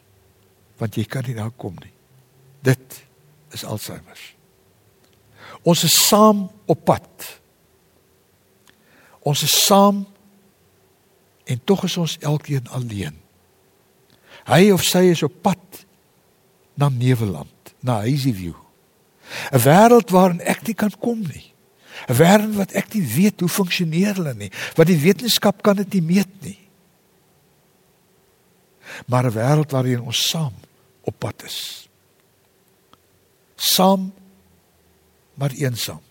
want 0.76 0.94
jy 0.94 1.04
kan 1.04 1.24
nie 1.26 1.34
daar 1.34 1.50
kom 1.50 1.74
nie. 1.80 1.92
Dit 2.60 3.04
is 3.50 3.64
Alzheimer. 3.64 4.31
Ons 5.62 5.84
is 5.86 5.94
saam 6.08 6.46
op 6.66 6.84
pad. 6.84 7.26
Ons 9.22 9.44
is 9.46 9.54
saam 9.66 10.02
en 11.44 11.60
tog 11.64 11.84
is 11.84 11.96
ons 11.96 12.16
elkeen 12.20 12.66
alleen. 12.74 13.14
Hy 14.48 14.72
of 14.74 14.82
sy 14.86 15.06
is 15.12 15.22
op 15.22 15.34
pad 15.42 15.84
na 16.74 16.88
Neveland, 16.90 17.74
na 17.80 18.00
Hazyview. 18.02 18.56
'n 19.52 19.62
Wêreld 19.62 20.10
waarin 20.10 20.40
ek 20.40 20.66
nie 20.66 20.74
kan 20.74 20.92
kom 20.98 21.22
nie. 21.22 21.54
'n 22.08 22.16
Wêreld 22.18 22.56
wat 22.58 22.72
ek 22.72 22.94
nie 22.94 23.06
weet 23.06 23.40
hoe 23.40 23.48
funksioneer 23.48 24.14
hulle 24.14 24.34
nie, 24.34 24.50
wat 24.74 24.86
die 24.86 24.98
wetenskap 24.98 25.62
kan 25.62 25.76
dit 25.76 25.92
nie 25.94 26.02
meet 26.02 26.34
nie. 26.42 26.58
Maar 29.06 29.30
'n 29.30 29.34
wêreld 29.34 29.70
waarin 29.70 30.02
ons 30.02 30.28
saam 30.28 30.54
op 31.02 31.18
pad 31.18 31.42
is 31.44 31.88
saam 33.62 34.10
maar 35.42 35.50
eensaam. 35.58 36.02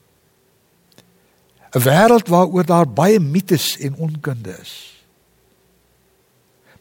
'n 1.71 1.79
Wêreld 1.79 2.27
waaroor 2.27 2.65
daar 2.65 2.89
baie 2.89 3.19
mites 3.19 3.77
en 3.77 3.95
onkunde 3.95 4.57
is. 4.59 5.03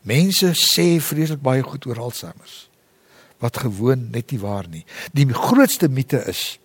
Mense 0.03 0.51
sê 0.55 0.99
vreeslik 0.99 1.43
baie 1.43 1.63
goed 1.63 1.87
oor 1.87 2.01
Alzheimer 2.01 2.69
wat 3.39 3.57
gewoon 3.57 4.11
net 4.11 4.31
nie 4.31 4.41
waar 4.41 4.69
nie. 4.69 4.85
Die 5.13 5.29
grootste 5.33 5.89
mite 5.89 6.19
is 6.27 6.59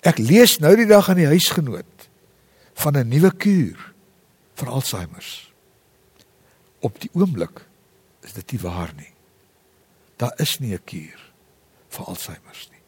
ek 0.00 0.18
lees 0.18 0.58
nou 0.58 0.72
die 0.76 0.86
dag 0.86 1.08
aan 1.10 1.20
die 1.20 1.28
huisgenoot 1.28 2.08
van 2.74 2.96
'n 2.96 3.08
nuwe 3.08 3.34
kuur 3.36 3.92
vir 4.54 4.68
Alzheimer. 4.68 5.26
Op 6.80 7.00
die 7.00 7.10
oomblik 7.12 7.66
is 8.22 8.32
dit 8.32 8.52
nie 8.52 8.60
waar 8.60 8.92
nie. 8.96 9.12
Daar 10.16 10.32
is 10.36 10.58
nie 10.58 10.74
'n 10.74 10.84
kuur 10.84 11.32
vir 11.88 12.04
Alzheimer 12.06 12.66
nie. 12.70 12.79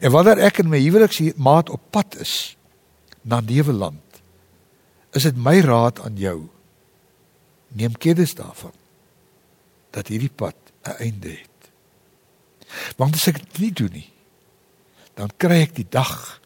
En 0.00 0.10
wanneer 0.10 0.38
ek 0.38 0.58
in 0.62 0.68
my 0.68 0.80
huweliksmaat 0.82 1.70
op 1.70 1.90
pad 1.90 2.18
is 2.22 2.56
na 3.22 3.40
Neweland, 3.40 4.22
is 5.16 5.22
dit 5.22 5.36
my 5.36 5.60
raad 5.60 6.00
aan 6.04 6.16
jou. 6.16 6.48
Neem 7.68 7.96
kennis 7.96 8.34
daarvan 8.34 8.74
dat 9.90 10.08
hierdie 10.08 10.32
pad 10.34 10.56
'n 10.84 10.96
einde 10.98 11.28
het. 11.28 11.58
Want 12.96 13.14
as 13.14 13.26
ek 13.26 13.38
dit 13.38 13.58
nie 13.58 13.72
doen 13.72 13.92
nie, 13.92 14.10
dan 15.14 15.30
kry 15.36 15.62
ek 15.62 15.74
die 15.74 15.88
dag 15.88 16.40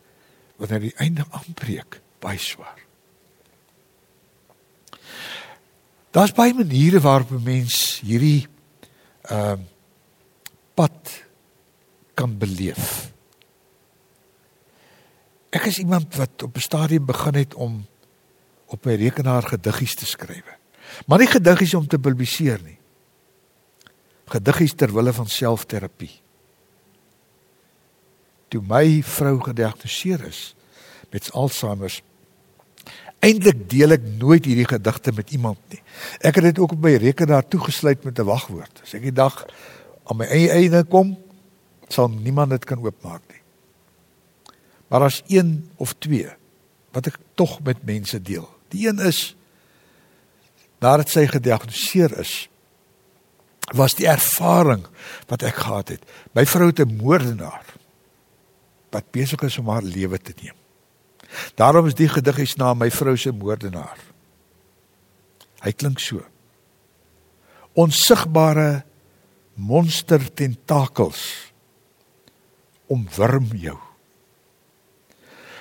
wanneer 0.56 0.80
die 0.80 0.96
einde 0.96 1.24
aanbreek 1.30 2.00
baie 2.18 2.38
swaar. 2.38 2.78
Daar's 6.10 6.32
baie 6.32 6.54
maniere 6.54 7.00
waarop 7.00 7.30
'n 7.30 7.42
mens 7.42 8.00
hierdie 8.00 8.46
ehm 9.22 9.60
uh, 9.60 9.64
pad 10.74 11.24
kan 12.14 12.38
beleef. 12.38 13.11
Ek 15.52 15.68
is 15.68 15.82
iemand 15.82 16.16
wat 16.16 16.42
op 16.42 16.56
'n 16.56 16.60
stadium 16.60 17.04
begin 17.06 17.34
het 17.34 17.54
om 17.54 17.84
op 18.66 18.84
my 18.84 18.94
rekenaar 18.94 19.42
gediggies 19.42 19.94
te 19.94 20.06
skryf. 20.06 20.44
Maar 21.06 21.18
nie 21.18 21.28
gediggies 21.28 21.74
om 21.74 21.86
te 21.86 21.98
publiseer 21.98 22.60
nie. 22.64 22.78
Gediggies 24.32 24.74
ter 24.74 24.92
wille 24.92 25.12
van 25.12 25.28
selfterapie. 25.28 26.20
Toe 28.48 28.62
my 28.64 29.02
vrou 29.02 29.40
gediagnoseer 29.40 30.24
is 30.26 30.54
met 31.10 31.32
Alzheimer, 31.32 32.00
eintlik 33.20 33.68
deel 33.70 33.90
ek 33.90 34.06
nooit 34.18 34.44
hierdie 34.48 34.68
gedigte 34.68 35.12
met 35.12 35.30
iemand 35.30 35.58
nie. 35.68 35.82
Ek 36.20 36.34
het 36.34 36.44
dit 36.44 36.58
ook 36.58 36.72
op 36.72 36.82
my 36.82 36.94
rekenaar 36.96 37.44
toegesluit 37.48 38.04
met 38.04 38.18
'n 38.18 38.24
wagwoord. 38.24 38.80
As 38.82 38.94
ek 38.94 39.02
die 39.02 39.12
dag 39.12 39.46
aan 40.04 40.16
my 40.16 40.24
eie 40.24 40.50
einde 40.50 40.84
kom, 40.84 41.18
sal 41.88 42.08
niemand 42.08 42.50
dit 42.50 42.64
kan 42.64 42.80
oopmaak 42.80 43.22
nie. 43.28 43.41
Maar 44.92 45.08
as 45.08 45.22
een 45.26 45.70
of 45.80 45.94
twee 45.96 46.28
wat 46.92 47.08
ek 47.08 47.16
tog 47.40 47.62
met 47.64 47.80
mense 47.88 48.18
deel. 48.20 48.44
Die 48.68 48.84
een 48.84 48.98
is 49.00 49.32
nadat 50.84 51.08
sy 51.08 51.24
gediagnoseer 51.30 52.12
is 52.20 52.32
was 53.72 53.94
die 53.96 54.04
ervaring 54.10 54.82
wat 55.30 55.44
ek 55.48 55.62
gehad 55.64 55.94
het. 55.94 56.02
My 56.36 56.44
vrou 56.44 56.68
het 56.68 56.82
'n 56.84 56.98
moordenaar 57.00 57.64
wat 58.92 59.10
besig 59.10 59.40
is 59.48 59.56
om 59.58 59.68
haar 59.72 59.82
lewe 59.82 60.18
te 60.18 60.34
neem. 60.42 60.56
Daarom 61.54 61.86
is 61.86 61.94
die 61.94 62.08
gedig 62.08 62.38
is 62.38 62.56
na 62.56 62.74
my 62.74 62.90
vrou 62.90 63.16
se 63.16 63.32
moordenaar. 63.32 63.96
Hy 65.62 65.72
klink 65.72 65.98
so. 65.98 66.20
Onsigbare 67.72 68.84
monster 69.54 70.34
tentakels 70.34 71.52
omwurm 72.86 73.48
jou 73.56 73.78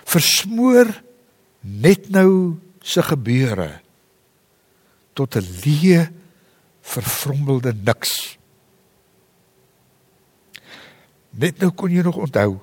versmoor 0.04 0.90
net 1.62 2.10
nou 2.10 2.58
se 2.82 3.02
gebeure 3.06 3.82
tot 5.14 5.36
'n 5.36 5.48
leë 5.66 6.10
vervrommelde 6.82 7.74
niks. 7.74 8.38
Net 11.30 11.60
nou 11.60 11.72
kon 11.72 11.92
jy 11.92 12.04
nog 12.04 12.18
onthou. 12.18 12.60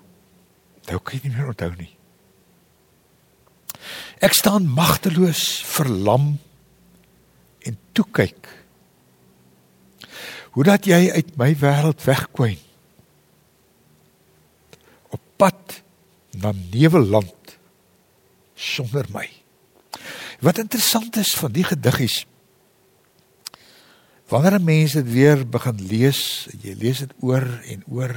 Nou 0.89 0.99
kan 0.99 1.15
jy 1.15 1.29
nie 1.29 1.37
meer 1.37 1.53
onthou 1.53 1.73
nie. 1.77 1.95
Ek 4.19 4.35
staan 4.35 4.67
magteloos, 4.67 5.63
verlam 5.65 6.39
en 7.63 7.79
toe 7.93 8.05
kyk. 8.13 8.49
Hoe 10.57 10.65
dat 10.65 10.89
jy 10.89 11.11
uit 11.15 11.37
my 11.39 11.53
wêreld 11.61 12.03
wegkwyn. 12.03 12.59
Op 15.15 15.21
pad 15.37 15.83
na 16.43 16.53
Neveland 16.53 17.59
sonder 18.55 19.07
my. 19.15 19.27
Wat 20.41 20.59
interessant 20.59 21.17
is 21.17 21.35
van 21.39 21.53
die 21.53 21.67
gediggies 21.67 22.25
wanneer 24.29 24.61
mense 24.61 25.01
dit 25.01 25.13
weer 25.13 25.41
begin 25.49 25.79
lees, 25.89 26.21
jy 26.61 26.75
lees 26.77 26.99
dit 27.01 27.13
oor 27.25 27.47
en 27.65 27.85
oor 27.89 28.13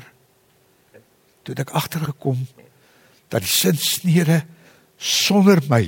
toe 1.47 1.55
ek 1.55 1.71
agtergekom 1.71 2.41
dat 3.31 3.45
die 3.45 3.51
sinsnede 3.51 4.41
sonder 4.99 5.63
my 5.71 5.85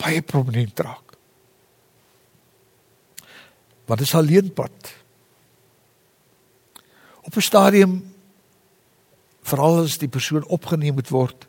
baie 0.00 0.22
prominent 0.22 0.78
raak. 0.80 1.16
Wat 3.90 4.00
is 4.00 4.14
alleen 4.14 4.52
pad? 4.54 4.94
Op 7.26 7.36
'n 7.36 7.42
stadium 7.42 8.09
veral 9.50 9.84
as 9.84 9.98
die 10.00 10.10
persoon 10.10 10.46
opgeneem 10.52 10.96
moet 10.98 11.10
word, 11.12 11.46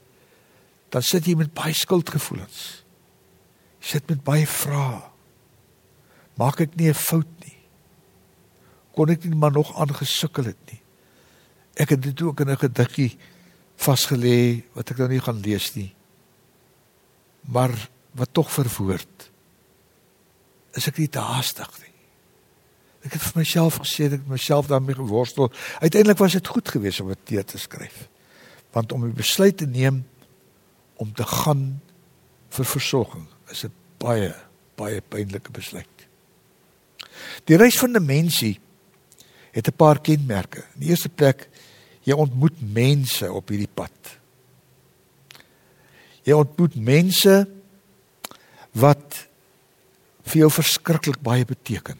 dan 0.91 1.05
sit 1.05 1.27
jy 1.29 1.37
met 1.39 1.53
baie 1.55 1.75
skuldgevoelens. 1.77 2.61
Jy 3.81 3.93
sit 3.95 4.11
met 4.11 4.23
baie 4.25 4.47
vrae. 4.47 5.01
Maak 6.39 6.61
ek 6.61 6.75
nie 6.75 6.89
'n 6.89 6.93
fout 6.93 7.31
nie? 7.45 7.57
Kon 8.95 9.09
ek 9.09 9.23
nie 9.23 9.35
maar 9.35 9.51
nog 9.51 9.75
aangesukkel 9.75 10.45
het 10.45 10.61
nie? 10.71 10.81
Ek 11.75 11.89
het 11.89 12.01
dit 12.01 12.21
ook 12.21 12.39
in 12.39 12.49
'n 12.49 12.57
gediggie 12.57 13.17
vasgelê 13.77 14.63
wat 14.73 14.91
ek 14.91 14.97
nou 14.97 15.09
nie 15.09 15.21
gaan 15.21 15.39
lees 15.39 15.75
nie. 15.75 15.93
Maar 17.41 17.71
wat 18.13 18.33
tog 18.33 18.51
verwoord. 18.51 19.31
Is 20.73 20.87
ek 20.87 20.97
nie 20.97 21.09
te 21.09 21.19
haastig 21.19 21.71
nie? 21.79 21.90
Ek 23.01 23.15
het 23.15 23.21
vir 23.21 23.41
myself 23.41 23.79
gesê 23.81 24.09
dat 24.09 24.19
ek 24.19 24.27
myself 24.29 24.67
daarmee 24.69 24.95
geworstel. 24.95 25.51
Uiteindelik 25.81 26.17
was 26.21 26.37
dit 26.37 26.47
goed 26.47 26.69
geweest 26.69 27.01
om 27.01 27.09
dit 27.09 27.47
te 27.47 27.57
skryf. 27.57 28.07
Want 28.71 28.91
om 28.91 29.05
'n 29.05 29.13
besluit 29.13 29.57
te 29.57 29.65
neem 29.65 30.05
om 30.95 31.13
te 31.13 31.23
gaan 31.23 31.81
vir 32.49 32.65
versorging 32.65 33.25
is 33.49 33.63
'n 33.65 33.73
baie 33.97 34.35
baie 34.75 35.01
pynlike 35.01 35.51
besluit. 35.51 36.07
Die 37.45 37.57
reis 37.57 37.77
van 37.77 37.95
'n 37.95 38.05
mensie 38.05 38.59
het 39.51 39.67
'n 39.67 39.75
paar 39.75 40.01
kenmerke. 40.01 40.63
In 40.73 40.79
die 40.79 40.89
eerste 40.89 41.09
plek 41.09 41.49
jy 42.01 42.13
ontmoet 42.13 42.73
mense 42.73 43.31
op 43.31 43.49
hierdie 43.49 43.73
pad. 43.73 44.19
Jy 46.23 46.33
ontmoet 46.33 46.75
mense 46.75 47.47
wat 48.71 49.27
vir 50.23 50.37
jou 50.37 50.51
verskriklik 50.51 51.21
baie 51.21 51.45
beteken. 51.45 51.97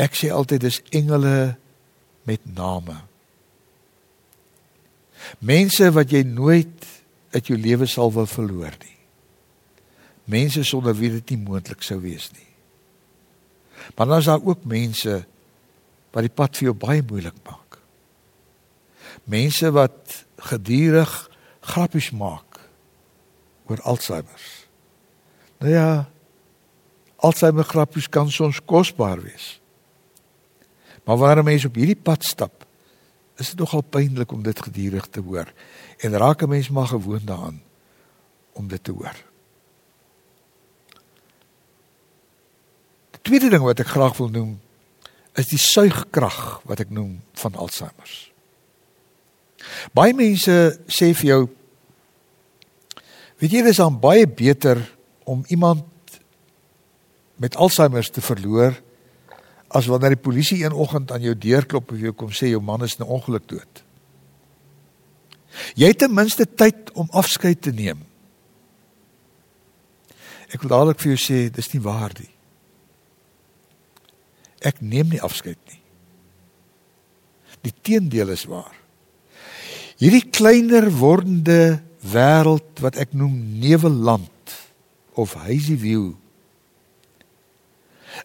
Ek 0.00 0.16
sê 0.18 0.30
altyd 0.34 0.64
dis 0.66 0.80
engele 0.94 1.54
met 2.26 2.42
name. 2.50 2.96
Mense 5.38 5.90
wat 5.94 6.12
jy 6.12 6.24
nooit 6.26 6.86
uit 7.34 7.50
jou 7.50 7.58
lewe 7.58 7.86
sal 7.90 8.12
wil 8.14 8.26
verloor 8.30 8.74
nie. 8.82 8.98
Mense 10.30 10.64
sonder 10.64 10.96
wie 10.96 11.12
dit 11.18 11.34
nie 11.34 11.44
moontlik 11.44 11.84
sou 11.84 12.00
wees 12.02 12.30
nie. 12.32 12.50
Maar 13.94 14.06
dan 14.06 14.18
is 14.22 14.30
daar 14.30 14.44
ook 14.44 14.64
mense 14.64 15.24
wat 16.14 16.24
die 16.24 16.32
pad 16.32 16.56
vir 16.56 16.70
jou 16.70 16.76
baie 16.78 17.02
moeilik 17.04 17.36
maak. 17.44 17.78
Mense 19.30 19.70
wat 19.74 20.24
gedurig 20.50 21.12
grappies 21.64 22.10
maak 22.14 22.60
oor 23.68 23.80
Alzheimer. 23.88 24.40
Nou 25.60 25.72
ja, 25.72 25.90
Alzheimer 27.24 27.64
grappies 27.64 28.08
kan 28.08 28.30
soms 28.30 28.60
kosbaar 28.64 29.22
wees. 29.24 29.54
Maar 31.04 31.16
wanneer 31.16 31.44
mense 31.44 31.66
op 31.66 31.74
hierdie 31.74 32.00
pad 32.00 32.24
stap, 32.24 32.64
is 33.36 33.50
dit 33.50 33.58
nogal 33.58 33.82
pynlik 33.82 34.32
om 34.32 34.42
dit 34.42 34.60
gedurig 34.66 35.06
te 35.10 35.20
hoor 35.20 35.50
en 35.98 36.18
raak 36.18 36.42
'n 36.42 36.48
mens 36.48 36.68
maar 36.68 36.86
gewoond 36.86 37.26
daaraan 37.26 37.62
om 38.52 38.68
dit 38.68 38.84
te 38.84 38.92
hoor. 38.92 39.16
Die 43.10 43.22
tweede 43.22 43.48
ding 43.48 43.62
wat 43.62 43.80
ek 43.80 43.86
graag 43.86 44.16
wil 44.16 44.28
noem 44.28 44.60
is 45.34 45.48
die 45.48 45.58
suigkrag 45.58 46.60
wat 46.64 46.80
ek 46.80 46.90
noem 46.90 47.22
van 47.32 47.54
Alzheimer. 47.54 48.30
Baie 49.92 50.14
mense 50.14 50.78
sê 50.86 51.14
vir 51.14 51.26
jou 51.26 51.48
weet 53.38 53.52
jy 53.52 53.62
dis 53.62 53.76
dan 53.76 53.98
baie 54.00 54.26
beter 54.28 54.78
om 55.24 55.44
iemand 55.48 55.84
met 57.36 57.56
Alzheimer 57.56 58.10
te 58.10 58.20
verloor 58.20 58.76
as 59.74 59.88
wanneer 59.90 60.14
die 60.14 60.22
polisie 60.22 60.62
een 60.62 60.72
oggend 60.72 61.10
aan 61.12 61.24
jou 61.24 61.34
deur 61.34 61.66
klop 61.66 61.90
en 61.90 61.98
vir 61.98 62.10
jou 62.10 62.14
kom 62.18 62.30
sê 62.30 62.52
jou 62.52 62.62
man 62.62 62.84
is 62.86 62.94
in 62.98 63.04
'n 63.04 63.14
ongeluk 63.16 63.48
dood. 63.48 63.82
Jy 65.74 65.86
het 65.86 65.98
ten 65.98 66.14
minste 66.14 66.46
tyd 66.46 66.92
om 66.92 67.08
afskeid 67.10 67.62
te 67.62 67.72
neem. 67.72 67.98
Ek 70.54 70.62
wil 70.62 70.70
dadelik 70.70 71.00
vir 71.00 71.14
jou 71.14 71.20
sê 71.22 71.50
dis 71.50 71.72
nie 71.72 71.82
waar 71.82 72.12
nie. 72.18 72.30
Ek 74.60 74.80
neem 74.80 75.08
nie 75.08 75.22
afskeid 75.22 75.58
nie. 75.70 75.80
Die 77.62 77.74
teendeel 77.82 78.28
is 78.28 78.44
waar. 78.44 78.74
Hierdie 79.98 80.30
kleiner 80.30 80.90
wordende 80.90 81.82
wêreld 82.00 82.80
wat 82.80 82.96
ek 82.96 83.12
noem 83.12 83.58
Neweland 83.60 84.30
of 85.14 85.34
Hazy 85.34 85.76
View 85.76 86.14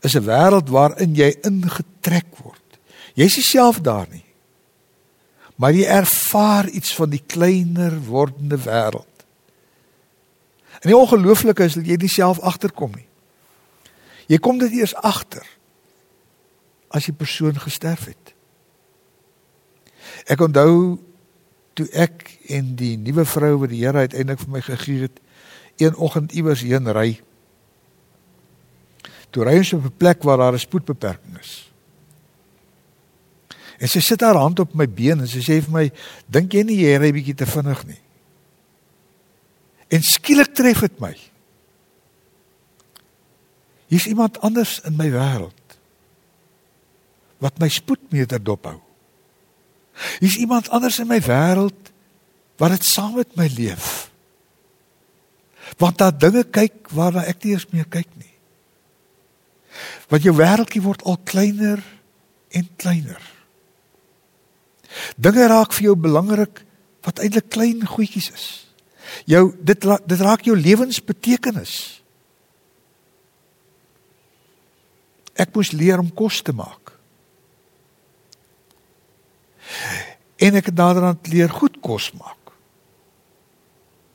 is 0.02 0.16
'n 0.16 0.26
wêreld 0.26 0.70
waarin 0.70 1.16
jy 1.16 1.38
ingetrek 1.42 2.38
word. 2.44 2.80
Jy's 3.14 3.36
nie 3.36 3.44
self 3.46 3.82
daar 3.82 4.08
nie. 4.12 4.26
Maar 5.56 5.74
jy 5.74 5.84
ervaar 5.84 6.70
iets 6.70 6.96
van 6.96 7.10
die 7.10 7.24
kleiner 7.26 8.00
wordende 8.06 8.58
wêreld. 8.58 9.06
En 10.80 10.88
die 10.90 10.98
ongelooflike 10.98 11.64
is 11.64 11.74
dat 11.74 11.86
jy 11.86 11.96
nie 11.96 12.10
self 12.10 12.40
agterkom 12.40 12.92
nie. 12.96 13.08
Jy 14.28 14.38
kom 14.38 14.58
dit 14.58 14.72
eers 14.72 14.96
agter 14.96 15.46
as 16.88 17.06
die 17.06 17.14
persoon 17.14 17.60
gesterf 17.60 18.06
het. 18.06 18.34
Ek 20.26 20.42
onthou 20.42 21.00
toe 21.74 21.88
ek 21.92 22.38
en 22.48 22.76
die 22.76 22.96
nuwe 22.98 23.26
vrou 23.26 23.58
wat 23.64 23.74
die 23.74 23.84
Here 23.84 24.06
uiteindelik 24.06 24.40
vir 24.40 24.54
my 24.54 24.62
gegee 24.62 25.02
het, 25.02 25.20
een 25.78 25.96
oggend 25.96 26.32
iewers 26.32 26.62
heen 26.62 26.88
ry 26.92 27.20
toe 29.30 29.45
ry 29.45 29.57
ons 29.57 29.73
op 29.73 29.86
'n 29.86 29.97
plek 29.97 30.23
waar 30.23 30.38
daar 30.38 30.53
'n 30.53 30.59
spoedbeperking 30.59 31.39
is. 31.39 31.71
En 33.80 33.88
sy 33.88 33.99
sit 33.99 34.21
haar 34.21 34.36
hand 34.36 34.59
op 34.59 34.73
my 34.73 34.88
been 34.89 35.19
en 35.19 35.27
sy 35.27 35.39
sê 35.39 35.61
vir 35.63 35.71
my, 35.71 35.91
"Dink 36.27 36.53
jy 36.53 36.63
nie 36.63 36.82
jy 36.84 36.97
ry 36.97 37.11
bietjie 37.11 37.36
te 37.36 37.45
vinnig 37.45 37.86
nie?" 37.86 38.01
En 39.89 40.01
skielik 40.01 40.53
tref 40.53 40.80
dit 40.80 40.99
my. 40.99 41.15
Hier's 43.88 44.05
iemand 44.05 44.39
anders 44.45 44.82
in 44.86 44.95
my 44.95 45.09
wêreld 45.09 45.53
wat 47.38 47.57
my 47.59 47.69
spoedmeter 47.71 48.43
dophou. 48.43 48.77
Hier's 50.19 50.38
iemand 50.38 50.69
anders 50.69 50.99
in 50.99 51.07
my 51.07 51.19
wêreld 51.23 51.91
wat 52.59 52.75
dit 52.75 52.86
saam 52.86 53.15
met 53.15 53.36
my 53.39 53.47
leef. 53.55 54.11
Want 55.80 55.97
daar 55.97 56.17
dinge 56.17 56.43
kyk 56.43 56.91
waarna 56.93 57.23
ek 57.32 57.43
nie 57.43 57.55
eens 57.55 57.67
meer 57.71 57.88
kyk 57.88 58.09
nie. 58.19 58.28
Want 60.09 60.25
jou 60.25 60.36
wêreldjie 60.36 60.82
word 60.84 61.03
al 61.03 61.19
kleiner 61.23 61.84
en 62.49 62.69
kleiner. 62.75 63.21
Dinge 65.15 65.47
raak 65.47 65.73
vir 65.75 65.91
jou 65.91 65.95
belangrik 65.95 66.63
wat 67.05 67.21
eintlik 67.23 67.49
klein 67.53 67.86
goedjies 67.88 68.32
is. 68.34 68.47
Jou 69.30 69.49
dit 69.55 69.88
dit 70.05 70.21
raak 70.21 70.45
jou 70.45 70.57
lewensbetekenis. 70.57 71.75
Ek 75.39 75.53
moes 75.55 75.71
leer 75.71 76.01
om 76.01 76.09
kos 76.11 76.41
te 76.43 76.53
maak. 76.53 76.91
En 80.39 80.55
ek 80.59 80.71
het 80.71 80.75
naderhand 80.75 81.27
leer 81.32 81.51
goed 81.51 81.77
kos 81.84 82.11
maak. 82.17 82.36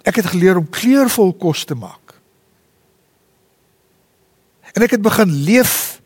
Ek 0.04 0.20
het 0.20 0.28
geleer 0.34 0.60
om 0.60 0.68
kleurvol 0.68 1.32
kos 1.40 1.64
te 1.64 1.76
maak. 1.78 2.03
En 4.74 4.82
ek 4.82 4.96
het 4.96 5.02
begin 5.02 5.30
leef 5.46 6.00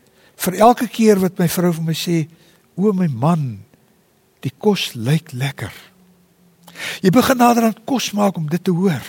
vir 0.45 0.59
elke 0.61 0.87
keer 0.87 1.19
wat 1.19 1.39
my 1.41 1.49
vrou 1.49 1.71
vir 1.73 1.83
my 1.89 1.97
sê, 1.97 2.27
"O 2.77 2.93
my 2.93 3.07
man, 3.07 3.65
die 4.41 4.53
kos 4.57 4.93
lyk 4.93 5.31
lekker." 5.31 5.73
Jy 7.01 7.09
begin 7.09 7.37
nader 7.37 7.63
aan 7.63 7.83
kos 7.85 8.11
maak 8.11 8.37
om 8.37 8.49
dit 8.49 8.63
te 8.63 8.71
hoor. 8.71 9.03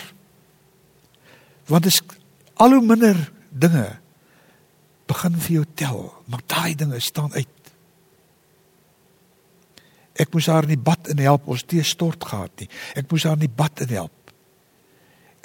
Want 1.67 1.83
dit 1.83 1.93
is 1.93 2.01
al 2.55 2.75
hoe 2.75 2.85
minder 2.85 3.31
dinge 3.49 3.99
begin 5.07 5.37
vir 5.39 5.51
jou 5.51 5.65
tel, 5.75 6.01
maar 6.25 6.43
daai 6.47 6.75
dinge 6.75 6.99
staan 6.99 7.33
uit. 7.33 7.47
Ek 10.19 10.33
moes 10.33 10.49
haar 10.51 10.67
in 10.67 10.75
die 10.75 10.83
bad 10.89 11.07
in 11.07 11.17
help, 11.23 11.47
ons 11.47 11.63
tee 11.63 11.83
stort 11.83 12.23
gehad 12.23 12.51
nie. 12.59 12.67
Ek 12.95 13.07
moes 13.11 13.23
haar 13.23 13.39
in 13.39 13.47
die 13.47 13.55
bad 13.55 13.81
in 13.85 13.95
help. 13.95 14.33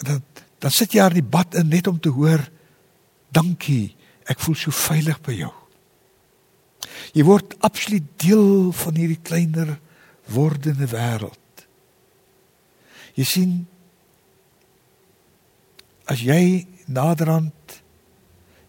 En 0.01 0.05
dan 0.05 0.23
dan 0.59 0.73
sit 0.73 0.95
jy 0.97 1.03
haar 1.03 1.13
in 1.13 1.21
die 1.21 1.31
bad 1.37 1.55
in 1.55 1.69
net 1.69 1.87
om 1.87 1.99
te 2.01 2.09
hoor 2.09 2.41
dankie 3.37 3.95
Ek 4.27 4.41
voel 4.43 4.59
so 4.59 4.75
veilig 4.75 5.21
by 5.23 5.37
jou. 5.39 5.53
Jy 7.15 7.25
word 7.25 7.55
absoluut 7.65 8.07
deel 8.21 8.73
van 8.73 8.99
hierdie 8.99 9.23
kleiner 9.23 9.77
wordende 10.33 10.89
wêreld. 10.91 11.67
Jy 13.17 13.25
sien 13.25 13.53
as 16.11 16.23
jy 16.23 16.67
naderhand 16.87 17.81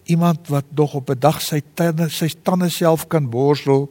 iemand 0.08 0.47
wat 0.47 0.66
nog 0.72 0.93
op 0.93 1.10
'n 1.10 1.20
dag 1.20 1.41
sy 1.41 1.62
tande 1.74 2.10
sy 2.10 2.30
tande 2.41 2.70
self 2.70 3.08
kan 3.08 3.30
borsel 3.30 3.89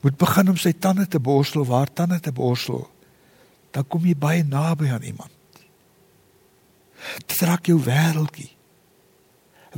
moet 0.00 0.16
begin 0.16 0.48
om 0.48 0.56
sy 0.56 0.72
tande 0.72 1.08
te 1.08 1.20
borsel 1.20 1.64
waar 1.64 1.92
tande 1.92 2.20
te 2.20 2.32
borsel 2.32 2.90
dan 3.70 3.86
kom 3.88 4.06
jy 4.06 4.16
baie 4.16 4.44
naby 4.44 4.88
aan 4.88 5.02
iemand 5.02 5.32
dit 7.26 7.40
raak 7.40 7.66
jou 7.66 7.80
wêreldjie 7.82 8.50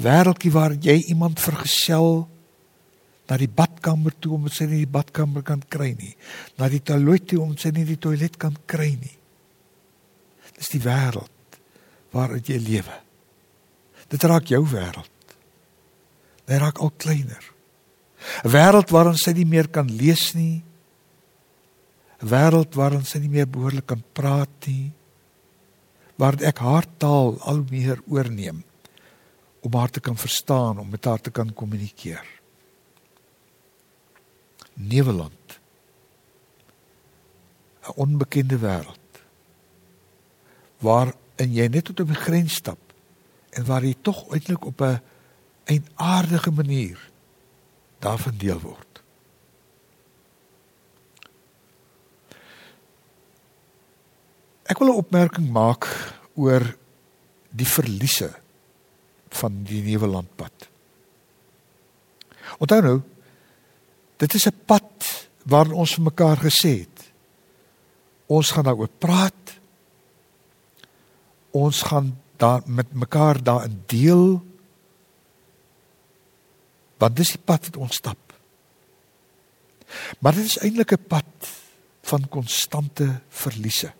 wêreldjie 0.00 0.52
waar 0.52 0.74
jy 0.74 0.96
iemand 1.12 1.40
vergesel 1.42 2.26
na 3.28 3.38
die 3.40 3.48
badkamer 3.48 4.14
toe 4.20 4.34
om 4.36 4.48
sy 4.52 4.66
nie 4.68 4.82
die 4.82 4.90
badkamer 4.90 5.44
kan 5.46 5.62
kry 5.70 5.94
nie, 5.96 6.12
na 6.58 6.68
die 6.68 6.82
toilet 6.84 7.28
toe 7.30 7.40
om 7.44 7.54
sy 7.56 7.72
nie 7.72 7.86
die 7.88 8.00
toilet 8.00 8.36
kan 8.40 8.56
kry 8.68 8.92
nie. 8.98 9.16
Dis 10.54 10.70
die 10.74 10.82
wêreld 10.82 11.58
waarin 12.14 12.44
jy 12.46 12.60
lewe. 12.62 13.00
Dit 14.12 14.26
raak 14.28 14.50
jou 14.52 14.62
wêreld. 14.70 15.10
Dit 16.44 16.60
raak 16.60 16.78
al 16.78 16.92
kleiner. 17.00 17.50
'n 18.44 18.48
Wêreld 18.48 18.88
waarin 18.88 19.18
sy 19.20 19.32
nie 19.36 19.44
meer 19.44 19.68
kan 19.68 19.88
lees 19.88 20.32
nie. 20.34 20.62
'n 22.22 22.28
Wêreld 22.28 22.72
waarin 22.74 23.04
sy 23.04 23.18
nie 23.18 23.28
meer 23.28 23.48
behoorlik 23.48 23.86
kan 23.86 24.02
praat 24.12 24.52
nie. 24.66 24.92
Waar 26.16 26.36
ek 26.40 26.58
haar 26.58 26.86
taal 26.98 27.36
al 27.42 27.64
meer 27.68 28.00
oorneem 28.08 28.64
om 29.64 29.74
haar 29.74 29.90
te 29.90 30.00
kan 30.00 30.16
verstaan, 30.16 30.78
om 30.78 30.88
met 30.88 31.04
haar 31.04 31.20
te 31.20 31.30
kan 31.30 31.54
kommunikeer. 31.54 32.26
Neweland. 34.74 35.62
'n 37.84 37.92
onbekende 37.96 38.58
wêreld. 38.58 39.10
Waar 40.78 41.14
in 41.36 41.52
jy 41.52 41.66
net 41.68 41.84
tot 41.84 42.00
op 42.00 42.08
die 42.08 42.16
grens 42.16 42.54
stap 42.54 42.78
en 43.50 43.64
waar 43.64 43.84
jy 43.84 43.94
tog 44.00 44.22
uiteindelik 44.30 44.64
op 44.64 44.80
'n 44.80 45.00
'n 45.64 45.86
aardige 45.94 46.50
manier 46.50 47.10
daarvan 47.98 48.36
deel 48.36 48.60
word. 48.60 49.02
Ek 54.62 54.78
wil 54.78 54.88
'n 54.88 54.96
opmerking 54.96 55.50
maak 55.50 55.84
oor 56.34 56.76
die 57.50 57.68
verliese 57.68 58.43
van 59.34 59.62
die 59.66 59.82
nuwe 59.82 60.06
landpad. 60.06 60.68
Onthou 62.58 62.80
nou, 62.82 62.98
dit 64.16 64.34
is 64.34 64.46
'n 64.46 64.60
pad 64.66 65.28
waar 65.44 65.70
ons 65.70 65.94
vir 65.94 66.04
mekaar 66.04 66.36
gesê 66.36 66.84
het. 66.84 67.12
Ons 68.26 68.50
gaan 68.50 68.64
daaroor 68.64 68.92
praat. 68.98 69.58
Ons 71.50 71.82
gaan 71.82 72.20
daar 72.36 72.62
met 72.66 72.92
mekaar 72.92 73.42
daarin 73.42 73.82
deel. 73.86 74.42
Want 76.98 77.16
dis 77.16 77.34
die 77.36 77.44
pad 77.44 77.64
wat 77.64 77.76
ons 77.76 77.94
stap. 77.94 78.18
Maar 80.18 80.34
dit 80.34 80.44
is 80.44 80.58
eintlik 80.58 80.92
'n 80.92 81.06
pad 81.08 81.30
van 82.02 82.28
konstante 82.28 83.20
verliese. 83.28 83.92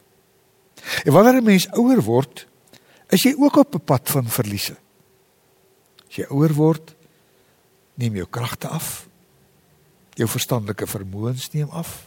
En 1.04 1.12
wanneer 1.12 1.40
'n 1.40 1.44
mens 1.44 1.70
ouer 1.70 2.02
word, 2.02 2.46
is 3.08 3.22
jy 3.22 3.34
ook 3.38 3.56
op 3.56 3.74
'n 3.74 3.84
pad 3.84 4.10
van 4.10 4.28
verliese. 4.28 4.76
As 6.14 6.20
jy 6.22 6.28
ouer 6.30 6.52
word, 6.54 6.92
neem 7.98 8.20
jou 8.20 8.26
kragte 8.30 8.68
af. 8.70 9.08
Jou 10.14 10.28
verstandelike 10.30 10.86
vermoëns 10.86 11.48
neem 11.50 11.72
af. 11.74 12.04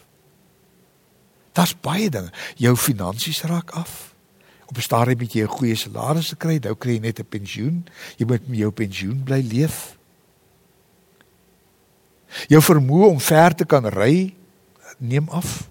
Daar's 1.51 1.73
baie 1.75 2.07
dinge. 2.07 2.31
Jou 2.55 2.71
finansies 2.79 3.43
raak 3.43 3.73
af. 3.75 4.15
Op 4.71 4.77
'n 4.77 4.81
stadium 4.81 5.19
moet 5.19 5.33
jy 5.33 5.43
'n 5.43 5.57
goeie 5.57 5.75
salaris 5.75 6.33
kry, 6.37 6.59
nou 6.63 6.75
kry 6.75 6.93
jy 6.93 6.99
net 6.99 7.19
'n 7.19 7.27
pensioen. 7.27 7.85
Jy 8.15 8.25
moet 8.25 8.47
met 8.47 8.59
jou 8.59 8.71
pensioen 8.71 9.23
bly 9.23 9.41
leef. 9.41 9.97
Jou 12.47 12.61
vermoë 12.61 13.09
om 13.09 13.19
ver 13.19 13.55
te 13.55 13.65
kan 13.65 13.85
ry 13.85 14.33
neem 14.99 15.27
af. 15.29 15.69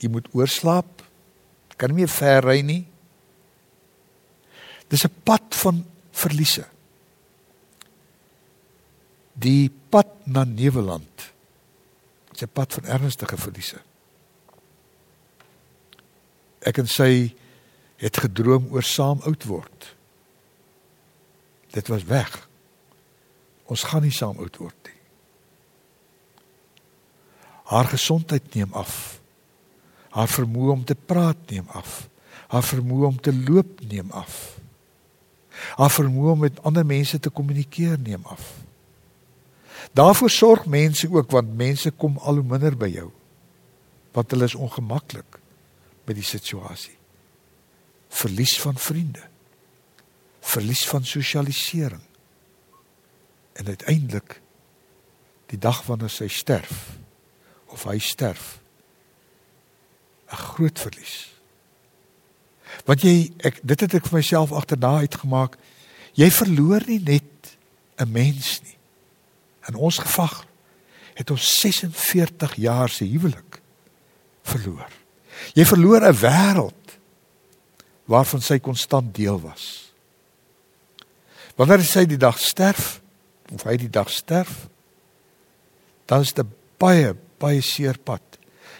Jy 0.00 0.08
moet 0.08 0.28
oorslaap. 0.32 1.02
Kan 1.76 1.90
nie 1.90 1.96
meer 1.96 2.08
ver 2.08 2.44
ry 2.44 2.60
nie. 2.60 2.86
Dis 4.88 5.04
'n 5.04 5.12
pad 5.24 5.54
van 5.54 5.84
verliese. 6.12 6.71
Die 9.42 9.70
pad 9.90 10.26
na 10.30 10.44
Neweland. 10.44 11.32
Dis 12.32 12.42
'n 12.42 12.52
pad 12.52 12.72
van 12.72 12.84
ernstige 12.84 13.36
verliese. 13.36 13.80
Ek 16.62 16.78
en 16.78 16.88
sy 16.88 17.34
het 17.96 18.16
gedroom 18.16 18.68
oor 18.70 18.82
saam 18.82 19.20
oud 19.26 19.44
word. 19.44 19.96
Dit 21.72 21.88
was 21.88 22.04
weg. 22.04 22.48
Ons 23.66 23.82
gaan 23.82 24.02
nie 24.02 24.14
saam 24.14 24.38
oud 24.38 24.56
word 24.56 24.76
nie. 24.84 25.00
Haar 27.64 27.88
gesondheid 27.88 28.54
neem 28.54 28.72
af. 28.72 29.20
Haar 30.12 30.28
vermoë 30.28 30.70
om 30.70 30.84
te 30.84 30.94
praat 30.94 31.50
neem 31.50 31.68
af. 31.72 32.08
Haar 32.52 32.62
vermoë 32.62 33.06
om 33.06 33.20
te 33.20 33.32
loop 33.32 33.80
neem 33.88 34.10
af. 34.10 34.58
Haar 35.76 35.90
vermoë 35.90 36.34
om 36.34 36.38
met 36.38 36.62
ander 36.62 36.86
mense 36.86 37.20
te 37.20 37.30
kommunikeer 37.30 37.98
neem 37.98 38.24
af. 38.24 38.61
Daarvoor 39.92 40.30
sorg 40.30 40.66
mense 40.66 41.10
ook 41.10 41.30
want 41.30 41.56
mense 41.56 41.90
kom 41.90 42.18
al 42.18 42.34
hoe 42.34 42.46
minder 42.46 42.76
by 42.76 42.88
jou. 42.88 43.10
Want 44.12 44.30
hulle 44.30 44.44
is 44.44 44.54
ongemaklik 44.54 45.38
met 46.04 46.16
die 46.16 46.24
situasie. 46.26 46.96
Verlies 48.08 48.60
van 48.60 48.78
vriende. 48.78 49.22
Verlies 50.40 50.86
van 50.88 51.04
sosialisering. 51.04 52.02
En 53.52 53.66
uiteindelik 53.66 54.40
die 55.46 55.58
dag 55.58 55.82
wanneer 55.86 56.10
sy 56.10 56.28
sterf 56.28 56.96
of 57.72 57.84
hy 57.84 57.98
sterf 57.98 58.60
'n 60.32 60.36
groot 60.36 60.78
verlies. 60.78 61.32
Want 62.84 63.02
jy 63.04 63.32
ek 63.44 63.60
dit 63.62 63.80
het 63.80 63.94
ek 63.94 64.06
vir 64.08 64.18
myself 64.18 64.52
agterna 64.52 64.96
uitgemaak. 65.04 65.58
Jy 66.16 66.30
verloor 66.30 66.82
nie 66.86 67.00
net 67.00 67.56
'n 68.00 68.12
mens 68.12 68.60
nie. 68.62 68.76
In 69.70 69.78
ons 69.78 69.98
gevag 69.98 70.42
het 71.14 71.30
ons 71.30 71.52
46 71.60 72.54
jaar 72.56 72.88
se 72.90 73.04
huwelik 73.04 73.60
verloor. 74.42 74.90
Jy 75.54 75.64
verloor 75.64 76.08
'n 76.08 76.16
wêreld 76.16 76.98
waarvan 78.04 78.42
sy 78.42 78.58
konstant 78.58 79.14
deel 79.14 79.40
was. 79.40 79.92
Wanneer 81.56 81.84
sy 81.84 82.04
die 82.08 82.20
dag 82.20 82.38
sterf, 82.38 83.00
of 83.52 83.62
hy 83.62 83.76
die 83.76 83.90
dag 83.90 84.10
sterf, 84.10 84.68
dan 86.06 86.20
is 86.20 86.32
dit 86.32 86.46
baie 86.78 87.14
baie 87.42 87.60
seer 87.60 87.98
pad. 87.98 88.22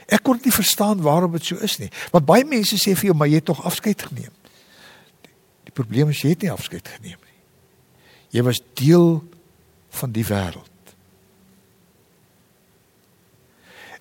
Ek 0.06 0.22
kon 0.22 0.38
nie 0.44 0.52
verstaan 0.54 1.02
waarom 1.02 1.32
dit 1.32 1.44
so 1.44 1.58
is 1.66 1.78
nie. 1.80 1.90
Want 2.14 2.28
baie 2.28 2.44
mense 2.46 2.76
sê 2.78 2.94
vir 2.94 3.10
jou, 3.10 3.16
maar 3.18 3.30
jy 3.30 3.40
het 3.40 3.48
tog 3.50 3.64
afskeid 3.66 4.02
geneem. 4.02 4.32
Die 5.66 5.74
probleem 5.74 6.12
is 6.14 6.22
jy 6.22 6.34
het 6.34 6.44
nie 6.46 6.52
afskeid 6.52 6.88
geneem 6.88 7.18
nie. 7.18 7.40
Jy 8.30 8.44
was 8.46 8.62
deel 8.78 9.22
van 9.98 10.12
die 10.14 10.24
wêreld. 10.24 10.71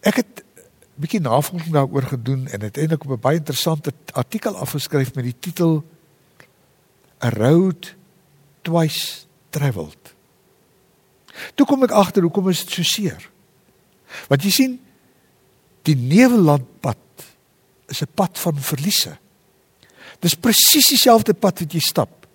Ek 0.02 0.16
het 0.16 0.43
'n 0.43 1.02
bietjie 1.02 1.22
navorsing 1.22 1.74
daaroor 1.74 2.04
gedoen 2.04 2.47
en 2.47 2.62
uiteindelik 2.62 3.04
op 3.04 3.12
'n 3.12 3.20
baie 3.20 3.38
interessante 3.38 3.93
artikel 4.12 4.56
afgeskryf 4.58 5.14
met 5.14 5.24
die 5.24 5.39
titel 5.39 5.84
A 7.24 7.30
Road 7.30 7.95
Twice 8.62 9.26
Traveled. 9.49 10.14
Toe 11.56 11.66
kom 11.66 11.84
ek 11.84 11.91
agter 11.91 12.22
hoekom 12.22 12.49
is 12.49 12.66
dit 12.66 12.74
so 12.74 12.84
seer? 12.84 13.30
Want 14.28 14.43
jy 14.43 14.49
sien, 14.49 14.80
die 15.88 15.95
Nevelandpad 15.95 16.97
is 17.88 18.02
'n 18.02 18.12
pad 18.14 18.39
van 18.39 18.58
verliese. 18.60 19.18
Dis 20.20 20.36
presies 20.36 20.88
dieselfde 20.88 21.34
pad 21.34 21.60
wat 21.60 21.74
jy 21.74 21.80
stap 21.80 22.28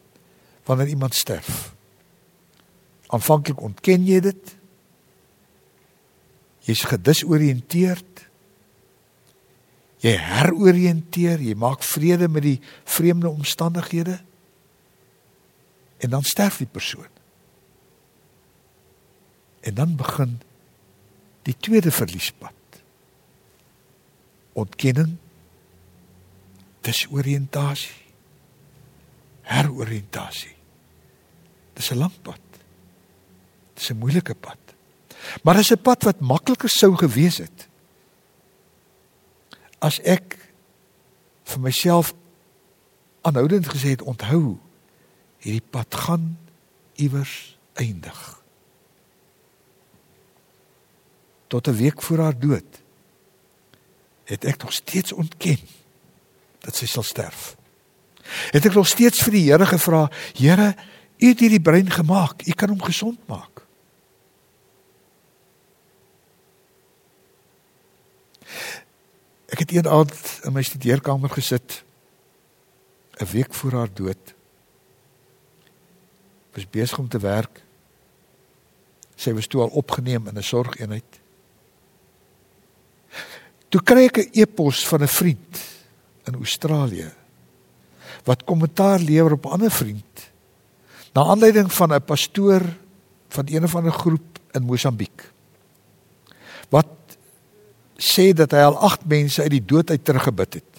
wanneer 0.64 0.89
iemand 0.89 1.14
sterf. 1.14 1.75
Aanvanklik 3.07 3.61
ontken 3.61 4.07
jy 4.07 4.21
dit. 4.21 4.56
Jy's 6.67 6.83
gedisoriënteerd. 6.91 8.25
Jy 10.03 10.14
heroriënteer, 10.19 11.41
jy 11.41 11.55
maak 11.59 11.85
vrede 11.87 12.29
met 12.29 12.45
die 12.45 12.59
vreemde 12.85 13.31
omstandighede. 13.31 14.19
En 16.03 16.11
dan 16.11 16.27
sterf 16.27 16.59
die 16.61 16.71
persoon. 16.71 17.09
En 19.67 19.75
dan 19.75 19.97
begin 19.97 20.37
die 21.47 21.57
tweede 21.59 21.91
verliespad 21.95 22.53
ontkenning 24.57 25.17
disoriëntasie 26.87 28.05
heroriëntasie 29.47 30.55
dis 31.77 31.91
'n 31.93 32.01
lang 32.03 32.17
pad 32.27 32.61
dis 33.75 33.91
'n 33.91 34.01
moeilike 34.01 34.35
pad 34.35 34.66
maar 35.43 35.55
dis 35.55 35.70
'n 35.70 35.83
pad 35.83 36.03
wat 36.03 36.20
makliker 36.20 36.68
sou 36.68 36.97
gewees 36.97 37.39
het 37.39 37.68
as 39.79 40.01
ek 40.01 40.39
vir 41.45 41.61
myself 41.61 42.14
aanhoudend 43.22 43.68
gesê 43.68 43.89
het 43.97 44.03
onthou 44.03 44.59
hierdie 45.39 45.68
pad 45.70 45.95
gaan 45.95 46.39
iewers 46.95 47.59
eindig 47.74 48.43
tot 51.47 51.68
'n 51.68 51.77
week 51.77 52.03
voor 52.03 52.18
haar 52.18 52.39
dood 52.39 52.83
het 54.27 54.45
ek 54.45 54.62
nog 54.62 54.72
steeds 54.72 55.12
ontken 55.12 55.59
dat 56.66 56.77
sy 56.77 56.87
sal 56.91 57.07
sterf. 57.07 57.55
Het 58.51 58.66
ek 58.66 58.74
nog 58.74 58.89
steeds 58.91 59.22
vir 59.22 59.37
die 59.39 59.45
Here 59.47 59.66
gevra, 59.70 60.07
Here, 60.35 60.74
U 61.16 61.29
het 61.31 61.41
hierdie 61.41 61.62
brein 61.62 61.89
gemaak, 61.91 62.43
U 62.45 62.53
kan 62.53 62.74
hom 62.74 62.83
gesond 62.83 63.22
maak. 63.31 63.62
Ek 69.47 69.59
het 69.59 69.73
een 69.73 69.89
aand 69.89 70.41
in 70.45 70.53
my 70.53 70.63
studeerkamer 70.63 71.31
gesit 71.31 71.85
'n 73.21 73.31
week 73.33 73.55
voor 73.55 73.73
haar 73.73 73.93
dood. 73.93 74.35
Was 76.53 76.71
besig 76.71 76.99
om 76.99 77.09
te 77.09 77.19
werk. 77.19 77.63
Sy 79.17 79.33
was 79.33 79.47
toe 79.47 79.61
al 79.61 79.69
opgeneem 79.69 80.29
in 80.29 80.39
'n 80.39 80.43
sorgeenheid. 80.43 81.21
Toe 83.69 83.83
kry 83.83 84.05
ek 84.05 84.19
'n 84.19 84.31
e-pos 84.33 84.89
van 84.89 85.03
'n 85.03 85.09
vriend 85.09 85.59
in 86.25 86.35
Australië 86.35 87.13
wat 88.25 88.45
kommentaar 88.45 88.99
lewer 88.99 89.33
op 89.33 89.45
'n 89.47 89.49
ander 89.49 89.71
vriend 89.71 90.31
na 91.13 91.23
aanleiding 91.23 91.73
van 91.73 91.93
'n 91.93 92.05
pastoor 92.05 92.63
van 93.29 93.45
een 93.47 93.65
of 93.65 93.75
ander 93.75 93.93
groep 93.93 94.39
in 94.51 94.63
Mosambiek 94.63 95.31
wat 96.69 97.06
sê 97.97 98.33
dat 98.37 98.53
hy 98.53 98.65
al 98.69 98.79
8 98.79 99.07
mense 99.09 99.43
uit 99.43 99.51
die 99.51 99.65
dood 99.65 99.91
uit 99.91 100.05
teruggebid 100.05 100.61
het. 100.61 100.73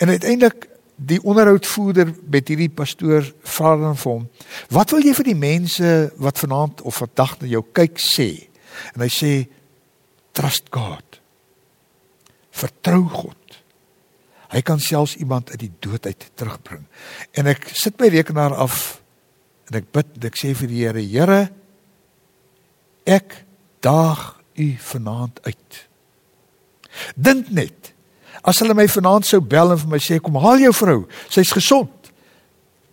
En 0.00 0.08
uiteindelik 0.08 0.68
die 0.96 1.20
onderhoudvoerder 1.22 2.14
met 2.24 2.48
hierdie 2.48 2.72
pastoor 2.72 3.26
vra 3.44 3.74
dan 3.76 3.96
vir 3.96 4.12
hom: 4.12 4.28
"Wat 4.72 4.90
wil 4.90 5.04
jy 5.04 5.14
vir 5.14 5.24
die 5.24 5.38
mense 5.38 6.12
wat 6.16 6.38
vanaand 6.38 6.80
of 6.82 6.96
vandag 6.96 7.38
na 7.40 7.46
jou 7.46 7.64
kyk 7.72 8.00
sê?" 8.00 8.48
En 8.94 9.00
hy 9.04 9.08
sê 9.08 9.32
trust 10.32 10.68
God. 10.70 11.20
Vertrou 12.50 13.04
God. 13.08 13.36
Hy 14.48 14.62
kan 14.62 14.80
selfs 14.80 15.16
iemand 15.16 15.50
uit 15.50 15.60
die 15.60 15.72
dood 15.80 16.06
uit 16.06 16.30
terugbring. 16.34 16.84
En 17.32 17.46
ek 17.46 17.68
sit 17.74 17.98
my 18.00 18.08
rekenaar 18.08 18.54
af 18.54 19.02
en 19.66 19.80
ek 19.80 19.90
bid, 19.92 20.24
ek 20.24 20.38
sê 20.38 20.54
vir 20.54 20.68
die 20.68 20.84
Here, 20.84 21.02
Here, 21.02 21.40
ek 23.04 23.45
daag 23.86 24.22
u 24.56 24.66
vanaand 24.90 25.38
uit. 25.46 25.82
Dink 27.14 27.52
net, 27.54 27.92
as 28.42 28.58
hulle 28.62 28.74
my 28.76 28.86
vanaand 28.90 29.28
sou 29.28 29.40
bel 29.42 29.74
en 29.74 29.80
vir 29.82 29.92
my 29.94 30.00
sê 30.02 30.18
kom 30.22 30.38
haal 30.42 30.62
jou 30.64 30.72
vrou, 30.74 30.98
sy's 31.32 31.52
gesond. 31.54 32.10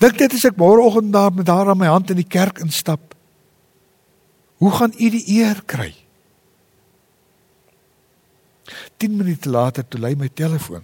Dink 0.01 0.19
net 0.19 0.35
as 0.35 0.45
ek 0.49 0.59
môreoggend 0.59 1.13
daar 1.15 1.33
met 1.33 1.49
haar 1.49 1.71
aan 1.71 1.79
my 1.79 1.89
hand 1.89 2.11
in 2.11 2.19
die 2.19 2.27
kerk 2.27 2.59
instap. 2.63 3.13
Hoe 4.61 4.71
gaan 4.71 4.95
u 4.99 5.09
die 5.13 5.25
eer 5.39 5.63
kry? 5.65 5.91
10 8.97 9.17
minute 9.17 9.49
later 9.49 9.87
toe 9.87 9.99
lei 9.99 10.13
my 10.15 10.29
telefoon. 10.31 10.83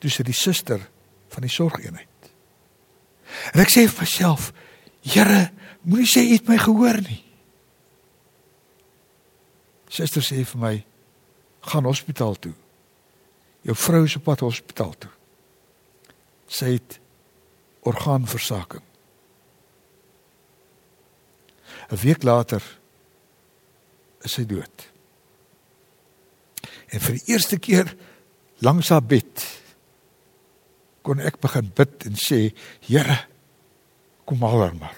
Dis 0.00 0.20
die 0.24 0.36
suster 0.36 0.80
van 1.30 1.44
die 1.44 1.52
sorgeenheid. 1.52 2.06
En 3.54 3.62
ek 3.62 3.72
sê 3.72 3.86
vir 3.86 4.04
myself, 4.04 4.52
Here, 5.00 5.48
moenie 5.88 6.08
sê 6.08 6.26
jy 6.26 6.36
het 6.36 6.48
my 6.50 6.58
gehoor 6.60 6.98
nie. 7.06 7.22
Suster 9.90 10.22
sê 10.22 10.44
vir 10.46 10.60
my, 10.62 10.74
gaan 11.66 11.88
hospitaal 11.88 12.36
toe. 12.38 12.54
Jou 13.66 13.74
vrou 13.76 14.04
is 14.06 14.16
op 14.16 14.28
pad 14.28 14.44
hospitaal 14.46 14.94
toe. 15.02 15.10
Sy 16.50 16.76
het 16.78 17.00
orgaanversaking. 17.86 18.84
'n 21.90 21.96
Week 22.04 22.22
later 22.22 22.62
is 24.22 24.32
sy 24.32 24.46
dood. 24.46 24.86
En 26.90 27.00
vir 27.00 27.18
die 27.18 27.32
eerste 27.34 27.58
keer 27.58 27.96
langs 28.58 28.88
haar 28.88 29.02
bed 29.02 29.46
kon 31.02 31.20
ek 31.20 31.40
begin 31.40 31.70
bid 31.74 32.06
en 32.06 32.14
sê, 32.14 32.52
Here, 32.80 33.26
kom 34.24 34.42
haal 34.44 34.60
haar 34.60 34.74
maar. 34.76 34.96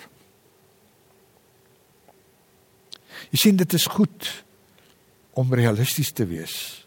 Jy 3.30 3.38
sien 3.38 3.56
dit 3.56 3.72
is 3.72 3.86
goed 3.86 4.41
om 5.32 5.54
realisties 5.54 6.12
te 6.12 6.26
wees 6.26 6.86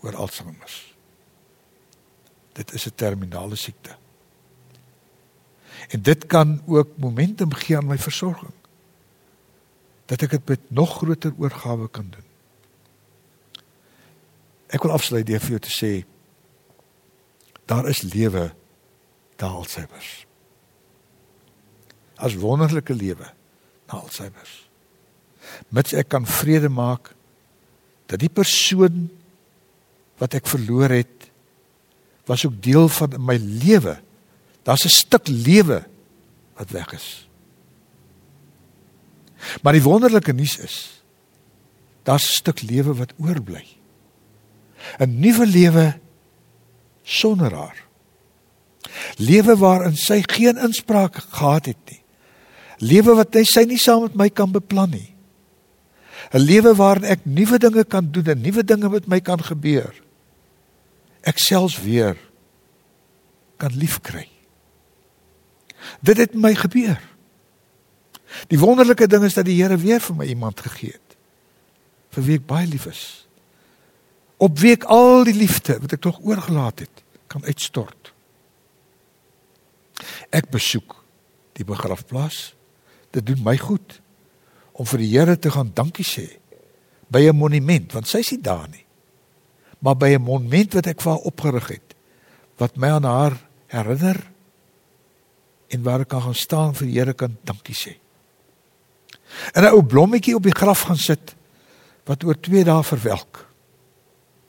oor 0.00 0.16
Alzheimer. 0.16 0.94
Dit 2.52 2.72
is 2.72 2.86
'n 2.86 2.94
terminale 2.94 3.56
siekte. 3.56 3.96
En 5.88 6.02
dit 6.02 6.26
kan 6.26 6.62
ook 6.66 6.88
momentum 6.96 7.52
gee 7.52 7.76
aan 7.76 7.86
my 7.86 7.98
versorging. 7.98 8.54
Dat 10.04 10.22
ek 10.22 10.30
dit 10.30 10.48
met 10.48 10.70
nog 10.70 10.96
groter 10.96 11.32
oorgawe 11.38 11.88
kan 11.90 12.10
doen. 12.10 12.24
Ek 14.66 14.82
wil 14.82 14.92
afsluit 14.92 15.26
deur 15.26 15.40
vir 15.40 15.48
jou 15.48 15.60
te 15.60 15.74
sê 15.74 15.92
daar 17.66 17.88
is 17.88 18.02
lewe 18.02 18.54
na 19.36 19.46
Alzheimer. 19.46 20.26
As 22.14 22.34
wonderlike 22.34 22.94
lewe 22.94 23.32
na 23.86 23.98
Alzheimer. 23.98 24.48
Mits 25.68 25.92
ek 25.92 26.08
kan 26.08 26.26
vrede 26.26 26.68
maak 26.68 27.15
dat 28.06 28.22
die 28.22 28.32
persoon 28.32 29.08
wat 30.20 30.34
ek 30.34 30.46
verloor 30.46 30.90
het 30.90 31.30
was 32.26 32.46
ook 32.46 32.58
deel 32.62 32.88
van 32.88 33.14
my 33.22 33.36
lewe. 33.36 33.98
Daar's 34.62 34.84
'n 34.84 34.88
stuk 34.88 35.28
lewe 35.28 35.86
wat 36.56 36.70
weg 36.70 36.92
is. 36.92 37.28
Maar 39.62 39.72
die 39.72 39.82
wonderlike 39.82 40.32
nuus 40.32 40.58
is 40.58 41.02
daar's 42.02 42.28
'n 42.30 42.38
stuk 42.42 42.62
lewe 42.62 42.94
wat 42.94 43.12
oorbly. 43.16 43.66
'n 44.98 45.18
Nuwe 45.18 45.46
lewe 45.46 45.98
sonder 47.02 47.54
haar. 47.54 47.84
Lewe 49.16 49.56
waarin 49.56 49.96
sy 49.96 50.22
geen 50.26 50.58
inspraak 50.58 51.16
gehad 51.16 51.66
het 51.66 51.82
nie. 51.90 52.02
Lewe 52.78 53.14
wat 53.14 53.34
hy 53.34 53.44
sy 53.44 53.64
nie 53.64 53.78
saam 53.78 54.02
met 54.02 54.14
my 54.14 54.28
kan 54.30 54.52
beplan 54.52 54.90
nie. 54.90 55.15
'n 56.32 56.38
lewe 56.38 56.74
waarin 56.74 57.04
ek 57.04 57.24
nuwe 57.24 57.58
dinge 57.58 57.84
kan 57.84 58.10
doen 58.10 58.26
en 58.26 58.40
nuwe 58.40 58.64
dinge 58.64 58.88
met 58.88 59.06
my 59.06 59.20
kan 59.20 59.42
gebeur. 59.42 59.94
Ek 61.20 61.38
selfs 61.38 61.80
weer 61.82 62.16
kan 63.56 63.72
liefkry. 63.74 64.28
Dit 66.00 66.16
het 66.16 66.34
my 66.34 66.54
gebeur. 66.54 67.00
Die 68.50 68.58
wonderlike 68.58 69.06
ding 69.06 69.24
is 69.24 69.34
dat 69.34 69.46
die 69.46 69.62
Here 69.62 69.76
weer 69.76 70.00
vir 70.00 70.16
my 70.16 70.26
iemand 70.26 70.60
gegee 70.60 70.92
het 70.92 71.02
vir 72.16 72.24
wie 72.24 72.36
ek 72.38 72.46
baie 72.48 72.66
lief 72.66 72.86
is. 72.88 73.02
Op 74.40 74.56
wie 74.58 74.72
ek 74.72 74.86
al 74.88 75.26
die 75.28 75.36
liefde 75.36 75.76
wat 75.82 75.92
ek 75.92 76.00
tog 76.00 76.22
oorgelaat 76.24 76.80
het, 76.86 77.02
kan 77.28 77.44
uitstort. 77.44 78.12
Ek 80.32 80.48
besoek 80.48 80.96
die 81.60 81.64
begrafplaas. 81.68 82.54
Dit 83.12 83.26
doen 83.28 83.42
my 83.44 83.56
goed 83.60 83.98
om 84.76 84.86
vir 84.86 85.02
die 85.04 85.12
Here 85.14 85.36
te 85.40 85.50
gaan 85.52 85.72
dankie 85.74 86.04
sê 86.04 86.26
by 87.08 87.28
'n 87.28 87.36
monument 87.36 87.92
want 87.92 88.08
sy 88.08 88.18
is 88.18 88.30
nie 88.30 88.42
daar 88.42 88.68
nie. 88.68 88.84
Maar 89.80 89.96
by 89.96 90.10
'n 90.14 90.22
monument 90.22 90.74
wat 90.74 90.86
ek 90.86 91.00
vir 91.00 91.12
haar 91.12 91.26
opgerig 91.26 91.68
het 91.68 91.94
wat 92.58 92.76
my 92.76 92.88
aan 92.88 93.04
haar 93.04 93.36
herinner 93.66 94.16
en 95.68 95.82
waar 95.82 96.00
ek 96.00 96.08
kan 96.08 96.22
gaan 96.22 96.34
staan 96.34 96.74
vir 96.74 96.86
die 96.86 96.98
Here 96.98 97.14
kan 97.14 97.36
dankie 97.44 97.74
sê. 97.74 97.96
En 99.54 99.64
'n 99.64 99.72
ou 99.72 99.82
blommetjie 99.82 100.34
op 100.34 100.42
die 100.42 100.54
graf 100.54 100.80
gaan 100.82 100.96
sit 100.96 101.34
wat 102.04 102.24
oor 102.24 102.40
2 102.40 102.64
dae 102.64 102.82
verwelk 102.82 103.46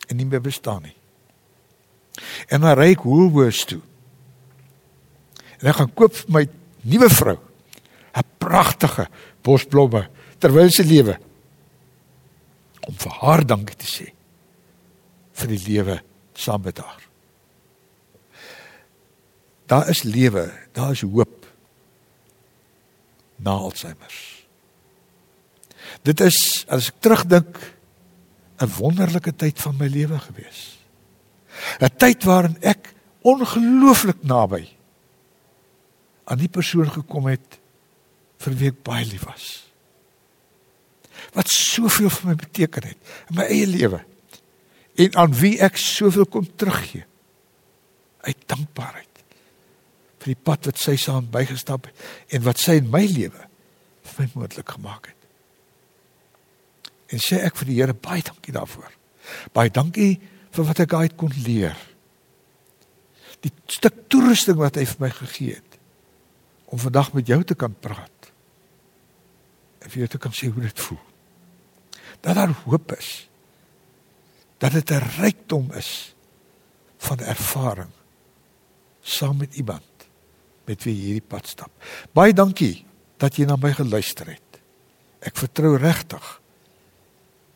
en 0.07 0.17
nie 0.17 0.25
meer 0.25 0.41
bestaan 0.41 0.81
nie. 0.81 0.95
En 2.47 2.61
dan 2.61 2.77
ry 2.77 2.91
ek 2.91 3.03
Woolworths 3.03 3.65
toe. 3.65 3.81
En 5.59 5.67
ek 5.67 5.75
gaan 5.75 5.93
koop 5.93 6.15
vir 6.15 6.31
my 6.31 6.47
nuwe 6.81 7.09
vrou 7.09 7.37
'n 8.17 8.23
pragtige 8.37 9.07
bosblomme 9.41 10.09
terwyl 10.39 10.69
sy 10.73 10.85
lewe 10.87 11.17
om 12.87 12.95
vir 12.95 13.17
haar 13.21 13.43
dankie 13.47 13.77
te 13.77 13.89
sê 13.89 14.07
vir 15.37 15.53
die 15.53 15.63
lewe 15.67 15.97
saam 16.37 16.63
met 16.65 16.79
haar. 16.81 17.03
Daar 19.67 19.89
is 19.91 20.03
lewe, 20.07 20.47
daar 20.73 20.93
is 20.95 21.03
hoop 21.03 21.45
na 23.43 23.51
Alzheimer. 23.51 24.13
Dit 26.07 26.21
is 26.23 26.37
as 26.71 26.89
ek 26.89 27.01
terugdink 27.03 27.59
'n 28.61 28.71
wonderlike 28.79 29.35
tyd 29.35 29.59
van 29.61 29.77
my 29.77 29.87
lewe 29.87 30.17
gewees. 30.19 30.77
'n 31.81 31.91
Tyd 31.97 32.23
waarin 32.23 32.57
ek 32.61 32.93
ongelooflik 33.21 34.23
naby 34.23 34.69
aan 36.25 36.37
die 36.37 36.49
persoon 36.49 36.89
gekom 36.91 37.27
het 37.27 37.59
vir 38.37 38.53
wie 38.53 38.67
ek 38.67 38.83
baie 38.83 39.05
lief 39.05 39.25
was 39.25 39.66
wat 41.35 41.51
soveel 41.51 42.11
vir 42.13 42.31
my 42.31 42.37
beteken 42.39 42.89
het 42.91 43.13
in 43.31 43.39
my 43.39 43.49
eie 43.49 43.67
lewe 43.69 44.01
en 44.97 45.19
aan 45.23 45.35
wie 45.37 45.55
ek 45.63 45.77
soveel 45.81 46.25
kon 46.25 46.47
teruggee 46.55 47.05
uit 48.27 48.47
dankbaarheid 48.49 49.07
vir 50.17 50.33
die 50.33 50.43
pad 50.49 50.67
wat 50.67 50.81
sy 50.81 50.97
saam 50.99 51.29
bygestap 51.31 51.87
het 51.87 52.35
en 52.35 52.43
wat 52.47 52.59
sy 52.61 52.79
in 52.81 52.89
my 52.91 53.03
lewe 53.07 53.45
vir 54.07 54.23
my 54.23 54.27
moontlik 54.33 54.73
gemaak 54.75 55.11
het. 55.11 55.15
En 57.13 57.23
sê 57.23 57.39
ek 57.45 57.55
vir 57.61 57.69
die 57.69 57.77
Here 57.79 57.95
baie 57.95 58.23
dankie 58.25 58.55
daarvoor. 58.55 58.89
Baie 59.55 59.71
dankie 59.71 60.17
vir 60.55 60.67
wat 60.67 60.81
ek 60.83 60.95
uit 60.97 61.15
kon 61.19 61.33
leer. 61.45 61.77
Die 63.45 63.53
stuk 63.71 64.07
toerusting 64.11 64.57
wat 64.59 64.79
hy 64.79 64.87
vir 64.89 65.03
my 65.05 65.11
gegee 65.13 65.59
het 65.59 65.79
om 66.67 66.81
vandag 66.81 67.13
met 67.15 67.29
jou 67.29 67.39
te 67.47 67.55
kan 67.55 67.71
praat. 67.71 68.16
En 69.79 69.89
vir 69.89 70.03
jou 70.03 70.07
te 70.07 70.21
kan 70.21 70.33
sê 70.33 70.49
hoe 70.51 70.63
dit 70.63 70.79
voel 70.87 71.03
dat 72.19 72.35
daar 72.35 72.51
hoop 72.65 72.91
is. 72.97 73.29
Dat 74.57 74.71
dit 74.71 74.91
'n 74.91 75.05
rykdom 75.21 75.71
is 75.71 76.15
van 76.97 77.19
ervaring 77.19 77.89
saam 79.01 79.37
met 79.37 79.55
iemand 79.55 79.83
met 80.65 80.83
wie 80.83 80.95
jy 80.95 81.03
hierdie 81.03 81.27
pad 81.27 81.47
stap. 81.47 81.71
Baie 82.11 82.33
dankie 82.33 82.85
dat 83.17 83.35
jy 83.35 83.45
na 83.45 83.55
my 83.55 83.71
geluister 83.73 84.27
het. 84.27 84.59
Ek 85.19 85.37
vertrou 85.37 85.77
regtig 85.77 86.41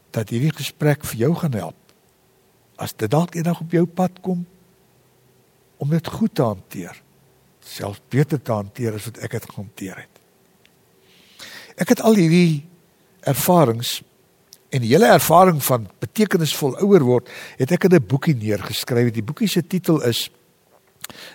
dat 0.10 0.30
hierdie 0.30 0.54
gesprek 0.56 1.06
vir 1.06 1.20
jou 1.20 1.36
gaan 1.36 1.54
help. 1.54 1.94
As 2.76 2.94
dit 2.94 3.12
dalk 3.12 3.36
eendag 3.36 3.60
op 3.60 3.72
jou 3.72 3.86
pad 3.86 4.22
kom 4.22 4.46
om 5.78 5.90
dit 5.90 6.08
goed 6.08 6.36
te 6.36 6.42
hanteer, 6.42 7.02
selfs 7.60 8.02
beter 8.10 8.42
te 8.42 8.52
hanteer 8.52 8.94
as 8.94 9.06
wat 9.06 9.18
ek 9.18 9.32
dit 9.32 9.50
gehanteer 9.50 9.98
het. 9.98 10.21
Ek 11.82 11.96
het 11.96 12.04
al 12.06 12.20
hierdie 12.20 12.62
ervarings 13.26 14.02
en 14.72 14.84
die 14.84 14.94
hele 14.94 15.10
ervaring 15.12 15.60
van 15.66 15.90
betekenisvol 16.00 16.78
ouer 16.86 17.04
word, 17.04 17.32
het 17.60 17.72
ek 17.72 17.90
in 17.90 17.96
'n 17.96 18.08
boekie 18.08 18.36
neergeskryf. 18.36 19.12
Die 19.12 19.26
boekie 19.26 19.48
se 19.48 19.62
titel 19.68 20.02
is 20.02 20.30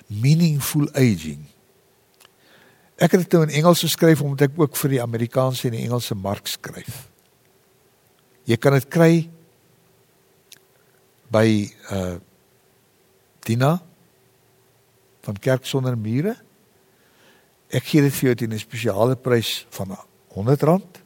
Meaningful 0.07 0.89
Aging. 0.95 1.45
Ek 2.97 3.13
het 3.13 3.21
dit 3.21 3.33
nou 3.33 3.43
in 3.43 3.53
Engels 3.61 3.81
geskryf 3.81 4.23
omdat 4.23 4.51
ek 4.51 4.59
ook 4.61 4.77
vir 4.77 4.91
die 4.91 5.03
Amerikaanse 5.03 5.69
en 5.69 5.77
die 5.77 5.85
Engelse 5.85 6.15
mark 6.15 6.47
skryf. 6.47 7.09
Jy 8.45 8.57
kan 8.57 8.73
dit 8.73 8.89
kry 8.89 9.29
by 11.31 11.73
uh 11.91 12.17
Dina 13.47 13.81
van 15.23 15.37
Kerk 15.39 15.67
sonder 15.67 15.95
mure. 15.99 16.35
Ek 17.71 17.85
gee 17.85 18.03
dit 18.03 18.15
vir 18.15 18.29
jou 18.29 18.35
teen 18.35 18.53
'n 18.53 18.59
spesiale 18.59 19.17
prys 19.17 19.67
van 19.71 19.95
R100. 20.37 21.03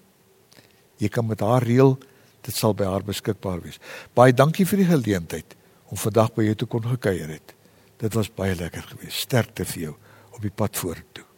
Jy 1.00 1.08
kan 1.08 1.26
met 1.26 1.40
haar 1.40 1.64
reël, 1.64 1.96
dit 2.44 2.56
sal 2.56 2.74
by 2.76 2.88
haar 2.88 3.06
beskikbaar 3.06 3.62
wees. 3.64 3.80
Baie 4.16 4.34
dankie 4.34 4.66
vir 4.68 4.82
die 4.82 4.90
geleentheid 4.90 5.56
om 5.90 6.00
vandag 6.00 6.34
by 6.36 6.50
jou 6.50 6.58
te 6.60 6.68
kon 6.70 6.86
gekuier 6.92 7.30
het. 7.38 7.54
Dit 8.00 8.14
was 8.16 8.30
baie 8.32 8.56
lekker 8.56 8.82
geweest. 8.94 9.26
Sterkte 9.26 9.66
vir 9.68 9.82
jou 9.88 9.96
op 10.34 10.42
die 10.42 10.54
pad 10.54 10.76
vorentoe. 10.76 11.29